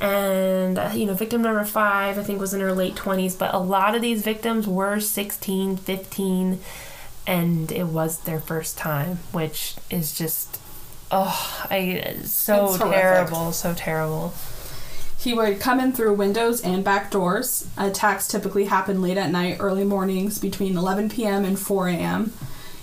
and, 0.00 0.78
uh, 0.78 0.90
you 0.94 1.06
know, 1.06 1.14
victim 1.14 1.42
number 1.42 1.64
five, 1.64 2.18
I 2.18 2.22
think, 2.22 2.40
was 2.40 2.52
in 2.54 2.60
her 2.60 2.72
late 2.72 2.94
20s. 2.94 3.38
But 3.38 3.54
a 3.54 3.58
lot 3.58 3.94
of 3.94 4.02
these 4.02 4.22
victims 4.22 4.66
were 4.66 5.00
16, 5.00 5.76
15, 5.76 6.60
and 7.26 7.72
it 7.72 7.86
was 7.86 8.20
their 8.20 8.40
first 8.40 8.76
time, 8.76 9.18
which 9.32 9.76
is 9.90 10.12
just, 10.16 10.58
oh, 11.10 11.66
I, 11.70 12.16
so 12.24 12.76
terrible, 12.76 13.52
so 13.52 13.74
terrible. 13.74 14.34
He 15.20 15.34
would 15.34 15.60
come 15.60 15.80
in 15.80 15.92
through 15.92 16.14
windows 16.14 16.62
and 16.62 16.82
back 16.82 17.10
doors. 17.10 17.68
Attacks 17.76 18.26
typically 18.26 18.64
happen 18.64 19.02
late 19.02 19.18
at 19.18 19.30
night, 19.30 19.58
early 19.60 19.84
mornings 19.84 20.38
between 20.38 20.78
11 20.78 21.10
p.m. 21.10 21.44
and 21.44 21.58
4 21.58 21.88
a.m. 21.88 22.32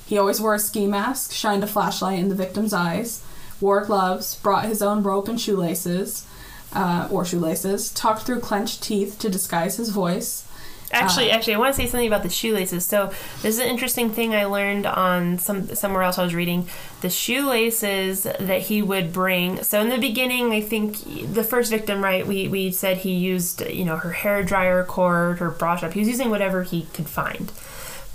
He 0.05 0.19
always 0.19 0.39
wore 0.39 0.53
a 0.53 0.59
ski 0.59 0.85
mask, 0.85 1.31
shined 1.31 1.63
a 1.63 1.67
flashlight 1.67 2.19
in 2.19 2.29
the 2.29 2.35
victim's 2.35 2.73
eyes, 2.73 3.23
wore 3.59 3.83
gloves, 3.83 4.35
brought 4.35 4.65
his 4.65 4.83
own 4.83 5.01
rope 5.01 5.27
and 5.27 5.41
shoelaces, 5.41 6.27
uh, 6.73 7.07
or 7.09 7.25
shoelaces, 7.25 7.91
talked 7.91 8.21
through 8.21 8.41
clenched 8.41 8.83
teeth 8.83 9.17
to 9.17 9.29
disguise 9.29 9.77
his 9.77 9.89
voice. 9.89 10.46
Actually, 10.91 11.27
uh-huh. 11.27 11.37
actually, 11.37 11.55
I 11.55 11.57
want 11.57 11.75
to 11.75 11.81
say 11.81 11.87
something 11.87 12.07
about 12.07 12.23
the 12.23 12.29
shoelaces. 12.29 12.85
So 12.85 13.07
this 13.41 13.55
is 13.55 13.59
an 13.59 13.67
interesting 13.67 14.09
thing 14.09 14.33
I 14.33 14.45
learned 14.45 14.85
on 14.85 15.37
some 15.37 15.75
somewhere 15.75 16.03
else 16.03 16.17
I 16.17 16.23
was 16.23 16.33
reading. 16.33 16.67
The 17.01 17.09
shoelaces 17.09 18.23
that 18.23 18.61
he 18.63 18.81
would 18.81 19.11
bring. 19.11 19.63
So 19.63 19.81
in 19.81 19.89
the 19.89 19.97
beginning, 19.97 20.51
I 20.51 20.61
think 20.61 21.33
the 21.33 21.43
first 21.43 21.71
victim, 21.71 22.01
right? 22.01 22.25
We 22.25 22.47
we 22.47 22.71
said 22.71 22.97
he 22.97 23.13
used 23.13 23.67
you 23.67 23.83
know 23.83 23.97
her 23.97 24.11
hair 24.11 24.43
dryer 24.43 24.83
cord, 24.85 25.39
her 25.39 25.51
brush 25.51 25.83
up. 25.83 25.93
He 25.93 25.99
was 25.99 26.07
using 26.07 26.29
whatever 26.29 26.63
he 26.63 26.83
could 26.93 27.07
find. 27.07 27.51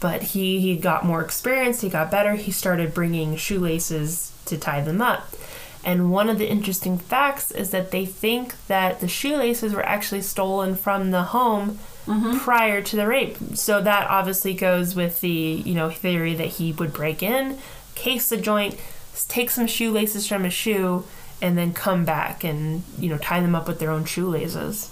But 0.00 0.22
he 0.22 0.60
he 0.60 0.76
got 0.76 1.04
more 1.04 1.20
experienced. 1.20 1.82
He 1.82 1.90
got 1.90 2.10
better. 2.10 2.36
He 2.36 2.52
started 2.52 2.94
bringing 2.94 3.36
shoelaces 3.36 4.32
to 4.46 4.56
tie 4.56 4.80
them 4.80 5.02
up. 5.02 5.34
And 5.84 6.12
one 6.12 6.30
of 6.30 6.38
the 6.38 6.48
interesting 6.48 6.96
facts 6.96 7.50
is 7.50 7.70
that 7.70 7.90
they 7.90 8.06
think 8.06 8.54
that 8.68 9.00
the 9.00 9.08
shoelaces 9.08 9.74
were 9.74 9.84
actually 9.84 10.22
stolen 10.22 10.76
from 10.76 11.10
the 11.10 11.24
home 11.24 11.80
prior 12.40 12.82
to 12.82 12.96
the 12.96 13.06
rape. 13.06 13.36
So 13.54 13.80
that 13.80 14.10
obviously 14.10 14.54
goes 14.54 14.94
with 14.94 15.20
the, 15.20 15.28
you 15.28 15.74
know, 15.74 15.90
theory 15.90 16.34
that 16.34 16.48
he 16.48 16.72
would 16.72 16.92
break 16.92 17.22
in, 17.22 17.58
case 17.94 18.28
the 18.28 18.36
joint, 18.36 18.76
take 19.28 19.50
some 19.50 19.66
shoelaces 19.66 20.26
from 20.26 20.44
a 20.44 20.50
shoe, 20.50 21.04
and 21.40 21.56
then 21.58 21.72
come 21.72 22.04
back 22.04 22.44
and, 22.44 22.82
you 22.98 23.08
know, 23.08 23.18
tie 23.18 23.40
them 23.40 23.54
up 23.54 23.66
with 23.68 23.78
their 23.78 23.90
own 23.90 24.04
shoelaces. 24.04 24.90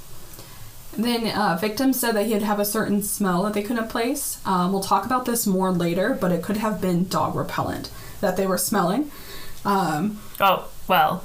Then 0.96 1.28
uh, 1.28 1.56
victims 1.60 2.00
said 2.00 2.16
that 2.16 2.26
he'd 2.26 2.42
have 2.42 2.58
a 2.58 2.64
certain 2.64 3.02
smell 3.02 3.44
that 3.44 3.54
they 3.54 3.62
couldn't 3.62 3.88
place. 3.88 4.40
Um, 4.44 4.72
we'll 4.72 4.82
talk 4.82 5.06
about 5.06 5.24
this 5.24 5.46
more 5.46 5.70
later, 5.70 6.18
but 6.20 6.32
it 6.32 6.42
could 6.42 6.56
have 6.56 6.80
been 6.80 7.06
dog 7.08 7.36
repellent 7.36 7.90
that 8.20 8.36
they 8.36 8.46
were 8.46 8.58
smelling. 8.58 9.10
Um, 9.64 10.18
Oh, 10.40 10.68
well. 10.88 11.24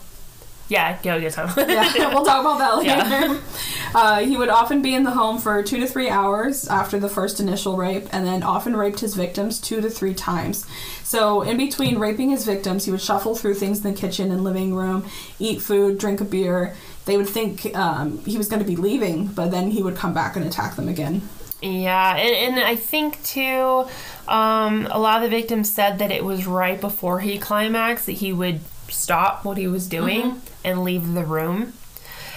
Yeah, 0.68 0.98
go 1.04 1.20
get 1.20 1.34
some. 1.34 1.52
yeah, 1.58 2.10
we'll 2.14 2.26
talk 2.26 2.42
about 2.42 2.58
that 2.58 2.78
later. 2.78 2.90
Yeah. 2.90 3.42
Uh, 3.94 4.20
he 4.20 4.36
would 4.36 4.50
often 4.50 4.82
be 4.82 4.96
in 4.96 5.04
the 5.04 5.12
home 5.12 5.38
for 5.38 5.62
two 5.62 5.80
to 5.80 5.88
three 5.88 6.10
hours 6.10 6.68
after 6.68 7.00
the 7.00 7.08
first 7.08 7.40
initial 7.40 7.78
rape, 7.78 8.08
and 8.12 8.26
then 8.26 8.42
often 8.42 8.76
raped 8.76 9.00
his 9.00 9.16
victims 9.16 9.60
two 9.62 9.80
to 9.80 9.90
three 9.90 10.14
times. 10.14 10.66
So, 11.04 11.44
in 11.44 11.58
between 11.58 12.00
raping 12.00 12.32
his 12.32 12.46
victims, 12.46 12.86
he 12.86 12.92
would 12.92 13.02
shuffle 13.02 13.36
through 13.36 13.54
things 13.56 13.86
in 13.86 13.94
the 13.94 14.00
kitchen 14.00 14.32
and 14.32 14.44
living 14.44 14.74
room, 14.74 15.08
eat 15.40 15.62
food, 15.62 16.00
drink 16.00 16.20
a 16.20 16.26
beer. 16.26 16.76
They 17.06 17.16
would 17.16 17.30
think 17.30 17.76
um, 17.76 18.18
he 18.26 18.38
was 18.38 18.48
going 18.48 18.62
to 18.62 18.68
be 18.68 18.76
leaving, 18.76 19.28
but 19.28 19.52
then 19.52 19.70
he 19.70 19.84
would 19.84 19.96
come 19.96 20.14
back 20.14 20.36
and 20.36 20.44
attack 20.46 20.76
them 20.76 20.90
again. 20.90 21.22
Yeah, 21.62 22.18
and, 22.18 22.56
and 22.56 22.66
I 22.66 22.76
think 22.76 23.24
too, 23.24 23.88
um, 24.28 24.88
a 24.90 25.00
lot 25.00 25.24
of 25.24 25.30
the 25.30 25.38
victims 25.38 25.72
said 25.72 26.00
that 26.00 26.12
it 26.12 26.26
was 26.26 26.48
right 26.48 26.82
before 26.82 27.20
he 27.20 27.38
climaxed 27.38 28.08
that 28.08 28.14
he 28.14 28.34
would 28.34 28.62
stop 28.90 29.46
what 29.46 29.58
he 29.58 29.68
was 29.68 29.88
doing 29.88 30.42
and 30.66 30.84
leave 30.84 31.14
the 31.14 31.24
room. 31.24 31.74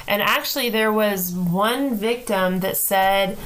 And 0.07 0.23
actually, 0.23 0.71
there 0.71 0.93
was 0.93 1.33
one 1.33 1.95
victim 1.97 2.61
that 2.61 2.77
said 2.77 3.37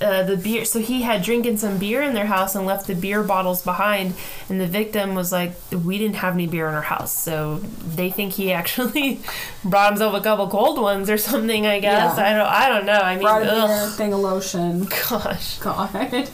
uh, 0.00 0.22
the 0.24 0.36
beer. 0.36 0.64
So 0.66 0.80
he 0.80 1.00
had 1.02 1.22
drinking 1.22 1.56
some 1.58 1.78
beer 1.78 2.02
in 2.02 2.12
their 2.14 2.26
house 2.26 2.54
and 2.54 2.66
left 2.66 2.86
the 2.86 2.94
beer 2.94 3.22
bottles 3.22 3.62
behind. 3.62 4.14
And 4.50 4.60
the 4.60 4.66
victim 4.66 5.14
was 5.14 5.32
like, 5.32 5.52
"We 5.70 5.96
didn't 5.98 6.16
have 6.16 6.34
any 6.34 6.46
beer 6.46 6.68
in 6.68 6.74
our 6.74 6.82
house." 6.82 7.16
So 7.16 7.58
they 7.96 8.10
think 8.10 8.34
he 8.34 8.52
actually 8.52 9.20
brought 9.64 9.92
himself 9.92 10.14
a 10.14 10.20
couple 10.20 10.48
cold 10.48 10.78
ones 10.78 11.08
or 11.08 11.16
something. 11.16 11.66
I 11.66 11.78
guess 11.80 12.18
Yeah. 12.18 12.24
I 12.26 12.32
don't. 12.36 12.46
I 12.48 12.68
don't 12.68 12.86
know. 12.86 13.00
I 13.00 13.14
mean, 13.14 13.22
Brought 13.22 13.42
a 13.42 13.66
beer, 13.66 13.88
thing 13.90 14.12
of 14.12 14.20
lotion. 14.20 14.84
gosh. 15.08 15.58
God. 15.58 16.28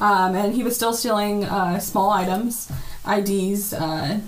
Um, 0.00 0.34
and 0.34 0.54
he 0.54 0.62
was 0.64 0.74
still 0.74 0.94
stealing 0.94 1.44
uh, 1.44 1.78
small 1.78 2.10
items, 2.10 2.72
IDs, 3.06 3.72
uh, 3.72 4.20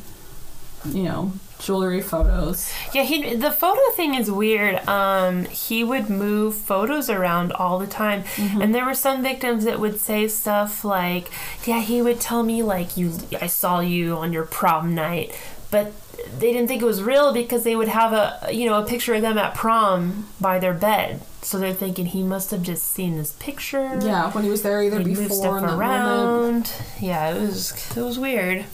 you 0.87 1.03
know, 1.05 1.33
jewelry, 1.65 2.01
photos. 2.01 2.71
Yeah, 2.93 3.03
he 3.05 3.35
the 3.35 3.51
photo 3.51 3.81
thing 3.97 4.15
is 4.15 4.31
weird. 4.31 4.87
Um, 4.89 5.45
he 5.47 5.83
would 5.83 6.09
move 6.11 6.55
photos 6.55 7.09
around 7.11 7.53
all 7.53 7.79
the 7.79 7.87
time, 7.87 8.25
and 8.39 8.75
there 8.75 8.85
were 8.85 8.95
some 8.95 9.23
victims 9.23 9.65
that 9.65 9.81
would 9.81 9.99
say 10.01 10.29
stuff 10.29 10.85
like, 10.85 11.31
"Yeah, 11.65 11.81
he 11.81 12.03
would 12.03 12.21
tell 12.21 12.43
me 12.43 12.63
like 12.63 12.97
you, 12.97 13.19
I 13.41 13.47
saw 13.47 13.81
you 13.81 14.15
on 14.17 14.33
your 14.33 14.45
prom 14.45 14.95
night," 14.95 15.35
but 15.71 15.93
they 16.39 16.53
didn't 16.53 16.69
think 16.69 16.81
it 16.83 16.87
was 16.87 17.03
real 17.03 17.33
because 17.33 17.65
they 17.65 17.77
would 17.77 17.89
have 17.89 18.13
a 18.13 18.53
you 18.53 18.67
know 18.67 18.81
a 18.83 18.87
picture 18.87 19.15
of 19.15 19.23
them 19.23 19.39
at 19.39 19.55
prom 19.55 20.29
by 20.41 20.59
their 20.59 20.75
bed, 20.75 21.21
so 21.43 21.59
they're 21.59 21.75
thinking 21.75 22.07
he 22.07 22.23
must 22.23 22.51
have 22.51 22.63
just 22.63 22.85
seen 22.93 23.17
this 23.17 23.33
picture. 23.39 23.99
Yeah, 24.03 24.31
when 24.33 24.45
he 24.45 24.51
was 24.51 24.63
there 24.63 24.83
either 24.83 24.99
He'd 25.01 25.17
before 25.17 25.59
and 25.59 25.67
moment. 25.67 25.79
around. 25.79 26.73
Yeah, 27.01 27.35
it 27.35 27.41
was 27.41 27.73
it 27.97 28.03
was 28.03 28.19
weird. 28.19 28.65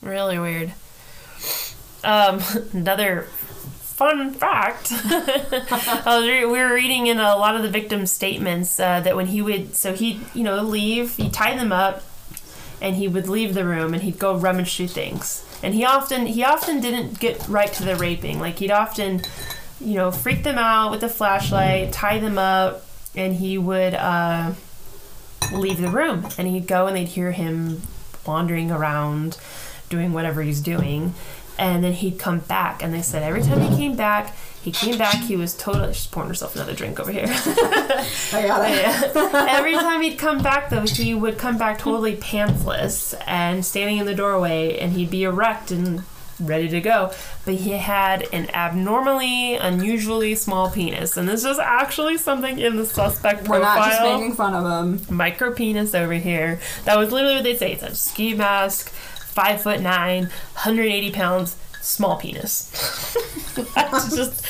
Really 0.00 0.38
weird. 0.38 0.72
Um, 2.04 2.40
another 2.72 3.22
fun 3.22 4.32
fact. 4.32 4.92
Re- 6.06 6.44
we 6.44 6.58
were 6.58 6.72
reading 6.72 7.08
in 7.08 7.18
a 7.18 7.36
lot 7.36 7.56
of 7.56 7.62
the 7.62 7.68
victims' 7.68 8.12
statements 8.12 8.78
uh, 8.78 9.00
that 9.00 9.16
when 9.16 9.26
he 9.26 9.42
would, 9.42 9.74
so 9.74 9.94
he'd 9.94 10.20
you 10.34 10.44
know 10.44 10.62
leave, 10.62 11.16
he'd 11.16 11.32
tie 11.32 11.56
them 11.56 11.72
up, 11.72 12.02
and 12.80 12.96
he 12.96 13.08
would 13.08 13.28
leave 13.28 13.54
the 13.54 13.64
room 13.64 13.94
and 13.94 14.02
he'd 14.02 14.18
go 14.18 14.36
rummage 14.36 14.76
through 14.76 14.88
things. 14.88 15.44
And 15.62 15.74
he 15.74 15.84
often 15.84 16.26
he 16.26 16.44
often 16.44 16.80
didn't 16.80 17.18
get 17.18 17.46
right 17.48 17.72
to 17.74 17.84
the 17.84 17.96
raping. 17.96 18.38
Like 18.38 18.58
he'd 18.58 18.70
often, 18.70 19.22
you 19.80 19.94
know, 19.94 20.10
freak 20.10 20.44
them 20.44 20.58
out 20.58 20.90
with 20.90 21.02
a 21.02 21.08
flashlight, 21.08 21.92
tie 21.92 22.18
them 22.20 22.38
up, 22.38 22.84
and 23.16 23.34
he 23.34 23.58
would 23.58 23.94
uh, 23.94 24.52
leave 25.52 25.80
the 25.80 25.88
room. 25.90 26.28
And 26.38 26.46
he'd 26.46 26.68
go 26.68 26.86
and 26.86 26.96
they'd 26.96 27.08
hear 27.08 27.32
him 27.32 27.82
wandering 28.24 28.70
around, 28.70 29.38
doing 29.88 30.12
whatever 30.12 30.42
he's 30.42 30.60
doing. 30.60 31.14
And 31.58 31.82
then 31.82 31.92
he'd 31.92 32.18
come 32.18 32.38
back, 32.38 32.82
and 32.82 32.94
they 32.94 33.02
said 33.02 33.22
every 33.22 33.42
time 33.42 33.60
he 33.60 33.76
came 33.76 33.96
back, 33.96 34.36
he 34.62 34.72
came 34.72 34.98
back, 34.98 35.14
he 35.14 35.36
was 35.36 35.56
totally. 35.56 35.92
She's 35.94 36.06
pouring 36.06 36.28
herself 36.28 36.54
another 36.54 36.74
drink 36.74 37.00
over 37.00 37.10
here. 37.10 37.24
I 37.26 38.44
got 38.46 38.68
it. 38.70 39.16
Every 39.34 39.72
time 39.72 40.02
he'd 40.02 40.18
come 40.18 40.42
back, 40.42 40.70
though, 40.70 40.82
he 40.82 41.14
would 41.14 41.38
come 41.38 41.56
back 41.58 41.78
totally 41.78 42.16
pantsless 42.16 43.20
and 43.26 43.64
standing 43.64 43.98
in 43.98 44.06
the 44.06 44.14
doorway, 44.14 44.78
and 44.78 44.92
he'd 44.92 45.10
be 45.10 45.24
erect 45.24 45.70
and 45.70 46.04
ready 46.40 46.68
to 46.68 46.80
go. 46.80 47.12
But 47.44 47.54
he 47.54 47.70
had 47.72 48.28
an 48.32 48.50
abnormally, 48.50 49.54
unusually 49.54 50.34
small 50.34 50.70
penis, 50.70 51.16
and 51.16 51.28
this 51.28 51.44
was 51.44 51.58
actually 51.58 52.18
something 52.18 52.58
in 52.58 52.76
the 52.76 52.86
suspect 52.86 53.44
profile 53.44 53.60
We're 53.60 53.80
not 53.80 53.90
just 53.90 54.02
making 54.02 54.34
fun 54.34 54.54
of 54.54 55.08
him. 55.08 55.16
Micro 55.16 55.52
penis 55.52 55.94
over 55.94 56.14
here. 56.14 56.60
That 56.84 56.98
was 56.98 57.12
literally 57.12 57.36
what 57.36 57.44
they 57.44 57.56
say. 57.56 57.72
It's 57.72 57.82
a 57.82 57.94
ski 57.94 58.34
mask, 58.34 58.92
five 59.38 59.62
foot 59.62 59.80
nine, 59.80 60.24
180 60.54 61.12
pounds, 61.12 61.56
small 61.80 62.16
penis. 62.16 62.72
That's 63.74 64.16
just 64.16 64.44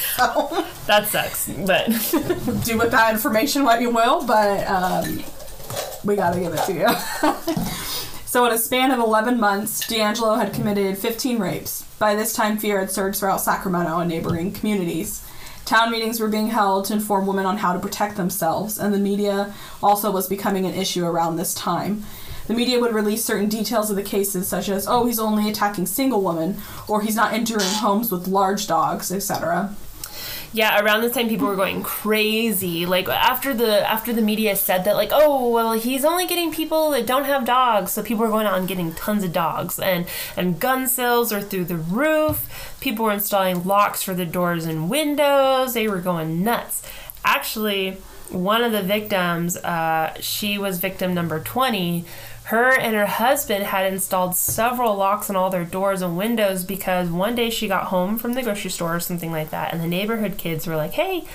that 0.87 1.07
sucks, 1.09 1.51
but. 1.67 1.87
Do 2.65 2.79
with 2.79 2.91
that 2.93 3.13
information 3.13 3.65
what 3.65 3.83
you 3.83 3.91
will, 3.91 4.27
but 4.27 4.67
um, 4.67 5.23
we 6.05 6.17
gotta 6.17 6.41
give 6.41 6.55
it 6.55 6.65
to 6.65 6.73
you. 6.73 6.89
so, 8.25 8.47
in 8.47 8.53
a 8.53 8.59
span 8.59 8.91
of 8.91 8.99
11 8.99 9.39
months, 9.39 9.87
DeAngelo 9.87 10.39
had 10.39 10.55
committed 10.55 10.97
15 10.97 11.39
rapes. 11.39 11.83
By 11.99 12.15
this 12.15 12.33
time, 12.33 12.57
fear 12.57 12.81
had 12.81 12.91
surged 12.91 13.19
throughout 13.19 13.43
Sacramento 13.43 13.99
and 13.99 14.09
neighboring 14.09 14.53
communities. 14.53 15.23
Town 15.67 15.91
meetings 15.91 16.19
were 16.19 16.29
being 16.29 16.49
held 16.49 16.87
to 16.87 16.95
inform 16.95 17.27
women 17.27 17.45
on 17.45 17.59
how 17.59 17.75
to 17.75 17.79
protect 17.79 18.17
themselves, 18.17 18.79
and 18.79 18.95
the 18.95 18.99
media 18.99 19.53
also 19.83 20.11
was 20.11 20.27
becoming 20.27 20.65
an 20.65 20.73
issue 20.73 21.05
around 21.05 21.37
this 21.37 21.53
time. 21.53 22.05
The 22.49 22.55
media 22.55 22.81
would 22.81 22.95
release 22.95 23.25
certain 23.25 23.49
details 23.49 23.91
of 23.91 23.97
the 23.97 24.03
cases, 24.03 24.49
such 24.49 24.71
as, 24.71 24.87
oh, 24.89 25.07
he's 25.07 25.19
only 25.19 25.51
attacking 25.51 25.85
single 25.85 26.23
women, 26.23 26.57
or 26.89 27.03
he's 27.03 27.15
not 27.15 27.35
entering 27.35 27.61
homes 27.61 28.11
with 28.11 28.27
large 28.27 28.67
dogs, 28.67 29.13
etc. 29.13 29.77
Yeah, 30.53 30.81
around 30.81 31.03
this 31.03 31.13
time 31.13 31.29
people 31.29 31.47
were 31.47 31.57
going 31.57 31.83
crazy. 31.83 32.87
Like 32.87 33.07
after 33.07 33.53
the 33.53 33.89
after 33.89 34.15
the 34.15 34.23
media 34.23 34.57
said 34.57 34.85
that 34.85 34.97
like, 34.97 35.11
oh 35.13 35.51
well 35.51 35.73
he's 35.75 36.07
only 36.07 36.27
getting 36.27 36.51
people 36.51 36.91
that 36.93 37.07
don't 37.07 37.25
have 37.25 37.45
dogs, 37.45 37.93
so 37.93 38.03
people 38.03 38.25
were 38.25 38.31
going 38.31 38.47
out 38.47 38.59
and 38.59 38.67
getting 38.67 38.95
tons 38.95 39.25
of 39.25 39.33
dogs 39.33 39.79
and 39.79 40.07
and 40.39 40.59
gun 40.59 40.87
sales 40.87 41.35
are 41.35 41.43
through 41.43 41.67
the 41.67 41.77
roof. 41.77 42.77
People 42.81 43.05
were 43.05 43.13
installing 43.13 43.65
locks 43.65 44.03
for 44.03 44.15
the 44.15 44.25
doors 44.25 44.65
and 44.65 44.89
windows. 44.89 45.75
They 45.75 45.87
were 45.87 46.01
going 46.01 46.43
nuts. 46.43 46.83
Actually, 47.27 47.99
one 48.31 48.63
of 48.63 48.73
the 48.73 48.83
victims, 48.83 49.57
uh, 49.59 50.15
she 50.21 50.59
was 50.59 50.79
victim 50.79 51.15
number 51.15 51.41
20. 51.41 52.05
Her 52.49 52.71
and 52.75 52.97
her 52.97 53.05
husband 53.05 53.65
had 53.65 53.93
installed 53.93 54.35
several 54.35 54.97
locks 54.97 55.29
on 55.29 55.37
all 55.37 55.51
their 55.51 55.67
doors 55.67 56.01
and 56.01 56.17
windows 56.17 56.65
because 56.65 57.11
one 57.11 57.35
day 57.35 57.51
she 57.51 57.69
got 57.69 57.89
home 57.89 58.17
from 58.17 58.33
the 58.33 58.43
grocery 58.43 58.71
store 58.71 58.97
or 58.97 59.01
something 59.01 59.31
like 59.31 59.51
that, 59.51 59.75
and 59.75 59.83
the 59.83 59.87
neighborhood 59.87 60.39
kids 60.39 60.67
were 60.67 60.75
like, 60.75 60.93
hey, 60.93 61.27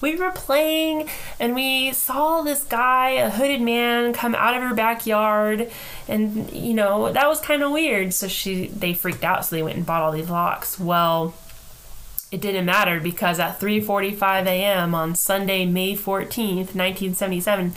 we 0.00 0.16
were 0.16 0.32
playing 0.32 1.10
and 1.38 1.54
we 1.54 1.92
saw 1.92 2.40
this 2.40 2.64
guy, 2.64 3.10
a 3.10 3.28
hooded 3.28 3.60
man, 3.60 4.14
come 4.14 4.34
out 4.34 4.56
of 4.56 4.62
her 4.62 4.74
backyard, 4.74 5.70
and 6.08 6.50
you 6.50 6.72
know 6.72 7.12
that 7.12 7.28
was 7.28 7.38
kind 7.40 7.62
of 7.62 7.70
weird. 7.70 8.14
So 8.14 8.26
she 8.26 8.68
they 8.68 8.94
freaked 8.94 9.24
out, 9.24 9.44
so 9.44 9.54
they 9.54 9.62
went 9.62 9.76
and 9.76 9.84
bought 9.84 10.00
all 10.00 10.12
these 10.12 10.30
locks. 10.30 10.80
Well, 10.80 11.34
it 12.30 12.40
didn't 12.40 12.64
matter 12.64 12.98
because 12.98 13.38
at 13.38 13.60
3:45 13.60 14.46
a.m. 14.46 14.94
on 14.94 15.14
Sunday, 15.14 15.66
May 15.66 15.94
14th, 15.94 16.74
1977, 16.74 17.74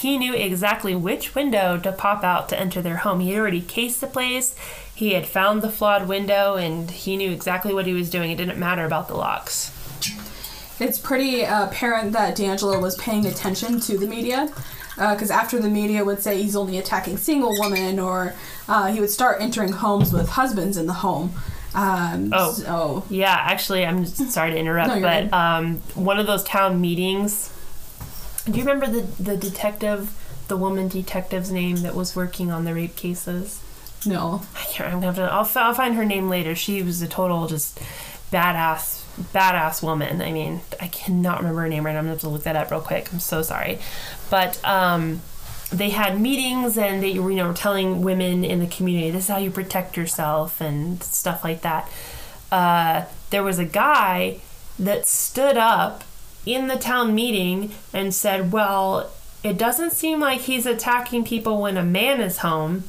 he 0.00 0.18
knew 0.18 0.34
exactly 0.34 0.94
which 0.94 1.34
window 1.34 1.78
to 1.78 1.92
pop 1.92 2.22
out 2.22 2.48
to 2.50 2.58
enter 2.60 2.82
their 2.82 2.98
home. 2.98 3.20
He 3.20 3.30
had 3.30 3.38
already 3.40 3.62
cased 3.62 4.00
the 4.00 4.06
place. 4.06 4.54
He 4.94 5.12
had 5.14 5.26
found 5.26 5.62
the 5.62 5.70
flawed 5.70 6.06
window 6.08 6.54
and 6.54 6.90
he 6.90 7.16
knew 7.16 7.30
exactly 7.30 7.72
what 7.72 7.86
he 7.86 7.92
was 7.92 8.10
doing. 8.10 8.30
It 8.30 8.36
didn't 8.36 8.58
matter 8.58 8.84
about 8.84 9.08
the 9.08 9.14
locks. 9.14 9.72
It's 10.78 10.98
pretty 10.98 11.44
uh, 11.44 11.66
apparent 11.66 12.12
that 12.12 12.36
DeAngelo 12.36 12.80
was 12.80 12.96
paying 12.96 13.24
attention 13.26 13.80
to 13.80 13.96
the 13.96 14.06
media. 14.06 14.48
Because 14.96 15.30
after 15.30 15.58
the 15.60 15.68
media 15.68 16.02
would 16.04 16.22
say 16.22 16.42
he's 16.42 16.56
only 16.56 16.78
attacking 16.78 17.18
single 17.18 17.54
women, 17.60 17.98
or 17.98 18.32
uh, 18.66 18.86
he 18.90 18.98
would 18.98 19.10
start 19.10 19.42
entering 19.42 19.72
homes 19.72 20.10
with 20.10 20.26
husbands 20.30 20.78
in 20.78 20.86
the 20.86 20.94
home. 20.94 21.34
Um, 21.74 22.30
Oh. 22.32 22.52
So, 22.52 23.04
Yeah, 23.10 23.34
actually, 23.38 23.84
I'm 23.84 24.06
sorry 24.06 24.52
to 24.52 24.56
interrupt, 24.58 24.94
No, 24.94 25.00
but 25.02 25.30
um, 25.34 25.76
one 25.94 26.18
of 26.18 26.26
those 26.26 26.44
town 26.44 26.80
meetings. 26.80 27.50
Do 28.46 28.52
you 28.52 28.64
remember 28.64 28.86
the 28.86 29.22
the 29.22 29.36
detective, 29.36 30.12
the 30.48 30.56
woman 30.56 30.88
detective's 30.88 31.50
name 31.50 31.78
that 31.78 31.94
was 31.94 32.16
working 32.16 32.50
on 32.50 32.64
the 32.64 32.74
rape 32.74 32.96
cases? 32.96 33.62
no. 34.06 34.42
I 34.54 34.64
can't. 34.64 34.88
I'm 34.92 35.00
gonna 35.00 35.06
have 35.06 35.16
to. 35.16 35.22
I'll, 35.22 35.66
I'll 35.66 35.74
find 35.74 35.94
her 35.96 36.04
name 36.04 36.28
later. 36.28 36.54
She 36.54 36.82
was 36.82 37.02
a 37.02 37.08
total 37.08 37.46
just 37.46 37.78
badass, 38.32 39.02
badass 39.32 39.82
woman. 39.82 40.22
I 40.22 40.32
mean, 40.32 40.60
I 40.80 40.88
cannot 40.88 41.38
remember 41.38 41.62
her 41.62 41.68
name 41.68 41.84
right 41.84 41.92
now. 41.92 41.98
I'm 41.98 42.04
gonna 42.04 42.14
have 42.14 42.20
to 42.20 42.28
look 42.28 42.44
that 42.44 42.56
up 42.56 42.70
real 42.70 42.80
quick. 42.80 43.12
I'm 43.12 43.20
so 43.20 43.42
sorry, 43.42 43.78
but 44.30 44.62
um, 44.64 45.22
they 45.70 45.90
had 45.90 46.20
meetings 46.20 46.78
and 46.78 47.02
they 47.02 47.18
were 47.18 47.30
you 47.30 47.38
know 47.38 47.52
telling 47.52 48.02
women 48.02 48.44
in 48.44 48.60
the 48.60 48.66
community 48.66 49.10
this 49.10 49.24
is 49.24 49.28
how 49.28 49.38
you 49.38 49.50
protect 49.50 49.96
yourself 49.96 50.60
and 50.60 51.02
stuff 51.02 51.42
like 51.44 51.62
that. 51.62 51.90
Uh, 52.52 53.04
there 53.30 53.42
was 53.42 53.58
a 53.58 53.64
guy 53.64 54.38
that 54.78 55.06
stood 55.06 55.56
up 55.56 56.04
in 56.46 56.68
the 56.68 56.76
town 56.76 57.14
meeting 57.14 57.72
and 57.92 58.14
said, 58.14 58.52
"Well." 58.52 59.10
It 59.42 59.58
doesn't 59.58 59.92
seem 59.92 60.18
like 60.18 60.40
he's 60.40 60.66
attacking 60.66 61.22
people 61.22 61.62
when 61.62 61.76
a 61.76 61.84
man 61.84 62.20
is 62.20 62.38
home. 62.38 62.82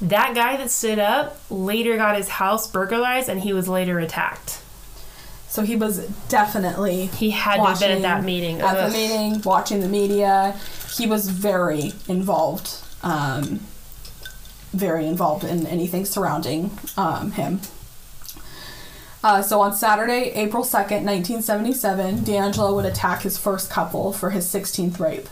That 0.00 0.34
guy 0.34 0.56
that 0.56 0.70
stood 0.70 0.98
up 0.98 1.38
later 1.50 1.98
got 1.98 2.16
his 2.16 2.28
house 2.28 2.66
burglarized 2.66 3.28
and 3.28 3.40
he 3.40 3.52
was 3.52 3.68
later 3.68 3.98
attacked. 3.98 4.62
So 5.48 5.62
he 5.62 5.76
was 5.76 6.06
definitely 6.30 7.06
He 7.06 7.28
had 7.28 7.56
to 7.56 7.64
have 7.64 7.80
been 7.80 7.90
at 7.90 8.02
that 8.02 8.24
meeting. 8.24 8.62
At 8.62 8.88
the 8.88 8.96
meeting, 8.96 9.42
watching 9.42 9.80
the 9.80 9.88
media. 9.88 10.58
He 10.96 11.06
was 11.06 11.28
very 11.28 11.92
involved. 12.08 12.70
Um, 13.02 13.60
very 14.72 15.06
involved 15.06 15.44
in 15.44 15.66
anything 15.66 16.06
surrounding 16.06 16.70
um, 16.96 17.32
him. 17.32 17.60
Uh, 19.24 19.40
so 19.40 19.60
on 19.60 19.72
Saturday, 19.72 20.32
April 20.34 20.64
2nd, 20.64 21.04
1977, 21.04 22.18
DeAngelo 22.18 22.74
would 22.74 22.84
attack 22.84 23.22
his 23.22 23.38
first 23.38 23.70
couple 23.70 24.12
for 24.12 24.30
his 24.30 24.46
16th 24.46 24.98
rape. 24.98 25.28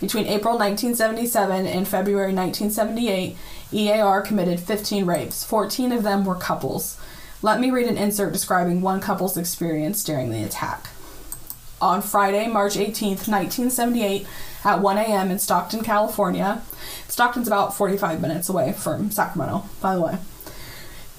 Between 0.00 0.26
April 0.26 0.58
1977 0.58 1.66
and 1.66 1.86
February 1.86 2.32
1978, 2.32 3.36
EAR 3.72 4.22
committed 4.22 4.58
15 4.58 5.06
rapes. 5.06 5.44
14 5.44 5.92
of 5.92 6.02
them 6.02 6.24
were 6.24 6.34
couples. 6.34 6.98
Let 7.42 7.60
me 7.60 7.70
read 7.70 7.86
an 7.86 7.98
insert 7.98 8.32
describing 8.32 8.80
one 8.80 9.00
couple's 9.00 9.36
experience 9.36 10.02
during 10.02 10.30
the 10.30 10.42
attack. 10.42 10.88
On 11.80 12.02
Friday, 12.02 12.46
March 12.48 12.74
18th, 12.74 13.28
1978, 13.28 14.26
at 14.64 14.80
1 14.80 14.98
a.m. 14.98 15.30
in 15.30 15.38
Stockton, 15.38 15.82
California, 15.82 16.62
Stockton's 17.08 17.46
about 17.46 17.74
45 17.76 18.20
minutes 18.20 18.48
away 18.48 18.72
from 18.72 19.10
Sacramento, 19.10 19.64
by 19.80 19.94
the 19.94 20.00
way. 20.02 20.18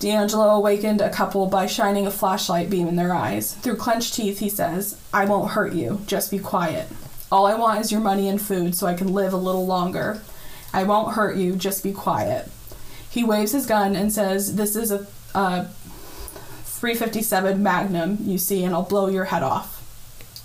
DeAngelo 0.02 0.56
awakened 0.56 1.00
a 1.00 1.12
couple 1.12 1.46
by 1.46 1.68
shining 1.68 2.08
a 2.08 2.12
flashlight 2.12 2.72
beam 2.72 2.88
in 2.88 2.96
their 2.96 3.14
eyes. 3.14 3.54
Through 3.54 3.76
clenched 3.76 4.16
teeth, 4.16 4.40
he 4.40 4.50
says, 4.50 5.00
I 5.14 5.26
won't 5.26 5.52
hurt 5.52 5.74
you, 5.74 6.02
just 6.08 6.32
be 6.32 6.40
quiet. 6.40 6.88
All 7.32 7.46
I 7.46 7.54
want 7.54 7.82
is 7.82 7.92
your 7.92 8.02
money 8.02 8.28
and 8.28 8.42
food 8.42 8.74
so 8.74 8.88
I 8.88 8.96
can 8.96 9.14
live 9.14 9.32
a 9.32 9.38
little 9.38 9.68
longer. 9.68 10.24
I 10.74 10.84
won't 10.84 11.14
hurt 11.14 11.38
you, 11.38 11.56
just 11.56 11.84
be 11.84 11.94
quiet. 11.94 12.50
He 13.12 13.24
waves 13.24 13.52
his 13.52 13.68
gun 13.68 13.96
and 13.96 14.12
says, 14.12 14.56
This 14.56 14.76
is 14.76 14.90
a, 14.92 15.06
a 15.36 15.66
357 16.64 17.62
Magnum, 17.62 18.18
you 18.22 18.40
see, 18.40 18.64
and 18.64 18.74
I'll 18.74 18.82
blow 18.82 19.08
your 19.08 19.26
head 19.26 19.44
off. 19.44 19.78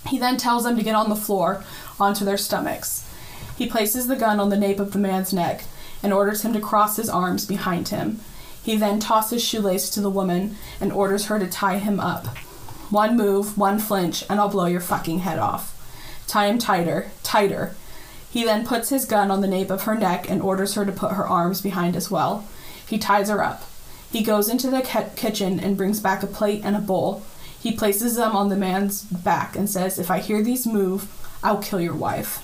He 0.06 0.18
then 0.18 0.36
tells 0.36 0.64
them 0.64 0.76
to 0.76 0.84
get 0.84 0.94
on 0.94 1.08
the 1.08 1.16
floor 1.16 1.64
onto 1.98 2.26
their 2.26 2.36
stomachs. 2.36 3.10
He 3.56 3.66
places 3.66 4.06
the 4.06 4.16
gun 4.16 4.38
on 4.38 4.50
the 4.50 4.58
nape 4.58 4.80
of 4.80 4.92
the 4.92 4.98
man's 4.98 5.32
neck 5.32 5.64
and 6.02 6.12
orders 6.12 6.42
him 6.42 6.52
to 6.52 6.60
cross 6.60 6.96
his 6.96 7.08
arms 7.08 7.46
behind 7.46 7.88
him. 7.88 8.20
He 8.66 8.76
then 8.76 8.98
tosses 8.98 9.44
shoelace 9.44 9.88
to 9.90 10.00
the 10.00 10.10
woman 10.10 10.56
and 10.80 10.90
orders 10.90 11.26
her 11.26 11.38
to 11.38 11.46
tie 11.46 11.78
him 11.78 12.00
up. 12.00 12.26
One 12.90 13.16
move, 13.16 13.56
one 13.56 13.78
flinch, 13.78 14.24
and 14.28 14.40
I'll 14.40 14.48
blow 14.48 14.66
your 14.66 14.80
fucking 14.80 15.20
head 15.20 15.38
off. 15.38 15.72
Tie 16.26 16.48
him 16.48 16.58
tighter, 16.58 17.12
tighter. 17.22 17.76
He 18.28 18.42
then 18.42 18.66
puts 18.66 18.88
his 18.88 19.04
gun 19.04 19.30
on 19.30 19.40
the 19.40 19.46
nape 19.46 19.70
of 19.70 19.84
her 19.84 19.94
neck 19.94 20.28
and 20.28 20.42
orders 20.42 20.74
her 20.74 20.84
to 20.84 20.90
put 20.90 21.12
her 21.12 21.28
arms 21.28 21.60
behind 21.60 21.94
as 21.94 22.10
well. 22.10 22.44
He 22.84 22.98
ties 22.98 23.28
her 23.28 23.40
up. 23.40 23.62
He 24.10 24.24
goes 24.24 24.48
into 24.48 24.68
the 24.68 24.82
ki- 24.82 25.14
kitchen 25.14 25.60
and 25.60 25.76
brings 25.76 26.00
back 26.00 26.24
a 26.24 26.26
plate 26.26 26.62
and 26.64 26.74
a 26.74 26.80
bowl. 26.80 27.22
He 27.60 27.70
places 27.70 28.16
them 28.16 28.34
on 28.34 28.48
the 28.48 28.56
man's 28.56 29.02
back 29.04 29.54
and 29.54 29.70
says, 29.70 29.96
If 29.96 30.10
I 30.10 30.18
hear 30.18 30.42
these 30.42 30.66
move, 30.66 31.06
I'll 31.40 31.62
kill 31.62 31.80
your 31.80 31.94
wife. 31.94 32.42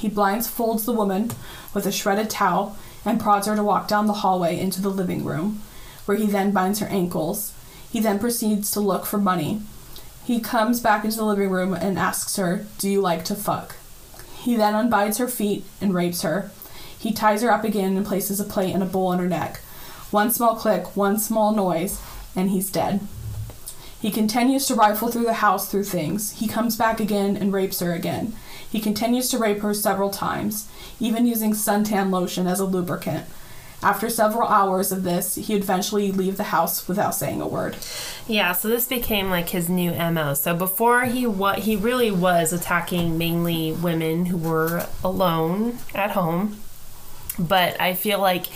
He 0.00 0.10
blindfolds 0.10 0.84
the 0.84 0.92
woman 0.92 1.30
with 1.74 1.86
a 1.86 1.92
shredded 1.92 2.28
towel 2.28 2.76
and 3.04 3.20
prods 3.20 3.46
her 3.46 3.56
to 3.56 3.62
walk 3.62 3.88
down 3.88 4.06
the 4.06 4.12
hallway 4.14 4.58
into 4.58 4.82
the 4.82 4.90
living 4.90 5.24
room, 5.24 5.62
where 6.06 6.16
he 6.16 6.26
then 6.26 6.52
binds 6.52 6.78
her 6.80 6.86
ankles. 6.88 7.52
He 7.90 8.00
then 8.00 8.18
proceeds 8.18 8.70
to 8.72 8.80
look 8.80 9.06
for 9.06 9.18
money. 9.18 9.62
He 10.24 10.40
comes 10.40 10.80
back 10.80 11.04
into 11.04 11.16
the 11.16 11.24
living 11.24 11.50
room 11.50 11.72
and 11.72 11.98
asks 11.98 12.36
her, 12.36 12.66
Do 12.78 12.88
you 12.88 13.00
like 13.00 13.24
to 13.26 13.34
fuck? 13.34 13.76
He 14.40 14.56
then 14.56 14.74
unbinds 14.74 15.18
her 15.18 15.28
feet 15.28 15.64
and 15.80 15.94
rapes 15.94 16.22
her. 16.22 16.50
He 16.98 17.12
ties 17.12 17.42
her 17.42 17.50
up 17.50 17.64
again 17.64 17.96
and 17.96 18.06
places 18.06 18.40
a 18.40 18.44
plate 18.44 18.74
and 18.74 18.82
a 18.82 18.86
bowl 18.86 19.08
on 19.08 19.18
her 19.18 19.28
neck. 19.28 19.60
One 20.10 20.30
small 20.30 20.56
click, 20.56 20.96
one 20.96 21.18
small 21.18 21.52
noise, 21.52 22.00
and 22.34 22.50
he's 22.50 22.70
dead. 22.70 23.00
He 24.00 24.10
continues 24.10 24.66
to 24.66 24.74
rifle 24.74 25.08
through 25.08 25.24
the 25.24 25.34
house 25.34 25.68
through 25.68 25.84
things. 25.84 26.32
He 26.32 26.46
comes 26.46 26.76
back 26.76 27.00
again 27.00 27.36
and 27.36 27.52
rapes 27.52 27.80
her 27.80 27.92
again. 27.92 28.32
He 28.70 28.80
continues 28.80 29.28
to 29.30 29.38
rape 29.38 29.60
her 29.60 29.74
several 29.74 30.10
times, 30.10 30.68
even 31.00 31.26
using 31.26 31.52
suntan 31.52 32.10
lotion 32.10 32.46
as 32.46 32.60
a 32.60 32.64
lubricant. 32.64 33.26
After 33.80 34.10
several 34.10 34.48
hours 34.48 34.90
of 34.90 35.04
this, 35.04 35.36
he 35.36 35.52
would 35.52 35.62
eventually 35.62 36.10
leave 36.10 36.36
the 36.36 36.44
house 36.44 36.88
without 36.88 37.14
saying 37.14 37.40
a 37.40 37.46
word. 37.46 37.76
Yeah, 38.26 38.52
so 38.52 38.68
this 38.68 38.88
became 38.88 39.30
like 39.30 39.50
his 39.50 39.68
new 39.68 39.92
MO. 39.92 40.34
So 40.34 40.54
before 40.56 41.04
he 41.04 41.26
what 41.26 41.60
he 41.60 41.76
really 41.76 42.10
was 42.10 42.52
attacking 42.52 43.16
mainly 43.16 43.70
women 43.72 44.26
who 44.26 44.36
were 44.36 44.86
alone 45.04 45.78
at 45.94 46.10
home. 46.10 46.60
But 47.38 47.80
I 47.80 47.94
feel 47.94 48.18
like 48.18 48.46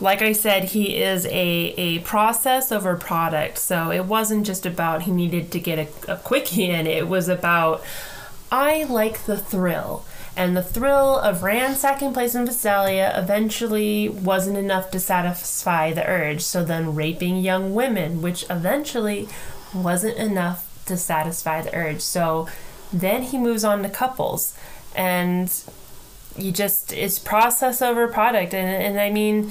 like 0.00 0.22
I 0.22 0.32
said, 0.32 0.64
he 0.64 0.96
is 0.96 1.26
a, 1.26 1.30
a 1.30 1.98
process 2.00 2.70
over 2.70 2.96
product. 2.96 3.58
So 3.58 3.90
it 3.90 4.04
wasn't 4.04 4.46
just 4.46 4.66
about 4.66 5.02
he 5.02 5.12
needed 5.12 5.50
to 5.52 5.60
get 5.60 5.78
a, 5.78 6.14
a 6.14 6.16
quickie 6.16 6.64
in, 6.64 6.86
it 6.86 7.08
was 7.08 7.28
about 7.28 7.84
I 8.50 8.84
like 8.84 9.24
the 9.24 9.36
thrill. 9.36 10.04
And 10.38 10.56
the 10.56 10.62
thrill 10.62 11.18
of 11.18 11.42
ransacking 11.42 12.12
place 12.12 12.36
in 12.36 12.46
Visalia 12.46 13.12
eventually 13.16 14.08
wasn't 14.08 14.56
enough 14.56 14.88
to 14.92 15.00
satisfy 15.00 15.92
the 15.92 16.08
urge. 16.08 16.42
So 16.42 16.62
then 16.62 16.94
raping 16.94 17.38
young 17.38 17.74
women, 17.74 18.22
which 18.22 18.44
eventually 18.48 19.28
wasn't 19.74 20.16
enough 20.16 20.80
to 20.86 20.96
satisfy 20.96 21.62
the 21.62 21.74
urge. 21.74 22.00
So 22.02 22.48
then 22.92 23.24
he 23.24 23.36
moves 23.36 23.64
on 23.64 23.82
to 23.82 23.88
couples. 23.88 24.56
And 24.94 25.52
you 26.36 26.52
just, 26.52 26.92
it's 26.92 27.18
process 27.18 27.82
over 27.82 28.06
product. 28.06 28.54
And, 28.54 28.68
and 28.68 29.00
I 29.00 29.10
mean, 29.10 29.50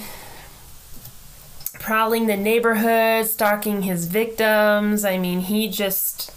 prowling 1.74 2.28
the 2.28 2.38
neighborhood, 2.38 3.26
stalking 3.26 3.82
his 3.82 4.06
victims. 4.06 5.04
I 5.04 5.18
mean, 5.18 5.42
he 5.42 5.68
just 5.68 6.32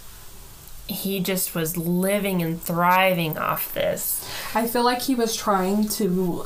he 0.91 1.19
just 1.19 1.55
was 1.55 1.77
living 1.77 2.41
and 2.41 2.61
thriving 2.61 3.37
off 3.37 3.73
this. 3.73 4.27
I 4.53 4.67
feel 4.67 4.83
like 4.83 5.01
he 5.01 5.15
was 5.15 5.35
trying 5.35 5.87
to 5.89 6.45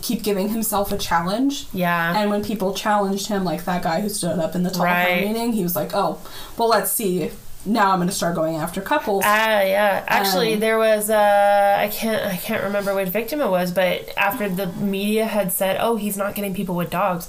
keep 0.00 0.22
giving 0.22 0.48
himself 0.48 0.90
a 0.92 0.96
challenge. 0.98 1.66
Yeah. 1.72 2.16
And 2.18 2.30
when 2.30 2.42
people 2.42 2.72
challenged 2.74 3.26
him, 3.26 3.44
like 3.44 3.64
that 3.66 3.82
guy 3.82 4.00
who 4.00 4.08
stood 4.08 4.38
up 4.38 4.54
in 4.54 4.62
the 4.62 4.70
telephone 4.70 4.94
Right. 4.94 5.26
meeting, 5.26 5.52
he 5.52 5.62
was 5.62 5.76
like, 5.76 5.90
"Oh, 5.94 6.18
well, 6.56 6.68
let's 6.68 6.90
see. 6.90 7.30
Now 7.64 7.92
I'm 7.92 7.98
going 7.98 8.08
to 8.08 8.14
start 8.14 8.34
going 8.34 8.56
after 8.56 8.80
couples." 8.80 9.22
Ah, 9.24 9.60
yeah. 9.60 10.02
Actually, 10.08 10.54
Um, 10.54 10.60
there 10.60 10.78
was 10.78 11.10
uh, 11.10 11.76
I 11.78 11.88
can't 11.88 12.24
I 12.26 12.36
can't 12.36 12.64
remember 12.64 12.94
which 12.94 13.10
victim 13.10 13.40
it 13.40 13.50
was, 13.50 13.70
but 13.70 14.08
after 14.16 14.48
the 14.48 14.66
media 14.68 15.26
had 15.26 15.52
said, 15.52 15.76
"Oh, 15.78 15.96
he's 15.96 16.16
not 16.16 16.34
getting 16.34 16.54
people 16.54 16.74
with 16.74 16.90
dogs," 16.90 17.28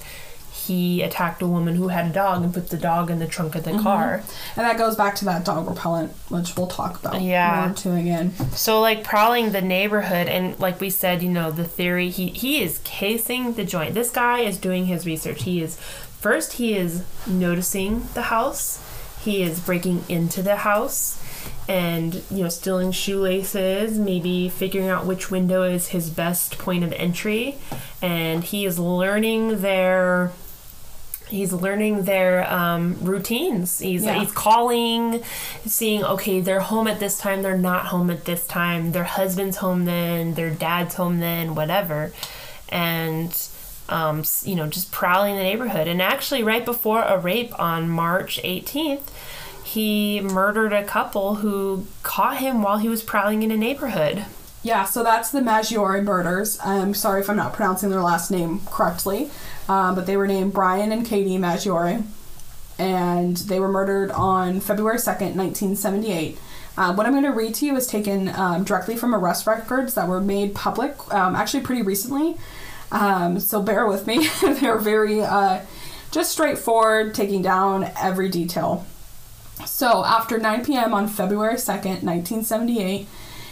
he 0.67 1.01
attacked 1.01 1.41
a 1.41 1.47
woman 1.47 1.75
who 1.75 1.87
had 1.89 2.05
a 2.07 2.13
dog 2.13 2.43
and 2.43 2.53
put 2.53 2.69
the 2.69 2.77
dog 2.77 3.09
in 3.09 3.19
the 3.19 3.27
trunk 3.27 3.55
of 3.55 3.63
the 3.63 3.71
Mm-hmm. 3.71 3.83
car. 3.83 4.23
and 4.55 4.65
that 4.65 4.77
goes 4.77 4.95
back 4.95 5.15
to 5.15 5.25
that 5.25 5.43
dog 5.45 5.67
repellent, 5.67 6.11
which 6.29 6.55
we'll 6.55 6.67
talk 6.67 6.99
about 6.99 7.21
Yeah. 7.21 7.65
more 7.67 7.75
too 7.75 7.93
again. 7.93 8.33
So 8.55 8.79
like 8.81 9.03
prowling 9.03 9.51
the 9.51 9.61
neighborhood 9.61 10.27
and 10.27 10.59
like 10.59 10.79
we 10.81 10.89
said, 10.89 11.21
you 11.23 11.29
know, 11.29 11.51
the 11.51 11.65
theory 11.65 12.09
he 12.09 12.27
he 12.27 12.61
is 12.61 12.79
casing 12.83 13.53
the 13.53 13.63
joint. 13.65 13.93
This 13.93 14.09
guy 14.11 14.39
is 14.39 14.57
doing 14.57 14.85
his 14.87 15.05
research. 15.05 15.43
He 15.43 15.61
is 15.61 15.77
first 16.19 16.53
he 16.53 16.75
is 16.75 17.03
noticing 17.27 18.07
the 18.13 18.23
house. 18.23 18.79
He 19.23 19.41
is 19.41 19.59
breaking 19.59 20.03
into 20.09 20.41
the 20.41 20.57
house 20.57 21.19
and 21.67 22.15
you 22.29 22.43
know 22.43 22.49
stealing 22.49 22.91
shoelaces, 22.91 23.97
maybe 23.97 24.49
figuring 24.49 24.89
out 24.89 25.05
which 25.05 25.31
window 25.31 25.63
is 25.63 25.87
his 25.89 26.09
best 26.09 26.57
point 26.57 26.83
of 26.83 26.91
entry 26.93 27.57
and 28.01 28.43
he 28.43 28.65
is 28.65 28.77
learning 28.79 29.61
their 29.61 30.31
he's 31.27 31.51
learning 31.53 32.03
their 32.03 32.51
um, 32.51 32.97
routines. 33.01 33.79
He's 33.79 34.03
Yeah. 34.03 34.19
he's 34.19 34.31
calling, 34.31 35.23
seeing 35.65 36.03
okay, 36.03 36.41
they're 36.41 36.59
home 36.59 36.87
at 36.87 36.99
this 36.99 37.17
time, 37.17 37.41
they're 37.41 37.57
not 37.57 37.87
home 37.87 38.09
at 38.09 38.25
this 38.25 38.45
time, 38.47 38.91
their 38.91 39.03
husband's 39.03 39.57
home 39.57 39.85
then, 39.85 40.35
their 40.35 40.49
dad's 40.49 40.95
home 40.95 41.19
then, 41.19 41.55
whatever, 41.55 42.11
and 42.69 43.35
um, 43.89 44.23
you 44.43 44.55
know 44.55 44.67
just 44.67 44.91
prowling 44.91 45.35
the 45.35 45.43
neighborhood. 45.43 45.87
And 45.87 46.01
actually, 46.01 46.43
right 46.43 46.63
before 46.65 47.01
a 47.03 47.17
rape 47.17 47.57
on 47.59 47.89
March 47.89 48.39
18th. 48.43 49.09
He 49.65 50.19
murdered 50.21 50.73
a 50.73 50.83
couple 50.83 51.35
who 51.35 51.87
caught 52.03 52.37
him 52.37 52.61
while 52.61 52.77
he 52.77 52.89
was 52.89 53.01
prowling 53.01 53.43
in 53.43 53.49
a 53.49 53.57
neighborhood. 53.57 54.25
Yeah, 54.61 54.83
so 54.85 55.03
that's 55.03 55.31
the 55.31 55.39
Maggiore 55.41 56.03
murders. 56.03 56.59
I'm 56.63 56.93
sorry 56.93 57.21
if 57.21 57.29
I'm 57.29 57.37
not 57.37 57.53
pronouncing 57.53 57.89
their 57.89 58.01
last 58.01 58.29
name 58.29 58.61
correctly, 58.67 59.31
um, 59.67 59.95
but 59.95 60.05
they 60.05 60.17
were 60.17 60.27
named 60.27 60.53
Brian 60.53 60.91
and 60.91 61.05
Katie 61.05 61.37
Maggiore, 61.37 62.03
and 62.77 63.37
they 63.37 63.59
were 63.59 63.69
murdered 63.69 64.11
on 64.11 64.59
February 64.59 64.97
2nd, 64.97 65.35
1978. 65.35 66.37
Uh, 66.75 66.93
what 66.93 67.05
I'm 67.05 67.11
going 67.11 67.23
to 67.23 67.29
read 67.29 67.53
to 67.55 67.65
you 67.65 67.75
is 67.75 67.85
taken 67.85 68.29
um, 68.29 68.63
directly 68.63 68.95
from 68.95 69.13
arrest 69.13 69.45
records 69.45 69.93
that 69.93 70.07
were 70.07 70.19
made 70.19 70.55
public 70.55 70.95
um, 71.13 71.35
actually 71.35 71.61
pretty 71.61 71.83
recently. 71.83 72.35
Um, 72.91 73.39
so 73.39 73.61
bear 73.61 73.85
with 73.85 74.07
me. 74.07 74.27
They're 74.41 74.79
very 74.79 75.21
uh, 75.21 75.61
just 76.11 76.31
straightforward, 76.31 77.13
taking 77.13 77.41
down 77.41 77.91
every 77.99 78.29
detail. 78.29 78.85
So, 79.65 80.03
after 80.03 80.39
9 80.39 80.65
p.m. 80.65 80.93
on 80.93 81.07
February 81.07 81.55
2nd, 81.55 82.03
1978, 82.03 83.07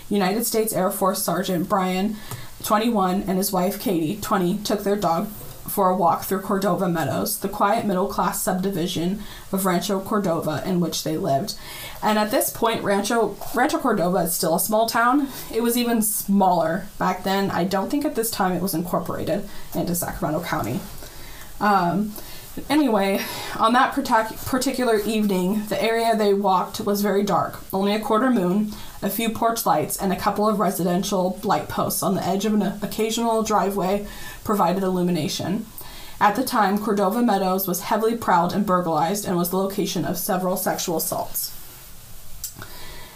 United 0.10 0.46
States 0.46 0.74
Air 0.74 0.92
Force 0.92 1.24
Sergeant 1.24 1.70
Brian, 1.70 2.18
21, 2.64 3.24
and 3.24 3.38
his 3.38 3.52
wife 3.52 3.80
Katie, 3.80 4.20
20, 4.20 4.60
took 4.60 4.84
their 4.84 4.96
dog 4.96 5.30
for 5.68 5.90
a 5.90 5.96
walk 5.96 6.24
through 6.24 6.42
Cordova 6.42 6.90
Meadows, 6.90 7.40
the 7.40 7.50
quiet 7.50 7.86
middle 7.86 8.08
class 8.08 8.42
subdivision 8.42 9.22
of 9.52 9.66
Rancho 9.66 10.00
Cordova 10.02 10.64
in 10.66 10.80
which 10.80 11.04
they 11.04 11.18
lived. 11.18 11.56
And 12.04 12.18
at 12.18 12.32
this 12.32 12.50
point, 12.50 12.84
Rancho 12.84 13.38
Rancho 13.54 13.80
Cordova 13.80 14.20
is 14.20 14.34
still 14.34 14.56
a 14.56 14.60
small 14.60 14.88
town. 14.88 15.30
It 15.54 15.62
was 15.62 15.78
even 15.78 16.02
smaller 16.02 16.88
back 16.98 17.24
then. 17.24 17.52
I 17.52 17.64
don't 17.64 17.90
think 17.90 18.06
at 18.06 18.16
this 18.16 18.32
time 18.32 18.52
it 18.54 18.62
was 18.62 18.74
incorporated 18.74 19.48
into 19.74 19.96
Sacramento 19.96 20.44
County. 20.44 20.80
Um, 21.60 22.14
anyway, 22.70 23.22
on 23.58 23.74
that 23.74 23.94
partic- 23.94 24.46
particular 24.46 25.00
evening, 25.00 25.66
the 25.68 25.82
area 25.82 26.16
they 26.16 26.34
walked 26.34 26.82
was 26.82 27.02
very 27.02 27.24
dark. 27.24 27.60
Only 27.72 27.94
a 27.94 28.00
quarter 28.00 28.30
moon, 28.30 28.74
a 29.02 29.10
few 29.10 29.30
porch 29.30 29.66
lights, 29.66 29.98
and 29.98 30.12
a 30.12 30.20
couple 30.20 30.48
of 30.48 30.60
residential 30.60 31.40
light 31.44 31.68
posts 31.68 32.04
on 32.04 32.16
the 32.16 32.26
edge 32.26 32.46
of 32.46 32.54
an 32.54 32.62
occasional 32.82 33.44
driveway 33.44 34.08
provided 34.44 34.84
illumination. 34.84 35.66
At 36.20 36.36
the 36.36 36.44
time, 36.44 36.78
Cordova 36.78 37.24
Meadows 37.24 37.68
was 37.68 37.82
heavily 37.82 38.16
prowled 38.16 38.54
and 38.54 38.66
burglarized 38.66 39.26
and 39.26 39.36
was 39.36 39.50
the 39.50 39.58
location 39.58 40.06
of 40.06 40.20
several 40.20 40.56
sexual 40.56 40.98
assaults. 40.98 41.58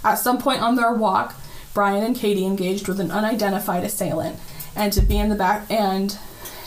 At 0.03 0.15
some 0.15 0.39
point 0.39 0.61
on 0.61 0.75
their 0.75 0.93
walk, 0.93 1.35
Brian 1.73 2.03
and 2.03 2.15
Katie 2.15 2.45
engaged 2.45 2.87
with 2.87 2.99
an 2.99 3.11
unidentified 3.11 3.83
assailant, 3.83 4.39
and 4.75 4.91
to 4.93 5.01
be 5.01 5.17
in 5.17 5.29
the 5.29 5.35
back 5.35 5.69
and 5.69 6.17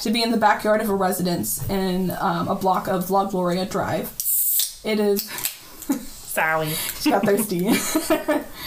to 0.02 0.10
be 0.10 0.22
in 0.22 0.30
the 0.30 0.36
backyard 0.36 0.80
of 0.80 0.88
a 0.88 0.94
residence 0.94 1.68
in 1.68 2.12
um, 2.20 2.46
a 2.46 2.54
block 2.54 2.86
of 2.86 3.10
La 3.10 3.24
Alegria 3.24 3.68
Drive. 3.68 4.12
It 4.84 5.00
is 5.00 5.28
Sally. 6.28 6.70
she 7.00 7.10
got 7.10 7.24
thirsty. 7.24 7.68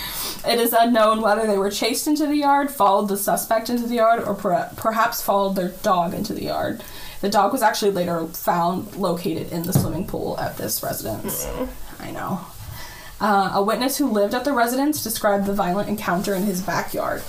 it 0.47 0.59
is 0.59 0.73
unknown 0.73 1.21
whether 1.21 1.45
they 1.47 1.57
were 1.57 1.71
chased 1.71 2.07
into 2.07 2.25
the 2.25 2.35
yard, 2.35 2.71
followed 2.71 3.07
the 3.07 3.17
suspect 3.17 3.69
into 3.69 3.87
the 3.87 3.95
yard, 3.95 4.23
or 4.23 4.33
per- 4.33 4.71
perhaps 4.75 5.21
followed 5.21 5.55
their 5.55 5.69
dog 5.69 6.13
into 6.13 6.33
the 6.33 6.45
yard. 6.45 6.83
The 7.21 7.29
dog 7.29 7.53
was 7.53 7.61
actually 7.61 7.91
later 7.91 8.25
found 8.27 8.95
located 8.95 9.51
in 9.51 9.63
the 9.63 9.73
swimming 9.73 10.07
pool 10.07 10.39
at 10.39 10.57
this 10.57 10.81
residence. 10.81 11.47
I 11.99 12.11
know. 12.11 12.41
Uh, 13.19 13.51
a 13.53 13.63
witness 13.63 13.97
who 13.97 14.09
lived 14.09 14.33
at 14.33 14.43
the 14.43 14.53
residence 14.53 15.03
described 15.03 15.45
the 15.45 15.53
violent 15.53 15.87
encounter 15.87 16.33
in 16.33 16.43
his 16.43 16.61
backyard. 16.61 17.21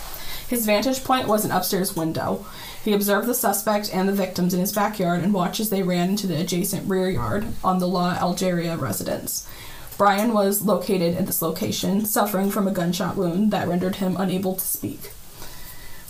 His 0.48 0.64
vantage 0.64 1.04
point 1.04 1.28
was 1.28 1.44
an 1.44 1.50
upstairs 1.50 1.94
window. 1.94 2.46
He 2.82 2.94
observed 2.94 3.28
the 3.28 3.34
suspect 3.34 3.90
and 3.92 4.08
the 4.08 4.12
victims 4.12 4.54
in 4.54 4.60
his 4.60 4.72
backyard 4.72 5.22
and 5.22 5.32
watched 5.32 5.60
as 5.60 5.70
they 5.70 5.82
ran 5.82 6.10
into 6.10 6.26
the 6.26 6.40
adjacent 6.40 6.88
rear 6.88 7.10
yard 7.10 7.46
on 7.62 7.78
the 7.78 7.86
La 7.86 8.16
Alegria 8.16 8.76
residence. 8.76 9.46
Brian 10.03 10.34
was 10.34 10.62
located 10.62 11.14
at 11.16 11.26
this 11.26 11.40
location, 11.40 12.05
suffering 12.05 12.50
from 12.50 12.66
a 12.66 12.72
gunshot 12.72 13.14
wound 13.14 13.53
that 13.53 13.68
rendered 13.68 13.94
him 13.94 14.16
unable 14.18 14.57
to 14.57 14.64
speak. 14.64 15.12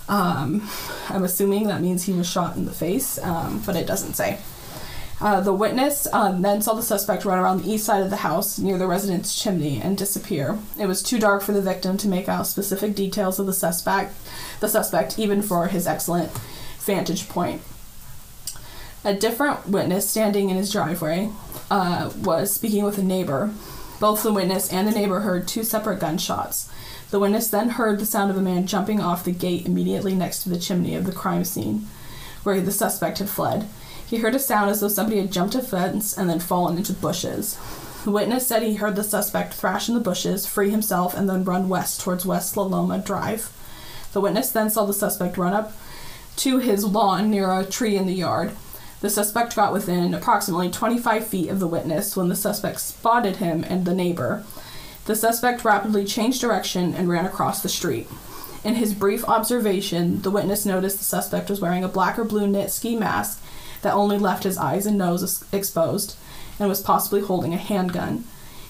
Um, 0.09 0.67
I'm 1.11 1.25
assuming 1.25 1.67
that 1.67 1.83
means 1.83 2.05
he 2.05 2.15
was 2.15 2.27
shot 2.27 2.57
in 2.57 2.65
the 2.65 2.73
face, 2.73 3.19
um, 3.19 3.63
but 3.67 3.77
it 3.77 3.87
doesn't 3.87 4.15
say. 4.15 4.39
Uh, 5.21 5.43
the 5.43 5.53
witness 5.53 6.09
um, 6.11 6.41
then 6.41 6.63
saw 6.63 6.73
the 6.73 6.83
suspect 6.83 7.27
run 7.27 7.39
around 7.39 7.61
the 7.61 7.71
east 7.71 7.85
side 7.85 8.03
of 8.03 8.09
the 8.09 8.17
house 8.17 8.59
near 8.59 8.79
the 8.79 8.87
residence 8.87 9.39
chimney 9.39 9.79
and 9.79 9.99
disappear. 9.99 10.59
It 10.81 10.87
was 10.87 11.03
too 11.03 11.19
dark 11.19 11.43
for 11.43 11.53
the 11.53 11.61
victim 11.61 11.99
to 11.99 12.09
make 12.09 12.31
out 12.31 12.47
specific 12.47 12.95
details 12.95 13.39
of 13.39 13.45
the 13.45 13.53
suspect, 13.53 14.15
the 14.61 14.71
suspect, 14.71 15.19
even 15.19 15.43
for 15.43 15.67
his 15.67 15.87
excellent 15.87 16.33
vantage 16.79 17.29
point. 17.29 17.61
A 19.05 19.13
different 19.13 19.69
witness 19.69 20.09
standing 20.09 20.49
in 20.49 20.57
his 20.57 20.73
driveway 20.73 21.29
uh, 21.71 22.11
was 22.23 22.55
speaking 22.55 22.85
with 22.85 22.97
a 22.97 23.03
neighbor. 23.03 23.53
Both 24.03 24.25
the 24.25 24.33
witness 24.33 24.69
and 24.73 24.89
the 24.89 24.91
neighbor 24.91 25.21
heard 25.21 25.47
two 25.47 25.63
separate 25.63 26.01
gunshots. 26.01 26.69
The 27.13 27.21
witness 27.21 27.47
then 27.47 27.69
heard 27.69 28.01
the 28.01 28.05
sound 28.05 28.33
of 28.33 28.37
a 28.37 28.43
man 28.43 28.67
jumping 28.67 29.01
off 29.01 29.23
the 29.23 29.31
gate 29.31 29.65
immediately 29.65 30.13
next 30.13 30.43
to 30.43 30.49
the 30.49 30.59
chimney 30.59 30.97
of 30.97 31.07
the 31.07 31.13
crime 31.13 31.45
scene, 31.45 31.87
where 32.43 32.61
the 32.61 32.73
suspect 32.73 33.19
had 33.19 33.31
fled. 33.31 33.69
He 34.05 34.17
heard 34.17 34.35
a 34.35 34.41
sound 34.41 34.71
as 34.71 34.81
though 34.81 34.89
somebody 34.89 35.21
had 35.21 35.31
jumped 35.31 35.55
a 35.55 35.63
fence 35.63 36.19
and 36.19 36.29
then 36.29 36.41
fallen 36.41 36.79
into 36.79 36.93
bushes. 36.93 37.57
The 38.03 38.11
witness 38.11 38.45
said 38.45 38.65
he 38.65 38.75
heard 38.75 38.97
the 38.97 39.05
suspect 39.05 39.55
thrash 39.55 39.89
in 39.89 39.95
the 39.95 40.01
bushes, 40.01 40.49
free 40.49 40.71
himself, 40.71 41.15
and 41.15 41.29
then 41.29 41.45
run 41.45 41.69
west 41.69 42.01
towards 42.01 42.27
West 42.27 42.57
La 42.57 42.65
Loma 42.65 42.99
Drive. 42.99 43.53
The 44.15 44.21
witness 44.21 44.51
then 44.51 44.69
saw 44.69 44.85
the 44.85 44.93
suspect 44.93 45.39
run 45.39 45.53
up 45.53 45.75
to 46.39 46.59
his 46.59 46.85
lawn 46.85 47.31
near 47.31 47.57
a 47.57 47.65
tree 47.65 47.97
in 47.97 48.07
the 48.07 48.15
yard. 48.15 48.51
The 49.03 49.11
suspect 49.11 49.57
got 49.57 49.73
within 49.73 50.15
approximately 50.15 50.71
25 50.71 51.27
feet 51.27 51.49
of 51.49 51.59
the 51.59 51.67
witness 51.67 52.17
when 52.17 52.29
the 52.29 52.37
suspect 52.37 52.81
spotted 52.81 53.37
him 53.37 53.65
and 53.69 53.85
the 53.85 53.95
neighbor. 53.95 54.45
The 55.07 55.17
suspect 55.17 55.65
rapidly 55.65 56.05
changed 56.05 56.41
direction 56.41 56.95
and 56.95 57.09
ran 57.09 57.27
across 57.27 57.61
the 57.61 57.69
street. 57.69 58.07
In 58.63 58.77
his 58.77 58.95
brief 58.95 59.25
observation, 59.25 60.23
the 60.23 60.31
witness 60.31 60.65
noticed 60.65 60.99
the 60.99 61.05
suspect 61.05 61.51
was 61.51 61.61
wearing 61.61 61.83
a 61.83 61.89
black 61.89 62.17
or 62.17 62.23
blue 62.23 62.47
knit 62.47 62.71
ski 62.71 62.95
mask 62.95 63.43
that 63.83 63.93
only 63.93 64.19
left 64.19 64.45
his 64.45 64.57
eyes 64.57 64.87
and 64.87 64.99
nose 64.99 65.43
exposed 65.51 66.15
and 66.61 66.69
was 66.69 66.81
possibly 66.81 67.23
holding 67.23 67.53
a 67.53 67.57
handgun. 67.57 68.23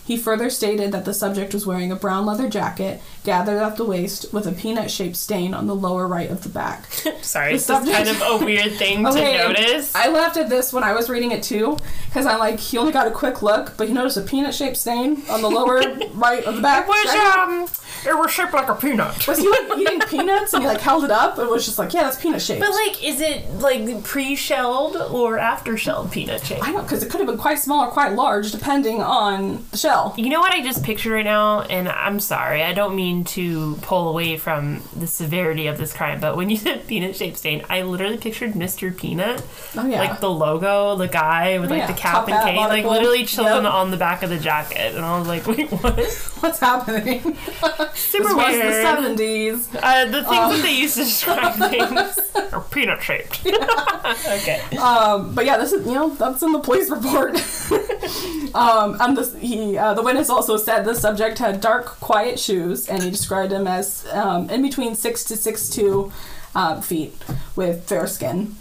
He 0.04 0.16
further 0.16 0.50
stated 0.50 0.90
that 0.92 1.04
the 1.04 1.14
subject 1.14 1.54
was 1.54 1.64
wearing 1.64 1.92
a 1.92 1.96
brown 1.96 2.26
leather 2.26 2.48
jacket 2.48 3.00
gathered 3.24 3.60
at 3.62 3.76
the 3.76 3.84
waist 3.84 4.32
with 4.32 4.46
a 4.48 4.52
peanut 4.52 4.90
shaped 4.90 5.14
stain 5.16 5.54
on 5.54 5.66
the 5.68 5.76
lower 5.76 6.08
right 6.08 6.28
of 6.28 6.42
the 6.42 6.48
back. 6.48 6.86
Sorry, 7.22 7.52
The 7.52 7.58
this 7.58 7.70
is 7.70 7.88
kind 7.94 8.08
of 8.08 8.20
a 8.20 8.44
weird 8.44 8.72
thing 8.72 9.06
Okay, 9.06 9.38
to 9.38 9.48
notice. 9.48 9.94
I 9.94 10.08
laughed 10.08 10.36
at 10.36 10.48
this 10.48 10.72
when 10.72 10.82
I 10.82 10.92
was 10.92 11.08
reading 11.08 11.30
it 11.30 11.42
too, 11.44 11.78
because 12.06 12.26
I'm 12.26 12.40
like, 12.40 12.58
he 12.58 12.78
only 12.78 12.92
got 12.92 13.06
a 13.06 13.12
quick 13.12 13.42
look, 13.42 13.76
but 13.76 13.86
he 13.86 13.94
noticed 13.94 14.16
a 14.16 14.22
peanut 14.22 14.54
shaped 14.54 14.76
stain 14.76 15.22
on 15.30 15.40
the 15.40 15.48
lower 15.50 15.78
right 16.14 16.44
of 16.44 16.56
the 16.56 16.62
back. 16.62 16.88
Which, 16.88 17.06
um, 17.06 17.68
it 18.06 18.16
was 18.16 18.30
shaped 18.30 18.52
like 18.52 18.68
a 18.68 18.74
peanut. 18.74 19.26
Was 19.28 19.38
he 19.38 19.48
like 19.48 19.78
eating 19.78 20.00
peanuts 20.00 20.52
and 20.54 20.62
he 20.62 20.68
like 20.68 20.80
held 20.80 21.04
it 21.04 21.10
up 21.10 21.38
and 21.38 21.48
was 21.48 21.64
just 21.64 21.78
like, 21.78 21.92
yeah, 21.92 22.02
that's 22.04 22.20
peanut 22.20 22.42
shaped. 22.42 22.60
But 22.60 22.70
like, 22.70 23.02
is 23.04 23.20
it 23.20 23.50
like 23.58 24.04
pre-shelled 24.04 24.96
or 24.96 25.38
after-shelled 25.38 26.10
peanut 26.12 26.44
shape? 26.44 26.62
I 26.62 26.66
don't 26.66 26.76
know, 26.76 26.82
because 26.82 27.02
it 27.02 27.10
could 27.10 27.20
have 27.20 27.26
been 27.28 27.38
quite 27.38 27.58
small 27.58 27.86
or 27.86 27.90
quite 27.90 28.12
large 28.12 28.50
depending 28.52 29.02
on 29.02 29.64
the 29.70 29.76
shell. 29.76 30.14
You 30.16 30.28
know 30.30 30.40
what 30.40 30.52
I 30.52 30.62
just 30.62 30.82
pictured 30.82 31.12
right 31.12 31.24
now, 31.24 31.62
and 31.62 31.88
I'm 31.88 32.20
sorry, 32.20 32.62
I 32.62 32.72
don't 32.72 32.94
mean 32.96 33.24
to 33.24 33.76
pull 33.82 34.08
away 34.08 34.36
from 34.36 34.82
the 34.96 35.06
severity 35.06 35.66
of 35.66 35.78
this 35.78 35.92
crime, 35.92 36.20
but 36.20 36.36
when 36.36 36.50
you 36.50 36.56
said 36.58 36.86
peanut 36.86 37.16
shaped 37.16 37.38
stain, 37.38 37.64
I 37.68 37.82
literally 37.82 38.16
pictured 38.18 38.52
Mr. 38.52 38.96
Peanut, 38.96 39.42
Oh 39.76 39.86
yeah. 39.86 39.98
like 40.00 40.20
the 40.20 40.30
logo, 40.30 40.96
the 40.96 41.08
guy 41.08 41.58
with 41.58 41.70
like 41.70 41.78
oh, 41.78 41.82
Yeah, 41.82 41.86
the 41.92 41.98
cap 41.98 42.12
top 42.14 42.24
and 42.28 42.36
hat, 42.36 42.44
cane, 42.46 42.56
like 42.56 42.84
literally 42.84 43.24
chilling 43.24 43.64
Yep. 43.64 43.72
on 43.72 43.90
the 43.90 43.96
back 43.96 44.22
of 44.22 44.30
the 44.30 44.38
jacket, 44.38 44.94
and 44.94 45.04
I 45.04 45.18
was 45.18 45.28
like, 45.28 45.46
wait, 45.46 45.70
what? 45.70 45.98
What's 46.42 46.58
happening? 46.58 47.36
Super 47.94 48.24
this 48.24 48.34
was 48.34 48.56
the 48.56 48.82
seventies. 48.82 49.68
Uh, 49.74 50.04
the 50.06 50.22
things 50.24 50.26
Um. 50.26 50.52
that 50.52 50.62
they 50.62 50.76
used 50.76 50.94
to 50.96 51.04
describe 51.04 51.54
things 51.70 52.52
are 52.52 52.60
peanut 52.70 53.02
shaped. 53.02 53.46
okay. 53.46 54.60
Um, 54.76 55.34
but 55.34 55.44
yeah, 55.44 55.58
this 55.58 55.72
is 55.72 55.86
you 55.86 55.94
know 55.94 56.10
that's 56.10 56.42
in 56.42 56.52
the 56.52 56.58
police 56.60 56.90
report. 56.90 57.34
um, 58.54 58.96
and 59.00 59.16
this, 59.16 59.34
he 59.36 59.76
uh, 59.76 59.94
the 59.94 60.02
witness 60.02 60.30
also 60.30 60.56
said 60.56 60.84
the 60.84 60.94
subject 60.94 61.38
had 61.38 61.60
dark, 61.60 61.86
quiet 62.00 62.38
shoes, 62.38 62.88
and 62.88 63.02
he 63.02 63.10
described 63.10 63.52
him 63.52 63.66
as 63.66 64.06
um, 64.12 64.48
in 64.50 64.62
between 64.62 64.94
six 64.94 65.24
to 65.24 65.36
six 65.36 65.68
two 65.68 66.12
uh, 66.54 66.80
feet 66.80 67.14
with 67.56 67.84
fair 67.88 68.06
skin. 68.06 68.56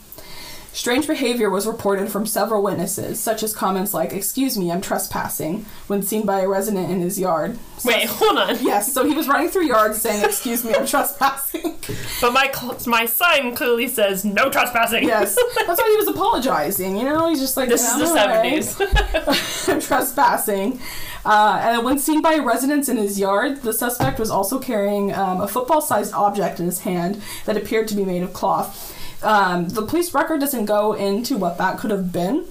Strange 0.73 1.05
behavior 1.05 1.49
was 1.49 1.67
reported 1.67 2.09
from 2.09 2.25
several 2.25 2.63
witnesses, 2.63 3.19
such 3.19 3.43
as 3.43 3.53
comments 3.53 3.93
like, 3.93 4.13
Excuse 4.13 4.57
me, 4.57 4.71
I'm 4.71 4.79
trespassing, 4.79 5.65
when 5.87 6.01
seen 6.01 6.25
by 6.25 6.39
a 6.41 6.47
resident 6.47 6.89
in 6.89 7.01
his 7.01 7.19
yard. 7.19 7.59
So- 7.77 7.89
Wait, 7.89 8.05
hold 8.05 8.37
on. 8.37 8.57
Yes, 8.63 8.93
so 8.93 9.05
he 9.05 9.13
was 9.13 9.27
running 9.27 9.49
through 9.49 9.65
yards 9.65 10.01
saying, 10.01 10.23
Excuse 10.23 10.63
me, 10.63 10.73
I'm 10.73 10.85
trespassing. 10.87 11.77
But 12.21 12.31
my 12.31 12.49
cl- 12.53 12.77
my 12.87 13.05
sign 13.05 13.53
clearly 13.53 13.87
says 13.89 14.23
no 14.23 14.49
trespassing. 14.49 15.03
yes, 15.03 15.35
that's 15.65 15.81
why 15.81 15.89
he 15.91 15.97
was 15.97 16.07
apologizing, 16.07 16.95
you 16.95 17.03
know? 17.03 17.27
He's 17.27 17.39
just 17.41 17.57
like, 17.57 17.67
This 17.67 17.81
is 17.85 17.97
the 17.97 18.13
way." 18.13 18.61
seventies. 18.61 19.85
trespassing. 19.87 20.79
Uh, 21.25 21.59
and 21.61 21.85
when 21.85 21.99
seen 21.99 22.21
by 22.21 22.37
residents 22.37 22.89
in 22.89 22.97
his 22.97 23.19
yard, 23.19 23.61
the 23.61 23.73
suspect 23.73 24.19
was 24.19 24.31
also 24.31 24.57
carrying 24.57 25.13
um, 25.13 25.41
a 25.41 25.47
football 25.47 25.81
sized 25.81 26.13
object 26.13 26.59
in 26.59 26.65
his 26.65 26.79
hand 26.79 27.21
that 27.45 27.57
appeared 27.57 27.87
to 27.89 27.95
be 27.95 28.03
made 28.05 28.23
of 28.23 28.33
cloth. 28.33 28.90
Um, 29.23 29.69
the 29.69 29.83
police 29.83 30.13
record 30.13 30.39
doesn't 30.39 30.65
go 30.65 30.93
into 30.93 31.37
what 31.37 31.57
that 31.57 31.77
could 31.77 31.91
have 31.91 32.11
been. 32.11 32.45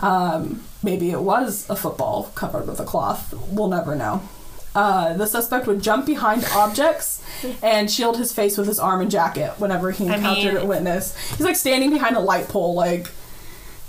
Um, 0.00 0.62
maybe 0.82 1.10
it 1.10 1.20
was 1.20 1.68
a 1.70 1.76
football 1.76 2.30
covered 2.34 2.66
with 2.66 2.80
a 2.80 2.84
cloth. 2.84 3.32
We'll 3.50 3.68
never 3.68 3.94
know. 3.94 4.22
Uh, 4.74 5.14
the 5.14 5.26
suspect 5.26 5.66
would 5.66 5.82
jump 5.82 6.04
behind 6.04 6.44
objects 6.52 7.22
and 7.62 7.90
shield 7.90 8.18
his 8.18 8.32
face 8.32 8.58
with 8.58 8.66
his 8.66 8.78
arm 8.78 9.00
and 9.00 9.10
jacket 9.10 9.54
whenever 9.58 9.90
he 9.90 10.06
I 10.08 10.16
encountered 10.16 10.54
mean- 10.54 10.62
a 10.62 10.66
witness. 10.66 11.16
He's 11.30 11.40
like 11.46 11.56
standing 11.56 11.90
behind 11.90 12.16
a 12.16 12.20
light 12.20 12.48
pole, 12.48 12.74
like, 12.74 13.10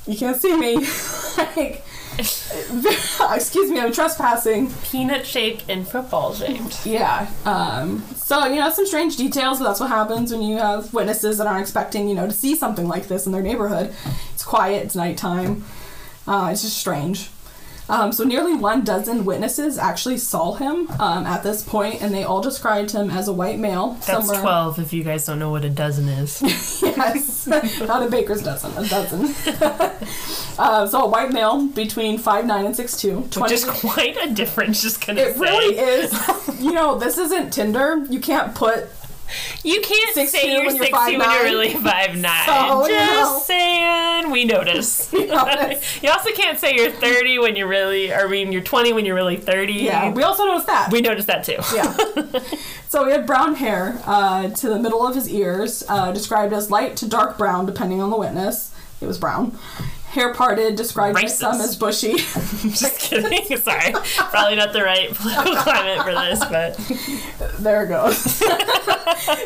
you 0.06 0.16
can't 0.16 0.40
see 0.42 0.56
me. 0.56 0.76
like, 1.38 1.84
excuse 2.20 3.70
me, 3.70 3.80
I'm 3.80 3.92
trespassing. 3.92 4.72
Peanut 4.84 5.26
shaped 5.26 5.66
and 5.70 5.88
football 5.88 6.34
shaped. 6.34 6.86
Yeah. 6.86 7.30
Um, 7.46 8.04
so, 8.16 8.46
you 8.46 8.56
know, 8.56 8.70
some 8.72 8.86
strange 8.86 9.18
details, 9.18 9.60
but 9.60 9.66
that's 9.66 9.80
what 9.80 9.90
happens 9.90 10.32
when 10.32 10.42
you 10.42 10.58
have 10.58 10.94
witnesses 10.94 11.38
that 11.38 11.48
aren't 11.48 11.62
expecting, 11.62 12.08
you 12.08 12.16
know, 12.16 12.28
to 12.28 12.34
see 12.34 12.56
something 12.56 12.88
like 12.88 13.08
this 13.08 13.26
in 13.26 13.32
their 13.32 13.42
neighborhood. 13.44 13.94
It's 14.34 14.44
quiet, 14.44 14.84
it's 14.86 14.96
nighttime. 14.96 15.64
Uh, 16.28 16.50
it's 16.52 16.64
just 16.64 16.78
strange. 16.78 17.30
Um, 17.90 18.12
so, 18.12 18.24
nearly 18.26 18.54
one 18.54 18.84
dozen 18.84 19.24
witnesses 19.24 19.78
actually 19.78 20.18
saw 20.18 20.54
him 20.56 20.90
um, 21.00 21.26
at 21.26 21.42
this 21.44 21.64
point, 21.64 22.02
and 22.02 22.14
they 22.14 22.24
all 22.24 22.42
described 22.42 22.92
him 22.92 23.10
as 23.10 23.28
a 23.28 23.34
white 23.34 23.60
male. 23.60 23.94
That's 24.06 24.08
somewhere- 24.28 24.42
twelve. 24.42 24.80
If 24.80 24.92
you 24.94 25.04
guys 25.04 25.26
don't 25.26 25.40
know 25.40 25.52
what 25.52 25.64
a 25.64 25.70
dozen 25.70 26.10
is. 26.10 26.42
yes, 26.84 27.48
not 27.48 28.04
a 28.04 28.10
baker's 28.10 28.44
dozen, 28.44 28.72
a 28.78 28.88
dozen. 28.88 29.34
uh, 30.60 30.86
so 30.88 31.04
a 31.04 31.08
white 31.08 31.32
male 31.32 31.68
between 31.68 32.18
five 32.18 32.46
nine 32.46 32.66
and 32.66 32.76
six 32.76 33.00
two. 33.00 33.20
Which 33.40 33.52
is 33.52 33.64
quite 33.66 34.18
a 34.22 34.34
difference, 34.34 34.82
just 34.82 35.06
gonna 35.06 35.22
It 35.22 35.36
say. 35.36 35.40
really 35.40 35.78
is. 35.78 36.30
You 36.58 36.74
know, 36.74 36.98
this 36.98 37.20
isn't 37.20 37.52
Tinder. 37.52 38.04
You 38.10 38.20
can't 38.20 38.56
put. 38.56 38.88
You 39.64 39.82
can't 39.82 40.16
6'2" 40.16 40.28
say 40.28 40.52
you're 40.54 40.66
when 40.66 40.76
you're 40.76 40.86
60 40.86 41.18
when 41.18 41.28
5'9". 41.28 41.34
you're 41.34 41.44
really 41.44 41.70
5'9. 41.74 42.46
So, 42.46 42.88
you 42.88 42.94
just 42.94 43.14
know. 43.14 43.40
saying, 43.46 44.32
we 44.32 44.46
notice. 44.46 45.12
You 45.18 45.28
notice. 45.28 46.02
you 46.04 46.10
also 46.10 46.32
can't 46.32 46.60
say 46.60 46.76
you're 46.76 46.92
30 46.92 47.40
when 47.40 47.56
you're 47.56 47.68
really, 47.68 48.14
I 48.14 48.28
mean, 48.28 48.52
you're 48.52 48.62
20 48.62 48.94
when 48.94 49.06
you're 49.06 49.16
really 49.16 49.36
30. 49.38 49.74
Yeah, 49.74 50.12
we 50.12 50.24
also 50.24 50.46
noticed 50.46 50.68
that. 50.68 50.92
We 50.92 51.02
noticed 51.02 51.28
that 51.28 51.44
too. 51.44 51.58
yeah. 51.76 52.40
So 52.90 53.04
he 53.06 53.12
had 53.12 53.28
brown 53.28 53.56
hair 53.56 54.00
uh, 54.06 54.50
to 54.50 54.70
the 54.70 54.80
middle 54.80 55.06
of 55.06 55.14
his 55.14 55.30
ears, 55.30 55.84
uh, 55.90 56.12
described 56.14 56.54
as 56.54 56.72
light 56.72 56.96
to 56.98 57.08
dark 57.08 57.38
brown, 57.38 57.66
depending 57.66 58.02
on 58.02 58.10
the 58.10 58.18
witness. 58.18 58.72
It 59.02 59.08
was 59.08 59.18
brown. 59.18 59.58
Hair 60.18 60.34
parted, 60.34 60.76
described 60.76 61.14
by 61.14 61.28
some 61.28 61.62
as 61.62 61.76
bushy. 61.78 62.14
Just 62.18 63.00
kidding. 63.00 63.56
Sorry. 63.62 63.94
Probably 64.18 64.56
not 64.56 64.74
the 64.74 64.82
right 64.84 65.10
political 65.14 65.56
climate 65.58 66.04
for 66.04 66.12
this, 66.12 66.40
but 66.40 67.60
There 67.60 67.84
it 67.84 67.90
goes. 67.90 68.40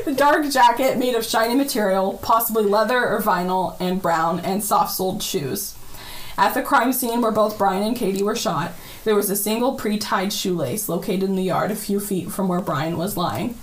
the 0.05 0.13
dark 0.15 0.49
jacket 0.49 0.97
made 0.97 1.15
of 1.15 1.25
shiny 1.25 1.55
material, 1.55 2.19
possibly 2.21 2.63
leather 2.63 3.05
or 3.05 3.19
vinyl, 3.21 3.75
and 3.81 4.01
brown, 4.01 4.39
and 4.39 4.63
soft 4.63 4.93
soled 4.93 5.21
shoes. 5.21 5.75
At 6.37 6.53
the 6.53 6.61
crime 6.61 6.93
scene 6.93 7.19
where 7.21 7.31
both 7.33 7.57
Brian 7.57 7.83
and 7.83 7.95
Katie 7.97 8.23
were 8.23 8.33
shot, 8.37 8.71
there 9.03 9.13
was 9.15 9.29
a 9.29 9.35
single 9.35 9.75
pre 9.75 9.97
tied 9.97 10.31
shoelace 10.31 10.87
located 10.87 11.23
in 11.23 11.35
the 11.35 11.43
yard 11.43 11.71
a 11.71 11.75
few 11.75 11.99
feet 11.99 12.31
from 12.31 12.47
where 12.47 12.61
Brian 12.61 12.97
was 12.97 13.17
lying. 13.17 13.57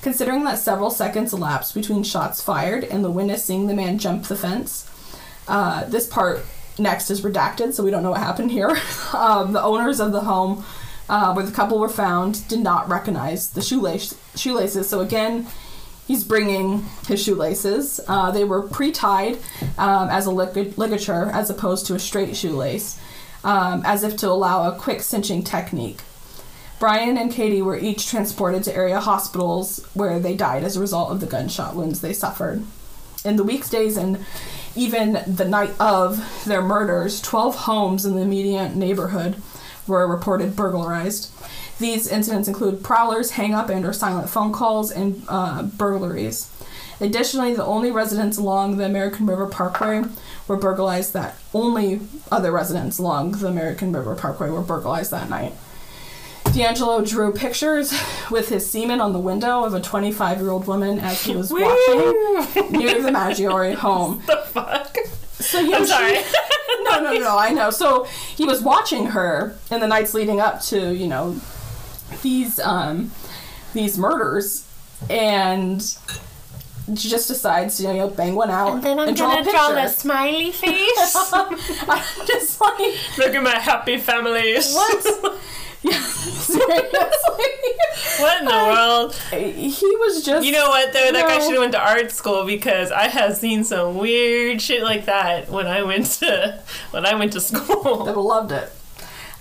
Considering 0.00 0.44
that 0.44 0.58
several 0.60 0.90
seconds 0.90 1.32
elapsed 1.32 1.74
between 1.74 2.04
shots 2.04 2.40
fired 2.40 2.84
and 2.84 3.04
the 3.04 3.10
witness 3.10 3.44
seeing 3.44 3.66
the 3.66 3.74
man 3.74 3.98
jump 3.98 4.24
the 4.26 4.36
fence, 4.36 4.88
uh, 5.48 5.84
this 5.84 6.06
part 6.06 6.44
next 6.78 7.10
is 7.10 7.22
redacted, 7.22 7.72
so 7.72 7.82
we 7.82 7.90
don't 7.90 8.02
know 8.02 8.10
what 8.10 8.20
happened 8.20 8.50
here. 8.50 8.76
um, 9.12 9.52
the 9.52 9.62
owners 9.62 10.00
of 10.00 10.12
the 10.12 10.20
home 10.20 10.64
uh, 11.08 11.32
where 11.34 11.44
the 11.44 11.52
couple 11.52 11.78
were 11.78 11.88
found 11.88 12.46
did 12.48 12.60
not 12.60 12.88
recognize 12.88 13.50
the 13.50 13.62
shoelace, 13.62 14.14
shoelaces. 14.34 14.88
So 14.88 15.00
again, 15.00 15.46
he's 16.06 16.24
bringing 16.24 16.84
his 17.06 17.22
shoelaces. 17.22 18.00
Uh, 18.08 18.30
they 18.30 18.44
were 18.44 18.62
pre-tied 18.62 19.38
um, 19.78 20.08
as 20.08 20.26
a 20.26 20.30
lig- 20.30 20.76
ligature 20.78 21.30
as 21.32 21.50
opposed 21.50 21.86
to 21.86 21.94
a 21.94 21.98
straight 21.98 22.36
shoelace, 22.36 22.98
um, 23.44 23.82
as 23.84 24.04
if 24.04 24.16
to 24.18 24.28
allow 24.28 24.68
a 24.68 24.78
quick 24.78 25.02
cinching 25.02 25.42
technique. 25.42 26.00
Brian 26.78 27.16
and 27.16 27.30
Katie 27.30 27.62
were 27.62 27.78
each 27.78 28.08
transported 28.08 28.64
to 28.64 28.74
area 28.74 28.98
hospitals 28.98 29.86
where 29.94 30.18
they 30.18 30.34
died 30.34 30.64
as 30.64 30.76
a 30.76 30.80
result 30.80 31.12
of 31.12 31.20
the 31.20 31.26
gunshot 31.26 31.76
wounds 31.76 32.00
they 32.00 32.12
suffered. 32.12 32.64
In 33.24 33.36
the 33.36 33.44
weeks, 33.44 33.70
days, 33.70 33.96
and 33.96 34.18
even 34.74 35.22
the 35.26 35.44
night 35.44 35.74
of 35.80 36.44
their 36.46 36.62
murders, 36.62 37.20
12 37.20 37.56
homes 37.56 38.04
in 38.04 38.14
the 38.14 38.22
immediate 38.22 38.74
neighborhood 38.74 39.36
were 39.86 40.06
reported 40.06 40.56
burglarized. 40.56 41.30
These 41.78 42.08
incidents 42.08 42.48
include 42.48 42.84
prowlers, 42.84 43.32
hang 43.32 43.54
up 43.54 43.68
and 43.68 43.84
or 43.84 43.92
silent 43.92 44.28
phone 44.28 44.52
calls, 44.52 44.90
and 44.90 45.22
uh, 45.28 45.64
burglaries. 45.64 46.48
Additionally, 47.00 47.54
the 47.54 47.64
only 47.64 47.90
residents 47.90 48.38
along 48.38 48.76
the 48.76 48.84
American 48.84 49.26
River 49.26 49.46
Parkway 49.46 50.04
were 50.46 50.56
burglarized 50.56 51.12
that 51.14 51.36
only 51.52 52.00
other 52.30 52.52
residents 52.52 52.98
along 52.98 53.32
the 53.32 53.48
American 53.48 53.92
River 53.92 54.14
Parkway 54.14 54.50
were 54.50 54.62
burglarized 54.62 55.10
that 55.10 55.28
night. 55.28 55.54
DeAngelo 56.52 57.08
drew 57.08 57.32
pictures 57.32 57.92
with 58.30 58.48
his 58.48 58.68
semen 58.70 59.00
on 59.00 59.12
the 59.12 59.18
window 59.18 59.64
of 59.64 59.74
a 59.74 59.80
25 59.80 60.38
year 60.38 60.50
old 60.50 60.66
woman 60.66 60.98
as 60.98 61.22
he 61.24 61.34
was 61.34 61.50
watching 61.52 62.70
near 62.72 63.00
the 63.00 63.10
Maggiore 63.10 63.74
home. 63.74 64.22
the 64.26 64.36
fuck? 64.48 64.96
So 65.32 65.64
he 65.64 65.72
I'm 65.74 65.80
was- 65.80 65.90
sorry. 65.90 66.14
no, 66.84 67.00
no, 67.00 67.12
no, 67.14 67.38
I 67.38 67.50
know. 67.50 67.70
So 67.70 68.04
he 68.04 68.44
was 68.44 68.60
watching 68.62 69.06
her 69.06 69.56
in 69.70 69.80
the 69.80 69.86
nights 69.86 70.12
leading 70.14 70.40
up 70.40 70.60
to, 70.64 70.94
you 70.94 71.06
know, 71.06 71.40
these 72.22 72.58
um 72.60 73.10
these 73.72 73.96
murders 73.96 74.68
and 75.08 75.80
she 76.94 77.08
just 77.08 77.28
decides 77.28 77.78
to, 77.78 77.84
you 77.84 77.94
know, 77.94 78.08
bang 78.08 78.34
one 78.34 78.50
out 78.50 78.74
And 78.74 78.82
then 78.82 78.98
I'm 78.98 79.14
draw 79.14 79.32
a 79.32 79.36
gonna 79.36 79.50
draw 79.50 79.68
the 79.72 79.88
smiley 79.88 80.52
face. 80.52 81.16
I'm 81.32 81.56
just 82.26 82.60
like 82.60 82.78
Look 83.18 83.34
at 83.34 83.42
my 83.42 83.56
happy 83.58 83.96
families. 83.96 84.74
what? 84.74 85.38
Yeah, 85.82 86.00
seriously. 86.02 87.46
What 88.18 88.40
in 88.40 88.44
the 88.46 88.52
world? 88.52 89.14
He 89.32 89.86
was 89.96 90.24
just 90.24 90.44
You 90.46 90.52
know 90.52 90.68
what 90.68 90.92
though? 90.92 91.12
That 91.12 91.26
guy 91.28 91.38
should 91.40 91.52
have 91.52 91.60
went 91.60 91.72
to 91.72 91.80
art 91.80 92.10
school 92.12 92.44
because 92.46 92.90
I 92.92 93.08
have 93.08 93.36
seen 93.36 93.64
some 93.64 93.96
weird 93.98 94.60
shit 94.60 94.82
like 94.82 95.06
that 95.06 95.48
when 95.50 95.66
I 95.66 95.82
went 95.82 96.06
to 96.20 96.60
when 96.90 97.06
I 97.06 97.14
went 97.14 97.32
to 97.32 97.40
school. 97.40 98.06
have 98.06 98.16
loved 98.16 98.52
it. 98.52 98.70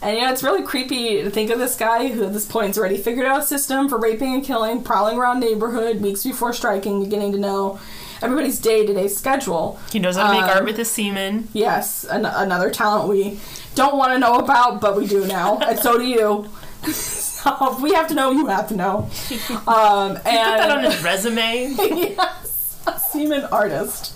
And 0.01 0.17
you 0.17 0.23
know, 0.23 0.31
it's 0.31 0.41
really 0.41 0.63
creepy 0.63 1.21
to 1.21 1.29
think 1.29 1.51
of 1.51 1.59
this 1.59 1.75
guy 1.75 2.07
who 2.07 2.23
at 2.25 2.33
this 2.33 2.45
point 2.47 2.67
has 2.67 2.77
already 2.79 2.97
figured 2.97 3.25
out 3.27 3.43
a 3.43 3.45
system 3.45 3.87
for 3.87 3.99
raping 3.99 4.33
and 4.33 4.43
killing, 4.43 4.81
prowling 4.83 5.17
around 5.19 5.39
neighborhood 5.41 6.01
weeks 6.01 6.23
before 6.23 6.53
striking, 6.53 7.03
beginning 7.03 7.31
to 7.33 7.37
know 7.37 7.79
everybody's 8.19 8.57
day 8.59 8.83
to 8.85 8.93
day 8.95 9.07
schedule. 9.07 9.79
He 9.91 9.99
knows 9.99 10.15
how 10.15 10.27
to 10.27 10.33
make 10.33 10.43
Um, 10.43 10.49
art 10.57 10.65
with 10.65 10.77
his 10.77 10.89
semen. 10.89 11.49
Yes, 11.53 12.03
an- 12.05 12.25
another 12.25 12.71
talent 12.71 13.09
we 13.09 13.39
don't 13.75 13.97
want 13.97 14.13
to 14.13 14.19
know 14.19 14.35
about, 14.35 14.81
but 14.81 14.95
we 14.95 15.07
do 15.07 15.25
now, 15.25 15.59
and 15.59 15.77
so 15.79 15.97
do 15.97 16.05
you. 16.05 16.49
so 16.91 17.73
if 17.73 17.81
we 17.81 17.93
have 17.93 18.07
to 18.07 18.13
know, 18.13 18.31
you 18.31 18.47
have 18.47 18.67
to 18.69 18.75
know. 18.75 19.09
Um, 19.67 20.11
and 20.11 20.21
Put 20.21 20.25
that 20.25 20.71
on 20.71 20.83
his 20.83 21.03
resume. 21.03 21.75
yes, 21.77 22.81
a 22.87 22.99
semen 22.99 23.43
artist. 23.45 24.13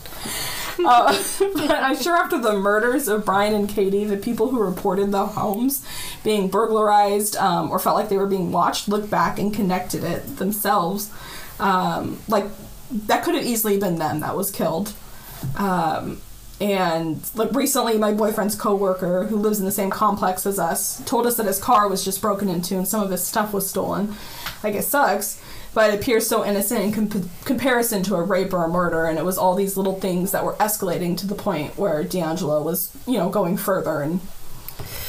Uh, 0.83 1.23
but 1.39 1.71
I'm 1.71 1.95
sure 1.95 2.15
after 2.15 2.39
the 2.39 2.53
murders 2.53 3.07
of 3.07 3.25
Brian 3.25 3.53
and 3.53 3.69
Katie, 3.69 4.03
the 4.05 4.17
people 4.17 4.49
who 4.49 4.59
reported 4.59 5.11
the 5.11 5.25
homes 5.25 5.85
being 6.23 6.49
burglarized 6.49 7.35
um, 7.37 7.71
or 7.71 7.79
felt 7.79 7.95
like 7.95 8.09
they 8.09 8.17
were 8.17 8.27
being 8.27 8.51
watched 8.51 8.87
looked 8.87 9.09
back 9.09 9.39
and 9.39 9.53
connected 9.53 10.03
it 10.03 10.37
themselves. 10.37 11.11
Um, 11.59 12.19
like, 12.27 12.45
that 12.91 13.23
could 13.23 13.35
have 13.35 13.45
easily 13.45 13.77
been 13.79 13.97
them 13.99 14.19
that 14.19 14.35
was 14.35 14.51
killed. 14.51 14.93
Um, 15.57 16.21
and 16.61 17.21
like 17.35 17.51
recently, 17.53 17.97
my 17.97 18.13
boyfriend's 18.13 18.55
coworker, 18.55 19.25
who 19.25 19.35
lives 19.35 19.59
in 19.59 19.65
the 19.65 19.71
same 19.71 19.89
complex 19.89 20.45
as 20.45 20.57
us, 20.59 21.01
told 21.05 21.25
us 21.27 21.35
that 21.37 21.45
his 21.45 21.59
car 21.59 21.87
was 21.89 22.05
just 22.05 22.21
broken 22.21 22.47
into 22.49 22.75
and 22.77 22.87
some 22.87 23.01
of 23.03 23.11
his 23.11 23.23
stuff 23.23 23.53
was 23.53 23.69
stolen. 23.69 24.15
Like 24.63 24.73
it 24.75 24.83
sucks, 24.83 25.41
but 25.73 25.93
it 25.93 25.99
appears 25.99 26.25
so 26.27 26.45
innocent 26.45 26.81
in 26.81 26.91
comp- 26.93 27.29
comparison 27.43 28.01
to 28.03 28.15
a 28.15 28.23
rape 28.23 28.53
or 28.53 28.63
a 28.63 28.69
murder, 28.69 29.05
and 29.05 29.19
it 29.19 29.25
was 29.25 29.37
all 29.37 29.53
these 29.55 29.75
little 29.77 29.99
things 29.99 30.31
that 30.31 30.45
were 30.45 30.53
escalating 30.53 31.17
to 31.17 31.27
the 31.27 31.35
point 31.35 31.77
where 31.77 32.03
DeAngelo 32.03 32.63
was, 32.63 32.95
you 33.05 33.17
know, 33.17 33.29
going 33.29 33.57
further 33.57 34.01
and 34.01 34.21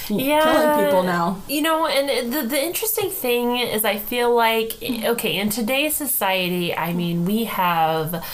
Yeah. 0.09 0.43
killing 0.43 0.85
people 0.85 1.03
now. 1.05 1.41
You 1.49 1.63
know, 1.63 1.87
and 1.87 2.33
the, 2.33 2.43
the 2.43 2.63
interesting 2.63 3.11
thing 3.11 3.57
is, 3.57 3.85
I 3.85 3.99
feel 3.99 4.35
like, 4.35 4.73
okay, 4.83 5.37
in 5.37 5.49
today's 5.51 5.95
society, 5.97 6.75
I 6.75 6.93
mean, 6.93 7.25
we 7.25 7.45
have 7.45 8.25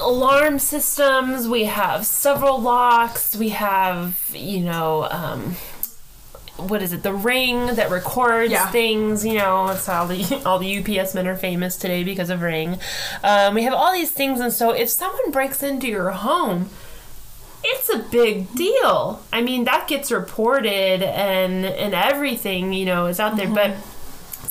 alarm 0.00 0.58
systems, 0.58 1.48
we 1.48 1.64
have 1.64 2.06
several 2.06 2.60
locks, 2.60 3.34
we 3.36 3.50
have, 3.50 4.18
you 4.32 4.60
know, 4.60 5.08
um, 5.10 5.56
what 6.56 6.82
is 6.82 6.92
it? 6.92 7.02
The 7.02 7.12
ring 7.14 7.66
that 7.74 7.90
records 7.90 8.52
Yeah. 8.52 8.70
things. 8.70 9.24
You 9.24 9.34
know, 9.38 9.68
it's 9.70 9.88
all 9.88 10.06
the 10.06 10.42
all 10.46 10.58
the 10.58 10.78
UPS 11.00 11.14
men 11.14 11.26
are 11.26 11.36
famous 11.36 11.76
today 11.76 12.04
because 12.04 12.30
of 12.30 12.40
Ring. 12.42 12.78
Um, 13.24 13.54
we 13.54 13.62
have 13.64 13.72
all 13.72 13.92
these 13.92 14.12
things, 14.12 14.38
and 14.40 14.52
so 14.52 14.70
if 14.70 14.88
someone 14.90 15.30
breaks 15.32 15.62
into 15.62 15.88
your 15.88 16.10
home, 16.10 16.68
it's 17.64 17.88
a 17.88 17.98
big 17.98 18.54
deal. 18.54 19.22
I 19.32 19.40
mean, 19.42 19.64
that 19.64 19.88
gets 19.88 20.12
reported 20.12 21.02
and 21.02 21.64
and 21.64 21.94
everything, 21.94 22.72
you 22.72 22.84
know, 22.84 23.06
is 23.06 23.18
out 23.18 23.36
there. 23.36 23.48
But 23.48 23.74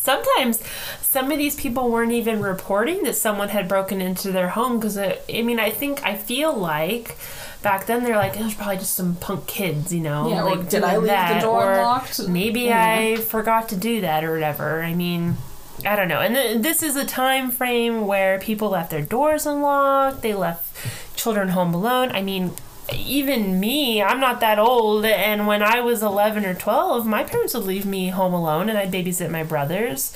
sometimes 0.01 0.59
some 1.01 1.31
of 1.31 1.37
these 1.37 1.55
people 1.55 1.89
weren't 1.89 2.11
even 2.11 2.41
reporting 2.41 3.03
that 3.03 3.15
someone 3.15 3.49
had 3.49 3.67
broken 3.67 4.01
into 4.01 4.31
their 4.31 4.49
home 4.49 4.79
because 4.79 4.97
uh, 4.97 5.17
I 5.33 5.41
mean, 5.43 5.59
I 5.59 5.69
think 5.69 6.03
I 6.03 6.15
feel 6.15 6.53
like 6.53 7.15
back 7.61 7.85
then 7.85 8.03
they're 8.03 8.15
like, 8.15 8.35
oh, 8.37 8.41
it 8.41 8.43
was 8.45 8.53
probably 8.55 8.77
just 8.77 8.95
some 8.95 9.15
punk 9.15 9.45
kids, 9.47 9.93
you 9.93 10.01
know. 10.01 10.29
Yeah, 10.29 10.43
like 10.43 10.69
did 10.69 10.83
I 10.83 10.97
leave 10.97 11.09
the 11.35 11.39
door 11.41 11.65
or 11.65 11.73
unlocked? 11.73 12.27
Maybe 12.27 12.61
Yeah. 12.61 12.95
I 12.99 13.15
forgot 13.17 13.69
to 13.69 13.75
do 13.75 14.01
that 14.01 14.23
or 14.23 14.33
whatever. 14.33 14.81
I 14.83 14.93
mean. 14.93 15.37
I 15.83 15.95
don't 15.95 16.07
know. 16.09 16.19
And 16.19 16.35
th- 16.35 16.61
this 16.61 16.83
is 16.83 16.95
a 16.95 17.05
time 17.05 17.49
frame 17.49 18.05
where 18.05 18.37
people 18.39 18.69
left 18.69 18.91
their 18.91 19.01
doors 19.01 19.47
unlocked. 19.47 20.21
They 20.21 20.35
left 20.35 20.67
children 21.15 21.49
home 21.49 21.73
alone. 21.73 22.11
I 22.11 22.21
mean, 22.21 22.53
even 22.95 23.59
me, 23.59 24.01
I'm 24.01 24.19
not 24.19 24.39
that 24.39 24.59
old. 24.59 25.05
And 25.05 25.47
when 25.47 25.61
I 25.61 25.81
was 25.81 26.01
11 26.03 26.45
or 26.45 26.53
12, 26.53 27.05
my 27.05 27.23
parents 27.23 27.53
would 27.53 27.63
leave 27.63 27.85
me 27.85 28.09
home 28.09 28.33
alone 28.33 28.69
and 28.69 28.77
I'd 28.77 28.91
babysit 28.91 29.29
my 29.29 29.43
brothers. 29.43 30.15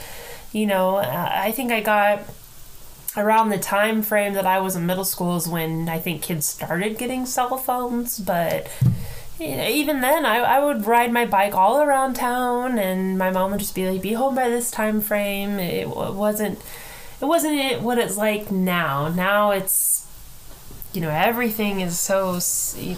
You 0.52 0.66
know, 0.66 0.98
I 0.98 1.52
think 1.52 1.72
I 1.72 1.82
got 1.82 2.22
around 3.18 3.50
the 3.50 3.58
time 3.58 4.02
frame 4.02 4.34
that 4.34 4.46
I 4.46 4.60
was 4.60 4.76
in 4.76 4.86
middle 4.86 5.06
school 5.06 5.36
is 5.38 5.48
when 5.48 5.88
I 5.90 6.00
think 6.00 6.22
kids 6.22 6.46
started 6.46 6.98
getting 6.98 7.26
cell 7.26 7.58
phones. 7.58 8.20
But 8.20 8.70
even 9.40 10.02
then, 10.02 10.26
I, 10.26 10.38
I 10.38 10.64
would 10.64 10.86
ride 10.86 11.12
my 11.12 11.26
bike 11.26 11.54
all 11.54 11.82
around 11.82 12.16
town, 12.16 12.78
and 12.80 13.18
my 13.18 13.32
mom 13.32 13.52
would 13.52 13.60
just 13.60 13.76
be 13.76 13.90
like, 13.90 14.02
"Be 14.02 14.14
home 14.14 14.36
by 14.36 14.50
this 14.50 14.72
time 14.72 15.02
frame." 15.02 15.60
It 15.60 15.90
wasn't, 15.90 16.60
it 17.22 17.26
wasn't 17.26 17.82
what 17.82 17.98
it's 17.98 18.18
like 18.18 18.52
now. 18.52 19.10
Now 19.10 19.52
it's, 19.52 20.05
you 20.96 21.02
know, 21.02 21.10
everything 21.10 21.82
is 21.82 22.00
so 22.00 22.40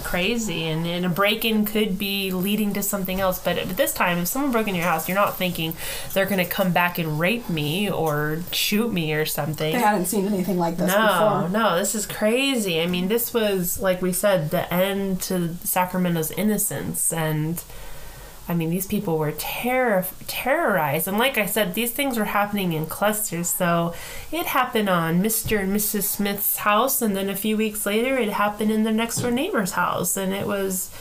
crazy, 0.03 0.63
and, 0.65 0.85
and 0.85 1.05
a 1.05 1.09
break-in 1.09 1.65
could 1.65 1.97
be 1.97 2.31
leading 2.31 2.73
to 2.73 2.83
something 2.83 3.19
else. 3.19 3.39
But 3.39 3.57
at 3.57 3.75
this 3.77 3.93
time, 3.93 4.19
if 4.19 4.27
someone 4.27 4.51
broke 4.51 4.67
in 4.67 4.75
your 4.75 4.83
house, 4.85 5.07
you're 5.07 5.15
not 5.15 5.37
thinking 5.37 5.73
they're 6.13 6.25
going 6.25 6.43
to 6.43 6.49
come 6.49 6.71
back 6.71 6.97
and 6.99 7.19
rape 7.19 7.49
me 7.49 7.89
or 7.89 8.41
shoot 8.51 8.91
me 8.91 9.13
or 9.13 9.25
something. 9.25 9.73
They 9.73 9.79
hadn't 9.79 10.05
seen 10.05 10.25
anything 10.25 10.57
like 10.57 10.77
this 10.77 10.87
No, 10.87 11.43
before. 11.45 11.49
no, 11.49 11.77
this 11.77 11.95
is 11.95 12.05
crazy. 12.05 12.81
I 12.81 12.87
mean, 12.87 13.07
this 13.07 13.33
was, 13.33 13.79
like 13.79 14.01
we 14.01 14.13
said, 14.13 14.51
the 14.51 14.71
end 14.73 15.21
to 15.23 15.55
Sacramento's 15.63 16.31
innocence. 16.31 17.11
And, 17.11 17.63
I 18.49 18.53
mean, 18.53 18.69
these 18.69 18.87
people 18.87 19.17
were 19.17 19.33
terror- 19.33 20.05
terrorized. 20.27 21.07
And, 21.07 21.17
like 21.17 21.37
I 21.37 21.45
said, 21.45 21.73
these 21.73 21.91
things 21.91 22.17
were 22.17 22.25
happening 22.25 22.73
in 22.73 22.85
clusters. 22.85 23.49
So, 23.49 23.93
it 24.31 24.45
happened 24.47 24.89
on 24.89 25.21
Mr. 25.21 25.59
and 25.59 25.75
Mrs. 25.75 26.03
Smith's 26.03 26.57
house. 26.57 27.01
And 27.01 27.15
then 27.15 27.29
a 27.29 27.35
few 27.35 27.57
weeks 27.57 27.85
later, 27.85 28.17
it 28.17 28.29
happened 28.29 28.71
in 28.71 28.83
their 28.83 28.93
next 28.93 29.17
door 29.17 29.31
neighbor's 29.31 29.71
house. 29.71 30.15
And 30.17 30.33
it 30.33 30.47
was. 30.47 30.91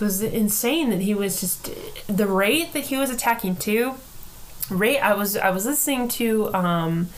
It 0.00 0.04
was 0.04 0.20
insane 0.22 0.90
that 0.90 1.02
he 1.02 1.14
was 1.14 1.40
just 1.40 1.70
the 2.08 2.26
rate 2.26 2.72
that 2.72 2.86
he 2.86 2.96
was 2.96 3.08
attacking 3.08 3.54
too. 3.56 3.94
Rate 4.68 4.98
I 4.98 5.14
was 5.14 5.36
I 5.36 5.50
was 5.50 5.64
listening 5.64 6.08
to 6.08 6.52
um 6.52 7.10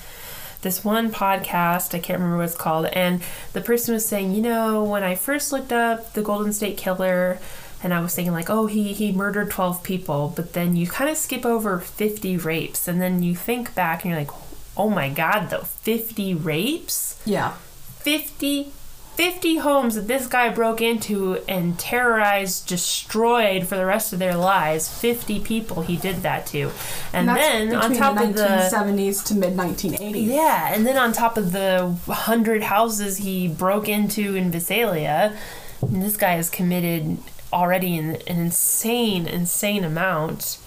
this 0.61 0.85
one 0.85 1.11
podcast, 1.11 1.95
I 1.95 1.99
can't 1.99 2.19
remember 2.19 2.39
what 2.39 2.47
it's 2.47 2.57
called, 2.57 2.87
and 2.87 3.23
the 3.53 3.61
person 3.61 3.95
was 3.95 4.05
saying, 4.05 4.35
you 4.35 4.43
know, 4.43 4.83
when 4.83 5.03
I 5.03 5.15
first 5.15 5.53
looked 5.53 5.73
up 5.73 6.13
the 6.15 6.23
Golden 6.23 6.53
State 6.53 6.77
Killer, 6.77 7.39
and 7.85 7.95
I 7.95 8.01
was 8.01 8.15
thinking 8.15 8.33
like, 8.33 8.51
oh, 8.51 8.67
he 8.67 8.93
he 8.93 9.13
murdered 9.13 9.51
twelve 9.51 9.83
people, 9.85 10.33
but 10.35 10.55
then 10.55 10.75
you 10.75 10.89
kind 10.89 11.09
of 11.11 11.17
skip 11.17 11.45
over 11.47 11.79
fifty 11.79 12.37
rapes, 12.37 12.89
and 12.89 13.01
then 13.01 13.23
you 13.23 13.37
think 13.37 13.75
back 13.75 14.03
and 14.05 14.11
you're 14.11 14.21
like, 14.21 14.31
oh 14.77 14.89
my 14.91 15.09
god, 15.09 15.51
though, 15.51 15.63
fifty 15.65 16.35
rapes, 16.35 17.21
Yeah. 17.25 17.53
50 18.01 18.73
50 19.17 19.59
homes 19.59 19.95
that 19.95 20.09
this 20.09 20.27
guy 20.27 20.49
broke 20.49 20.81
into 20.81 21.39
and 21.49 21.79
terrorized, 21.79 22.67
destroyed 22.67 23.65
for 23.65 23.77
the 23.77 23.87
rest 23.87 24.13
of 24.13 24.19
their 24.19 24.35
lives. 24.35 24.89
50 24.89 25.39
people 25.41 25.83
he 25.83 25.97
did 25.97 26.17
that 26.23 26.47
to. 26.49 26.73
And, 27.13 27.29
that's 27.29 27.41
then 27.41 27.75
on 27.77 27.95
top 27.95 28.17
the 28.17 28.25
of 28.25 28.35
the 28.35 28.43
1970s 28.43 29.25
to 29.27 29.35
mid 29.37 29.55
1980s. 29.55 30.27
yeah, 30.27 30.75
and 30.75 30.85
then 30.85 30.97
on 30.97 31.13
top 31.13 31.37
of 31.39 31.53
the 31.53 31.97
hundred 32.09 32.65
houses 32.65 33.19
he 33.19 33.47
broke 33.47 33.89
into 33.89 34.35
in 34.35 34.51
Visalia, 34.51 35.37
and 35.81 36.03
this 36.03 36.17
guy 36.17 36.33
has 36.33 36.51
committed 36.51 37.19
already 37.55 37.97
an, 37.97 38.17
an 38.27 38.39
insane, 38.39 39.27
insane 39.27 39.85
amount. 39.85 40.59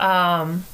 Um, 0.00 0.64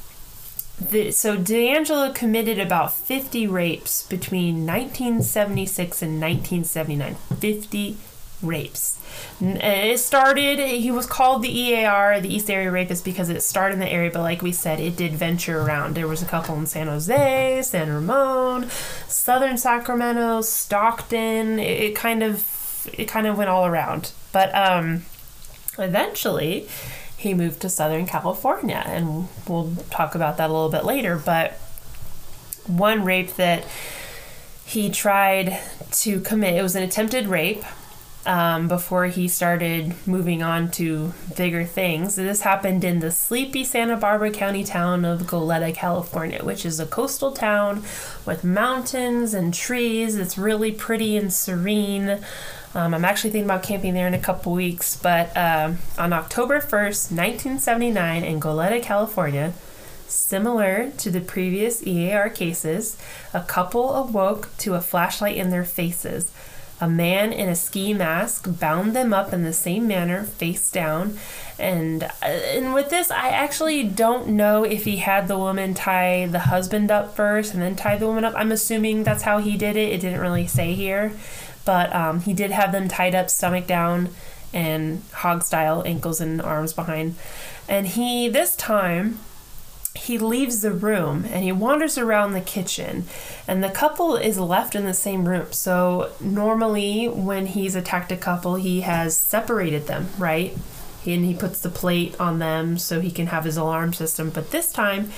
the, 0.79 1.11
so 1.11 1.37
DeAngelo 1.37 2.13
committed 2.13 2.59
about 2.59 2.93
50 2.93 3.47
rapes 3.47 4.05
between 4.07 4.65
1976 4.65 6.01
and 6.01 6.19
1979. 6.19 7.15
50 7.39 7.97
rapes. 8.41 8.99
It 9.39 9.99
started, 9.99 10.59
he 10.59 10.91
was 10.91 11.05
called 11.05 11.43
the 11.43 11.57
EAR, 11.57 12.19
the 12.19 12.33
East 12.33 12.49
Area 12.49 12.71
Rapist, 12.71 13.05
because 13.05 13.29
it 13.29 13.41
started 13.41 13.75
in 13.75 13.79
the 13.79 13.87
area, 13.87 14.11
but 14.11 14.21
like 14.21 14.41
we 14.41 14.51
said, 14.51 14.79
it 14.79 14.97
did 14.97 15.13
venture 15.13 15.61
around. 15.61 15.95
There 15.95 16.07
was 16.07 16.21
a 16.21 16.25
couple 16.25 16.55
in 16.57 16.65
San 16.65 16.87
Jose, 16.87 17.61
San 17.63 17.93
Ramon, 17.93 18.69
Southern 19.07 19.57
Sacramento, 19.57 20.41
Stockton. 20.41 21.59
It, 21.59 21.81
it 21.81 21.95
kind 21.95 22.23
of, 22.23 22.89
it 22.91 23.07
kind 23.07 23.27
of 23.27 23.37
went 23.37 23.49
all 23.49 23.65
around. 23.65 24.11
But 24.33 24.53
um, 24.55 25.03
eventually, 25.77 26.67
he 27.17 27.33
moved 27.33 27.61
to 27.61 27.69
Southern 27.69 28.05
California, 28.05 28.83
and 28.85 29.27
we'll 29.47 29.73
talk 29.89 30.15
about 30.15 30.37
that 30.37 30.49
a 30.49 30.53
little 30.53 30.69
bit 30.69 30.85
later. 30.85 31.17
But 31.17 31.53
one 32.67 33.03
rape 33.03 33.35
that 33.35 33.65
he 34.65 34.89
tried 34.89 35.59
to 35.91 36.19
commit, 36.21 36.55
it 36.55 36.61
was 36.61 36.75
an 36.75 36.83
attempted 36.83 37.27
rape 37.27 37.63
um, 38.25 38.67
before 38.67 39.07
he 39.07 39.27
started 39.27 39.93
moving 40.07 40.41
on 40.41 40.71
to 40.71 41.13
bigger 41.35 41.65
things. 41.65 42.15
This 42.15 42.41
happened 42.41 42.83
in 42.83 42.99
the 42.99 43.11
sleepy 43.11 43.63
Santa 43.63 43.97
Barbara 43.97 44.31
County 44.31 44.63
town 44.63 45.03
of 45.03 45.21
Goleta, 45.23 45.73
California, 45.73 46.43
which 46.43 46.65
is 46.65 46.79
a 46.79 46.85
coastal 46.85 47.31
town 47.31 47.83
with 48.25 48.43
mountains 48.43 49.33
and 49.33 49.53
trees. 49.53 50.15
It's 50.15 50.37
really 50.37 50.71
pretty 50.71 51.17
and 51.17 51.33
serene. 51.33 52.23
Um, 52.75 52.93
I'm 52.93 53.05
actually 53.05 53.29
thinking 53.29 53.45
about 53.45 53.63
camping 53.63 53.93
there 53.93 54.07
in 54.07 54.15
a 54.15 54.19
couple 54.19 54.51
weeks, 54.51 54.95
but 54.95 55.35
um, 55.37 55.77
on 55.97 56.11
October 56.11 56.59
1st, 56.59 57.11
1979, 57.11 58.23
in 58.23 58.39
Goleta, 58.39 58.81
California, 58.81 59.53
similar 60.07 60.91
to 60.97 61.11
the 61.11 61.21
previous 61.21 61.85
EAR 61.85 62.29
cases, 62.29 62.97
a 63.33 63.41
couple 63.41 63.93
awoke 63.93 64.49
to 64.57 64.73
a 64.73 64.81
flashlight 64.81 65.37
in 65.37 65.51
their 65.51 65.65
faces. 65.65 66.31
A 66.81 66.89
man 66.89 67.31
in 67.31 67.47
a 67.47 67.55
ski 67.55 67.93
mask 67.93 68.59
bound 68.59 68.95
them 68.95 69.13
up 69.13 69.31
in 69.31 69.43
the 69.43 69.53
same 69.53 69.87
manner, 69.87 70.23
face 70.23 70.71
down. 70.71 71.17
And 71.59 72.03
uh, 72.03 72.25
and 72.25 72.73
with 72.73 72.89
this, 72.89 73.11
I 73.11 73.29
actually 73.29 73.83
don't 73.83 74.29
know 74.29 74.63
if 74.63 74.83
he 74.83 74.97
had 74.97 75.27
the 75.27 75.37
woman 75.37 75.75
tie 75.75 76.25
the 76.25 76.39
husband 76.39 76.91
up 76.91 77.15
first 77.15 77.53
and 77.53 77.61
then 77.61 77.75
tie 77.75 77.97
the 77.97 78.07
woman 78.07 78.25
up. 78.25 78.33
I'm 78.35 78.51
assuming 78.51 79.03
that's 79.03 79.23
how 79.23 79.37
he 79.37 79.55
did 79.55 79.77
it. 79.77 79.93
It 79.93 80.01
didn't 80.01 80.19
really 80.19 80.47
say 80.47 80.73
here, 80.73 81.13
but 81.65 81.93
um, 81.95 82.21
he 82.21 82.33
did 82.33 82.51
have 82.51 82.71
them 82.71 82.87
tied 82.87 83.15
up, 83.15 83.29
stomach 83.29 83.67
down, 83.67 84.09
and 84.53 85.01
hog 85.13 85.43
style, 85.43 85.83
ankles 85.85 86.21
and 86.21 86.41
arms 86.41 86.73
behind. 86.73 87.15
And 87.67 87.87
he 87.87 88.29
this 88.29 88.55
time 88.55 89.19
he 89.95 90.17
leaves 90.17 90.61
the 90.61 90.71
room 90.71 91.23
and 91.29 91.43
he 91.43 91.51
wanders 91.51 91.97
around 91.97 92.33
the 92.33 92.41
kitchen. 92.41 93.05
And 93.47 93.63
the 93.63 93.69
couple 93.69 94.15
is 94.15 94.39
left 94.39 94.75
in 94.75 94.85
the 94.85 94.93
same 94.93 95.27
room. 95.27 95.51
So 95.51 96.11
normally 96.19 97.07
when 97.07 97.47
he's 97.47 97.75
attacked 97.75 98.11
a 98.11 98.17
couple 98.17 98.55
he 98.55 98.81
has 98.81 99.17
separated 99.17 99.87
them 99.87 100.09
right? 100.17 100.57
And 101.05 101.25
he 101.25 101.33
puts 101.33 101.59
the 101.59 101.69
plate 101.69 102.19
on 102.19 102.39
them 102.39 102.77
so 102.77 103.01
he 103.01 103.11
can 103.11 103.27
have 103.27 103.43
his 103.43 103.57
alarm 103.57 103.93
system. 103.93 104.29
But 104.29 104.51
this 104.51 104.71
time 104.71 105.11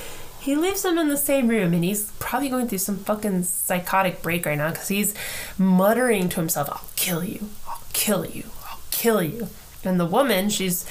he 0.45 0.55
leaves 0.55 0.83
them 0.83 0.97
in 0.97 1.09
the 1.09 1.17
same 1.17 1.47
room 1.47 1.73
and 1.73 1.83
he's 1.83 2.11
probably 2.19 2.49
going 2.49 2.67
through 2.67 2.77
some 2.77 2.97
fucking 2.97 3.43
psychotic 3.43 4.21
break 4.21 4.45
right 4.45 4.57
now 4.57 4.69
because 4.69 4.87
he's 4.87 5.13
muttering 5.57 6.29
to 6.29 6.37
himself 6.37 6.69
i'll 6.69 6.89
kill 6.95 7.23
you 7.23 7.49
i'll 7.67 7.81
kill 7.93 8.25
you 8.25 8.43
i'll 8.69 8.79
kill 8.91 9.21
you 9.21 9.47
and 9.83 9.99
the 9.99 10.05
woman 10.05 10.49
she's 10.49 10.87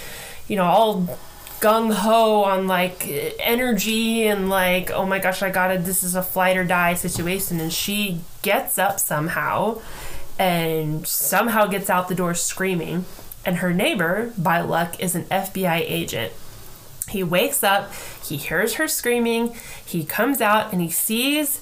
you 0.48 0.56
know 0.56 0.64
all 0.64 1.18
gung 1.64 1.94
ho 1.94 2.44
on 2.44 2.66
like 2.66 3.08
energy 3.40 4.26
and 4.26 4.50
like, 4.50 4.90
oh 4.90 5.06
my 5.06 5.18
gosh, 5.18 5.40
I 5.40 5.48
gotta, 5.48 5.78
this 5.78 6.04
is 6.04 6.14
a 6.14 6.22
flight 6.22 6.58
or 6.58 6.64
die 6.64 6.92
situation. 6.92 7.58
And 7.58 7.72
she 7.72 8.20
gets 8.42 8.78
up 8.78 9.00
somehow 9.00 9.80
and 10.38 11.06
somehow 11.06 11.64
gets 11.66 11.88
out 11.88 12.08
the 12.08 12.14
door 12.14 12.34
screaming. 12.34 13.06
And 13.46 13.58
her 13.58 13.72
neighbor, 13.72 14.34
by 14.36 14.60
luck, 14.60 15.00
is 15.00 15.14
an 15.14 15.24
FBI 15.24 15.84
agent. 15.86 16.34
He 17.08 17.22
wakes 17.22 17.62
up, 17.62 17.92
he 18.24 18.36
hears 18.36 18.74
her 18.74 18.88
screaming, 18.88 19.54
he 19.84 20.04
comes 20.04 20.40
out 20.40 20.72
and 20.72 20.80
he 20.80 20.90
sees 20.90 21.60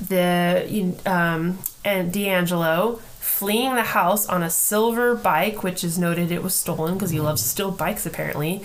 the 0.00 0.94
um, 1.04 1.58
and 1.84 2.12
DeAngelo 2.12 3.00
fleeing 3.00 3.74
the 3.74 3.82
house 3.82 4.26
on 4.26 4.42
a 4.42 4.50
silver 4.50 5.14
bike, 5.16 5.64
which 5.64 5.82
is 5.82 5.98
noted 5.98 6.30
it 6.30 6.42
was 6.42 6.54
stolen 6.54 6.94
because 6.94 7.10
he 7.10 7.18
loves 7.18 7.42
to 7.42 7.48
steal 7.48 7.70
bikes 7.72 8.06
apparently. 8.06 8.62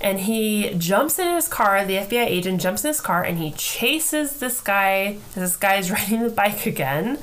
And 0.00 0.20
he 0.20 0.74
jumps 0.74 1.18
in 1.18 1.34
his 1.34 1.48
car, 1.48 1.84
the 1.84 1.96
FBI 1.96 2.26
agent 2.26 2.60
jumps 2.60 2.84
in 2.84 2.88
his 2.88 3.00
car 3.00 3.24
and 3.24 3.38
he 3.38 3.50
chases 3.52 4.38
this 4.38 4.60
guy. 4.60 5.18
This 5.34 5.56
guy 5.56 5.76
is 5.76 5.90
riding 5.92 6.22
the 6.22 6.30
bike 6.30 6.66
again. 6.66 7.18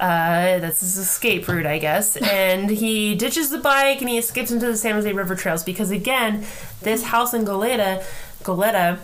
Uh, 0.00 0.58
that's 0.58 0.80
his 0.80 0.98
escape 0.98 1.46
route, 1.48 1.66
I 1.66 1.78
guess. 1.78 2.16
And 2.34 2.68
he 2.70 3.14
ditches 3.14 3.50
the 3.50 3.58
bike 3.58 4.00
and 4.00 4.08
he 4.08 4.18
escapes 4.18 4.50
into 4.50 4.66
the 4.66 4.76
San 4.76 4.94
Jose 4.94 5.12
River 5.12 5.34
trails 5.34 5.62
because, 5.62 5.90
again, 5.90 6.44
this 6.82 7.04
house 7.04 7.32
in 7.32 7.44
Goleta, 7.44 8.04
Goleta, 8.42 8.98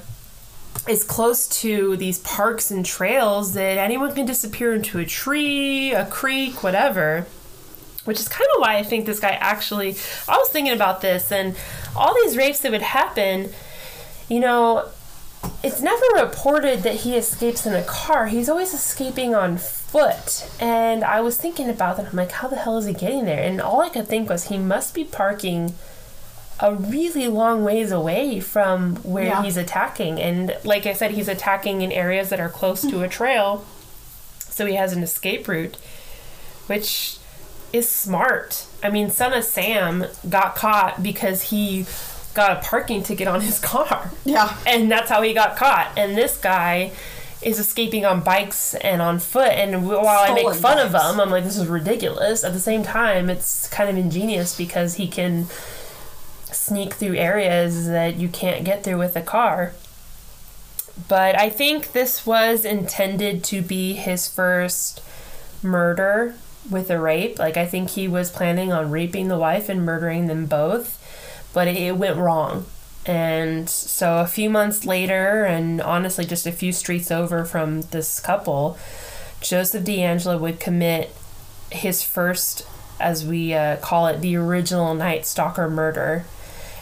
is 0.89 1.05
close 1.05 1.47
to 1.61 1.97
these 1.97 2.19
parks 2.21 2.71
and 2.71 2.85
trails 2.85 3.55
that 3.55 3.79
anyone 3.79 4.15
can 4.15 4.27
disappear 4.27 4.75
into 4.75 4.99
a 4.99 5.05
tree, 5.05 5.93
a 5.93 6.07
creek, 6.07 6.63
whatever. 6.63 7.27
Which 8.05 8.19
is 8.19 8.29
kind 8.29 8.49
of 8.55 8.63
why 8.63 8.79
I 8.79 8.83
think 8.83 9.07
this 9.07 9.21
guy 9.21 9.33
actually. 9.33 9.97
I 10.27 10.39
was 10.39 10.49
thinking 10.49 10.73
about 10.73 11.03
this, 11.03 11.31
and 11.31 11.55
all 11.95 12.15
these 12.15 12.37
rapes 12.37 12.61
that 12.61 12.73
would 12.73 12.83
happen, 12.83 13.51
you 14.29 14.41
know, 14.41 14.89
it's 15.63 15.81
never 15.81 16.25
reported 16.25 16.83
that 16.83 16.97
he 16.97 17.17
escapes 17.17 17.67
in 17.67 17.75
a 17.75 17.83
car. 17.83 18.27
He's 18.27 18.49
always 18.49 18.73
escaping 18.73 19.35
on 19.35 19.59
foot. 19.59 20.51
And 20.61 21.05
I 21.05 21.21
was 21.21 21.37
thinking 21.37 21.69
about 21.69 21.97
that. 21.97 22.07
I'm 22.07 22.17
like, 22.17 22.33
how 22.33 22.49
the 22.49 22.57
hell 22.57 22.79
is 22.79 22.87
he 22.87 22.93
getting 22.93 23.25
there? 23.25 23.43
And 23.43 23.61
all 23.61 23.81
I 23.81 23.89
could 23.89 24.09
think 24.09 24.29
was 24.29 24.49
he 24.49 24.59
must 24.59 24.95
be 24.95 25.05
parking 25.05 25.75
a 26.61 26.75
really 26.75 27.27
long 27.27 27.65
ways 27.65 27.91
away 27.91 28.39
from 28.41 28.97
where 28.97 29.25
yeah. 29.25 29.43
he's 29.43 29.57
attacking. 29.57 30.21
And 30.21 30.57
like 30.65 30.87
I 30.87 30.93
said, 30.93 31.13
he's 31.13 31.29
attacking 31.29 31.83
in 31.83 31.91
areas 31.91 32.29
that 32.31 32.41
are 32.41 32.51
close 32.51 32.83
to 32.83 33.03
a 33.03 33.09
trail. 33.09 33.65
So 34.39 34.67
he 34.67 34.75
has 34.75 34.93
an 34.93 35.03
escape 35.03 35.49
route, 35.49 35.77
which 36.67 37.19
is 37.73 37.89
smart. 37.89 38.67
I 38.83 38.91
mean, 38.91 39.11
Son 39.11 39.33
of 39.33 39.45
Sam 39.45 40.07
got 40.29 40.55
caught 40.55 41.03
because 41.03 41.45
he 41.45 41.87
got 42.41 42.57
a 42.57 42.61
parking 42.67 43.03
ticket 43.03 43.29
on 43.29 43.43
his 43.43 43.59
car. 43.59 44.11
Yeah. 44.25 44.57
And 44.67 44.91
that's 44.91 45.11
how 45.11 45.21
he 45.23 45.35
got 45.35 45.57
caught. 45.57 45.93
And 45.97 46.17
this 46.17 46.39
guy 46.39 46.93
is 47.43 47.59
escaping 47.59 48.05
on 48.05 48.21
bikes 48.21 48.75
and 48.75 49.03
on 49.03 49.19
foot. 49.19 49.53
And 49.53 49.87
while 49.87 50.25
Stolen 50.25 50.31
I 50.31 50.35
make 50.35 50.55
fun 50.55 50.77
bikes. 50.77 50.95
of 50.95 51.15
him, 51.15 51.21
I'm 51.21 51.31
like, 51.31 51.45
this 51.45 51.59
is 51.59 51.67
ridiculous. 51.67 52.45
At 52.45 52.53
the 52.53 52.61
same 52.61 52.83
time, 52.83 53.29
it's 53.29 53.69
kind 53.69 53.91
of 53.91 53.97
ingenious 53.97 54.57
because 54.57 54.95
he 54.95 55.07
can 55.07 55.47
sneak 56.51 56.95
through 56.95 57.17
areas 57.17 57.87
that 57.89 58.17
you 58.17 58.29
can't 58.29 58.65
get 58.65 58.85
through 58.85 58.99
with 58.99 59.17
a 59.17 59.23
car. 59.23 59.75
But 61.09 61.39
I 61.39 61.49
think 61.49 61.93
this 61.93 62.27
was 62.27 62.65
intended 62.65 63.43
to 63.45 63.63
be 63.63 63.95
his 63.95 64.29
first 64.29 65.03
murder 65.63 66.35
with 66.71 66.91
a 66.91 67.01
rape. 67.01 67.39
Like, 67.39 67.57
I 67.57 67.67
think 67.67 67.91
he 67.91 68.07
was 68.07 68.31
planning 68.31 68.73
on 68.73 68.91
raping 68.91 69.29
the 69.29 69.39
wife 69.39 69.69
and 69.69 69.85
murdering 69.85 70.27
them 70.27 70.47
both, 70.47 71.00
but 71.53 71.69
it, 71.69 71.97
went 71.97 72.17
wrong. 72.17 72.67
And 73.07 73.69
so 73.69 74.19
a 74.19 74.27
few 74.27 74.51
months 74.51 74.85
later, 74.85 75.45
and 75.45 75.81
honestly, 75.81 76.25
just 76.25 76.47
a 76.47 76.53
few 76.53 76.73
streets 76.73 77.11
over 77.11 77.45
from 77.45 77.83
this 77.83 78.21
couple, 78.21 78.79
Joseph 79.41 79.85
DeAngelo 79.85 80.39
would 80.39 80.61
commit 80.61 81.15
his 81.73 82.03
first, 82.03 82.67
as 83.01 83.27
we 83.27 83.55
uh, 83.55 83.77
call 83.79 84.07
it, 84.07 84.21
the 84.21 84.37
original 84.37 84.95
Night 84.95 85.25
Stalker 85.25 85.69
murder 85.69 86.25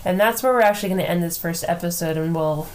and 0.05 0.19
that's 0.19 0.43
where 0.43 0.53
we're 0.53 0.62
actually 0.62 0.91
going 0.91 1.01
to 1.01 1.09
end 1.09 1.23
this 1.23 1.37
first 1.37 1.64
episode, 1.69 2.16
and 2.16 2.35
we'll 2.35 2.66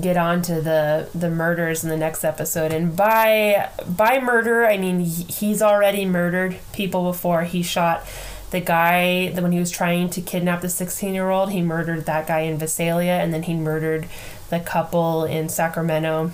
get 0.00 0.16
on 0.16 0.42
to 0.42 0.60
the 0.60 1.08
the 1.14 1.30
murders 1.30 1.84
in 1.84 1.90
the 1.90 1.96
next 1.96 2.24
episode. 2.24 2.72
And 2.72 2.96
by 2.96 3.70
by 3.86 4.20
murder, 4.20 4.66
I 4.66 4.76
mean 4.76 5.00
he's 5.00 5.62
already 5.62 6.04
murdered 6.04 6.58
people 6.72 7.04
before. 7.04 7.44
He 7.44 7.62
shot 7.62 8.06
the 8.54 8.60
guy 8.60 9.30
when 9.32 9.50
he 9.50 9.58
was 9.58 9.70
trying 9.70 10.08
to 10.08 10.20
kidnap 10.20 10.60
the 10.60 10.68
16 10.68 11.12
year 11.12 11.28
old. 11.28 11.50
He 11.50 11.60
murdered 11.60 12.06
that 12.06 12.26
guy 12.28 12.40
in 12.40 12.56
Visalia, 12.56 13.14
and 13.14 13.34
then 13.34 13.42
he 13.42 13.54
murdered 13.54 14.08
the 14.48 14.60
couple 14.60 15.24
in 15.24 15.48
Sacramento. 15.48 16.30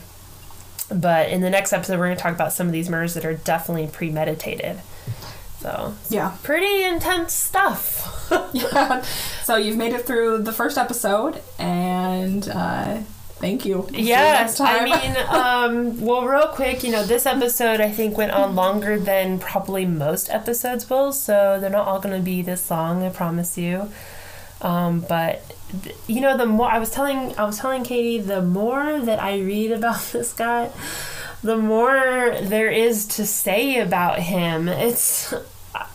But 0.92 1.30
in 1.30 1.40
the 1.40 1.50
next 1.50 1.72
episode, 1.72 1.98
we're 1.98 2.06
going 2.06 2.16
to 2.16 2.22
talk 2.22 2.34
about 2.34 2.52
some 2.52 2.66
of 2.66 2.72
these 2.74 2.90
murders 2.90 3.14
that 3.14 3.24
are 3.24 3.34
definitely 3.34 3.88
premeditated. 3.88 4.80
So 5.60 5.94
yeah, 6.10 6.36
pretty 6.42 6.84
intense 6.84 7.32
stuff. 7.32 8.28
yeah. 8.52 9.02
So 9.42 9.56
you've 9.56 9.78
made 9.78 9.94
it 9.94 10.06
through 10.06 10.42
the 10.42 10.52
first 10.52 10.76
episode, 10.76 11.40
and 11.58 12.48
uh, 12.48 12.98
thank 13.40 13.64
you. 13.64 13.88
Yes, 13.92 14.60
I 14.60 14.84
mean, 14.84 15.16
um, 15.28 16.00
well, 16.00 16.26
real 16.26 16.48
quick, 16.48 16.84
you 16.84 16.92
know, 16.92 17.04
this 17.04 17.26
episode 17.26 17.80
I 17.80 17.90
think 17.90 18.16
went 18.16 18.32
on 18.32 18.54
longer 18.54 18.98
than 18.98 19.38
probably 19.38 19.86
most 19.86 20.30
episodes 20.30 20.88
will, 20.88 21.12
so 21.12 21.58
they're 21.60 21.70
not 21.70 21.86
all 21.86 22.00
going 22.00 22.16
to 22.16 22.24
be 22.24 22.42
this 22.42 22.70
long. 22.70 23.02
I 23.04 23.08
promise 23.08 23.58
you. 23.58 23.90
Um, 24.62 25.00
but 25.08 25.56
you 26.06 26.20
know, 26.20 26.36
the 26.36 26.46
more 26.46 26.70
I 26.70 26.78
was 26.78 26.90
telling, 26.90 27.36
I 27.36 27.44
was 27.44 27.58
telling 27.58 27.82
Katie, 27.82 28.18
the 28.18 28.42
more 28.42 29.00
that 29.00 29.22
I 29.22 29.38
read 29.38 29.72
about 29.72 30.00
this 30.12 30.32
guy 30.32 30.70
the 31.42 31.56
more 31.56 32.36
there 32.42 32.70
is 32.70 33.06
to 33.06 33.26
say 33.26 33.80
about 33.80 34.20
him. 34.20 34.68
It's 34.68 35.32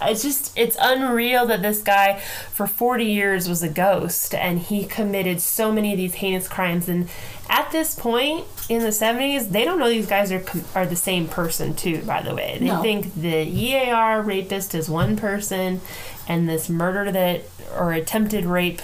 it's 0.01 0.23
just 0.23 0.57
it's 0.57 0.78
unreal 0.80 1.45
that 1.45 1.61
this 1.61 1.82
guy 1.82 2.19
for 2.51 2.67
40 2.67 3.05
years 3.05 3.49
was 3.49 3.61
a 3.63 3.69
ghost 3.69 4.34
and 4.34 4.59
he 4.59 4.86
committed 4.86 5.41
so 5.41 5.71
many 5.71 5.91
of 5.91 5.97
these 5.97 6.15
heinous 6.15 6.47
crimes 6.47 6.88
and 6.88 7.09
at 7.49 7.71
this 7.71 7.95
point 7.95 8.45
in 8.69 8.82
the 8.82 8.89
70s 8.89 9.51
they 9.51 9.65
don't 9.65 9.80
know 9.80 9.89
these 9.89 10.07
guys 10.07 10.32
are 10.32 10.43
are 10.73 10.86
the 10.86 10.95
same 10.95 11.28
person 11.28 11.76
too 11.76 12.01
by 12.03 12.21
the 12.21 12.34
way 12.34 12.57
they 12.59 12.67
no. 12.67 12.82
think 12.82 13.13
the 13.15 13.43
EAR 13.47 14.21
rapist 14.21 14.73
is 14.73 14.89
one 14.89 15.15
person 15.17 15.82
and 16.28 16.47
this 16.47 16.69
murder 16.69 17.11
that 17.11 17.43
or 17.76 17.91
attempted 17.91 18.45
rape 18.45 18.82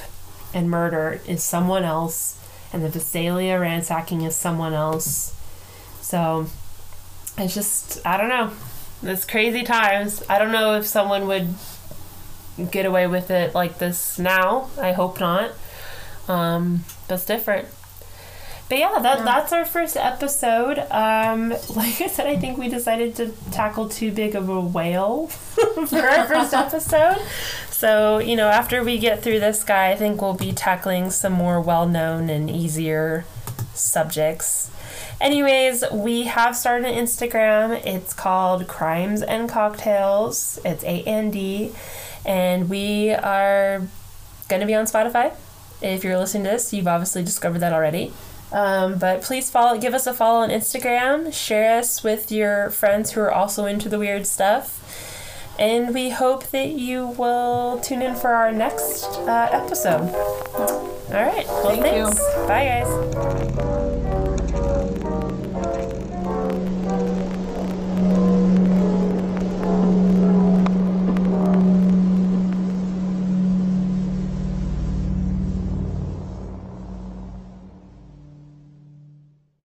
and 0.54 0.70
murder 0.70 1.22
is 1.28 1.42
someone 1.44 1.84
else 1.84 2.38
and 2.74 2.84
the 2.84 2.90
Visalia 2.90 3.60
ransacking 3.60 4.22
is 4.22 4.36
someone 4.36 4.74
else 4.74 5.34
so 6.02 6.48
it's 7.38 7.56
just, 7.56 8.06
I 8.06 8.18
don't 8.18 8.30
know. 8.30 8.52
It's 9.04 9.26
crazy 9.26 9.64
times. 9.64 10.24
I 10.30 10.38
don't 10.40 10.52
know 10.52 10.76
if 10.76 10.86
someone 10.86 11.28
would 11.28 11.50
get 12.72 12.86
away 12.86 13.08
with 13.08 13.32
it 13.32 13.56
like 13.56 13.80
this 13.80 14.20
now. 14.20 14.70
I 14.80 14.92
hope 14.92 15.20
not. 15.20 15.52
Um, 16.28 16.86
that's 17.08 17.26
different. 17.26 17.68
But 18.70 18.78
yeah, 18.80 19.00
that, 19.02 19.18
Yeah. 19.20 19.26
that's 19.26 19.52
our 19.52 19.66
first 19.66 19.98
episode. 19.98 20.80
Um, 20.92 21.50
like 21.76 22.00
I 22.00 22.08
said, 22.08 22.28
I 22.28 22.38
think 22.38 22.58
we 22.58 22.70
decided 22.70 23.16
to 23.18 23.34
tackle 23.52 23.90
too 23.90 24.12
big 24.14 24.34
of 24.36 24.48
a 24.48 24.62
whale 24.62 25.28
for 25.28 26.00
our 26.00 26.26
first 26.26 26.54
episode. 26.54 27.18
So, 27.70 28.20
you 28.20 28.36
know, 28.38 28.48
after 28.48 28.82
we 28.84 28.98
get 28.98 29.22
through 29.24 29.42
this 29.42 29.64
guy, 29.66 29.92
I 29.92 29.96
think 29.98 30.22
we'll 30.22 30.36
be 30.36 30.54
tackling 30.54 31.10
some 31.12 31.34
more 31.34 31.60
well 31.60 31.86
known 31.88 32.30
and 32.30 32.50
easier 32.50 33.26
subjects. 33.74 34.71
Anyways, 35.22 35.84
we 35.92 36.24
have 36.24 36.56
started 36.58 36.88
an 36.88 36.96
Instagram. 37.06 37.86
It's 37.86 38.12
called 38.12 38.68
Crimes 38.68 39.22
and 39.22 39.48
Cocktails. 39.48 40.58
It's 40.66 40.84
A 40.84 41.04
and 41.04 41.32
D. 41.32 41.72
And 42.26 42.70
we 42.70 43.12
are 43.12 43.84
going 44.50 44.62
to 44.62 44.66
be 44.66 44.74
on 44.74 44.86
Spotify. 44.86 45.34
If 45.82 46.04
you're 46.04 46.18
listening 46.18 46.46
to 46.46 46.50
this, 46.50 46.74
you've 46.74 46.88
obviously 46.88 47.24
discovered 47.24 47.60
that 47.60 47.72
already. 47.72 48.12
Um, 48.52 48.98
but 48.98 49.22
please 49.22 49.50
follow, 49.52 49.80
give 49.80 49.94
us 49.94 50.08
a 50.08 50.14
follow 50.14 50.40
on 50.40 50.50
Instagram. 50.50 51.32
Share 51.32 51.78
us 51.78 52.04
with 52.04 52.32
your 52.32 52.72
friends 52.72 53.12
who 53.12 53.22
are 53.22 53.32
also 53.32 53.66
into 53.66 53.90
the 53.90 54.00
weird 54.00 54.26
stuff. 54.26 54.80
And 55.60 55.94
we 55.94 56.10
hope 56.10 56.48
that 56.48 56.70
you 56.70 57.06
will 57.06 57.80
tune 57.80 58.02
in 58.02 58.16
for 58.16 58.30
our 58.34 58.52
next 58.52 59.06
uh, 59.06 59.50
episode. 59.52 60.10
All 60.16 61.12
right. 61.12 61.46
Well, 61.46 61.76
Thank 61.76 61.86
you. 61.96 62.08
thanks. 62.08 62.20
Bye, 62.48 62.84
guys. 62.84 64.21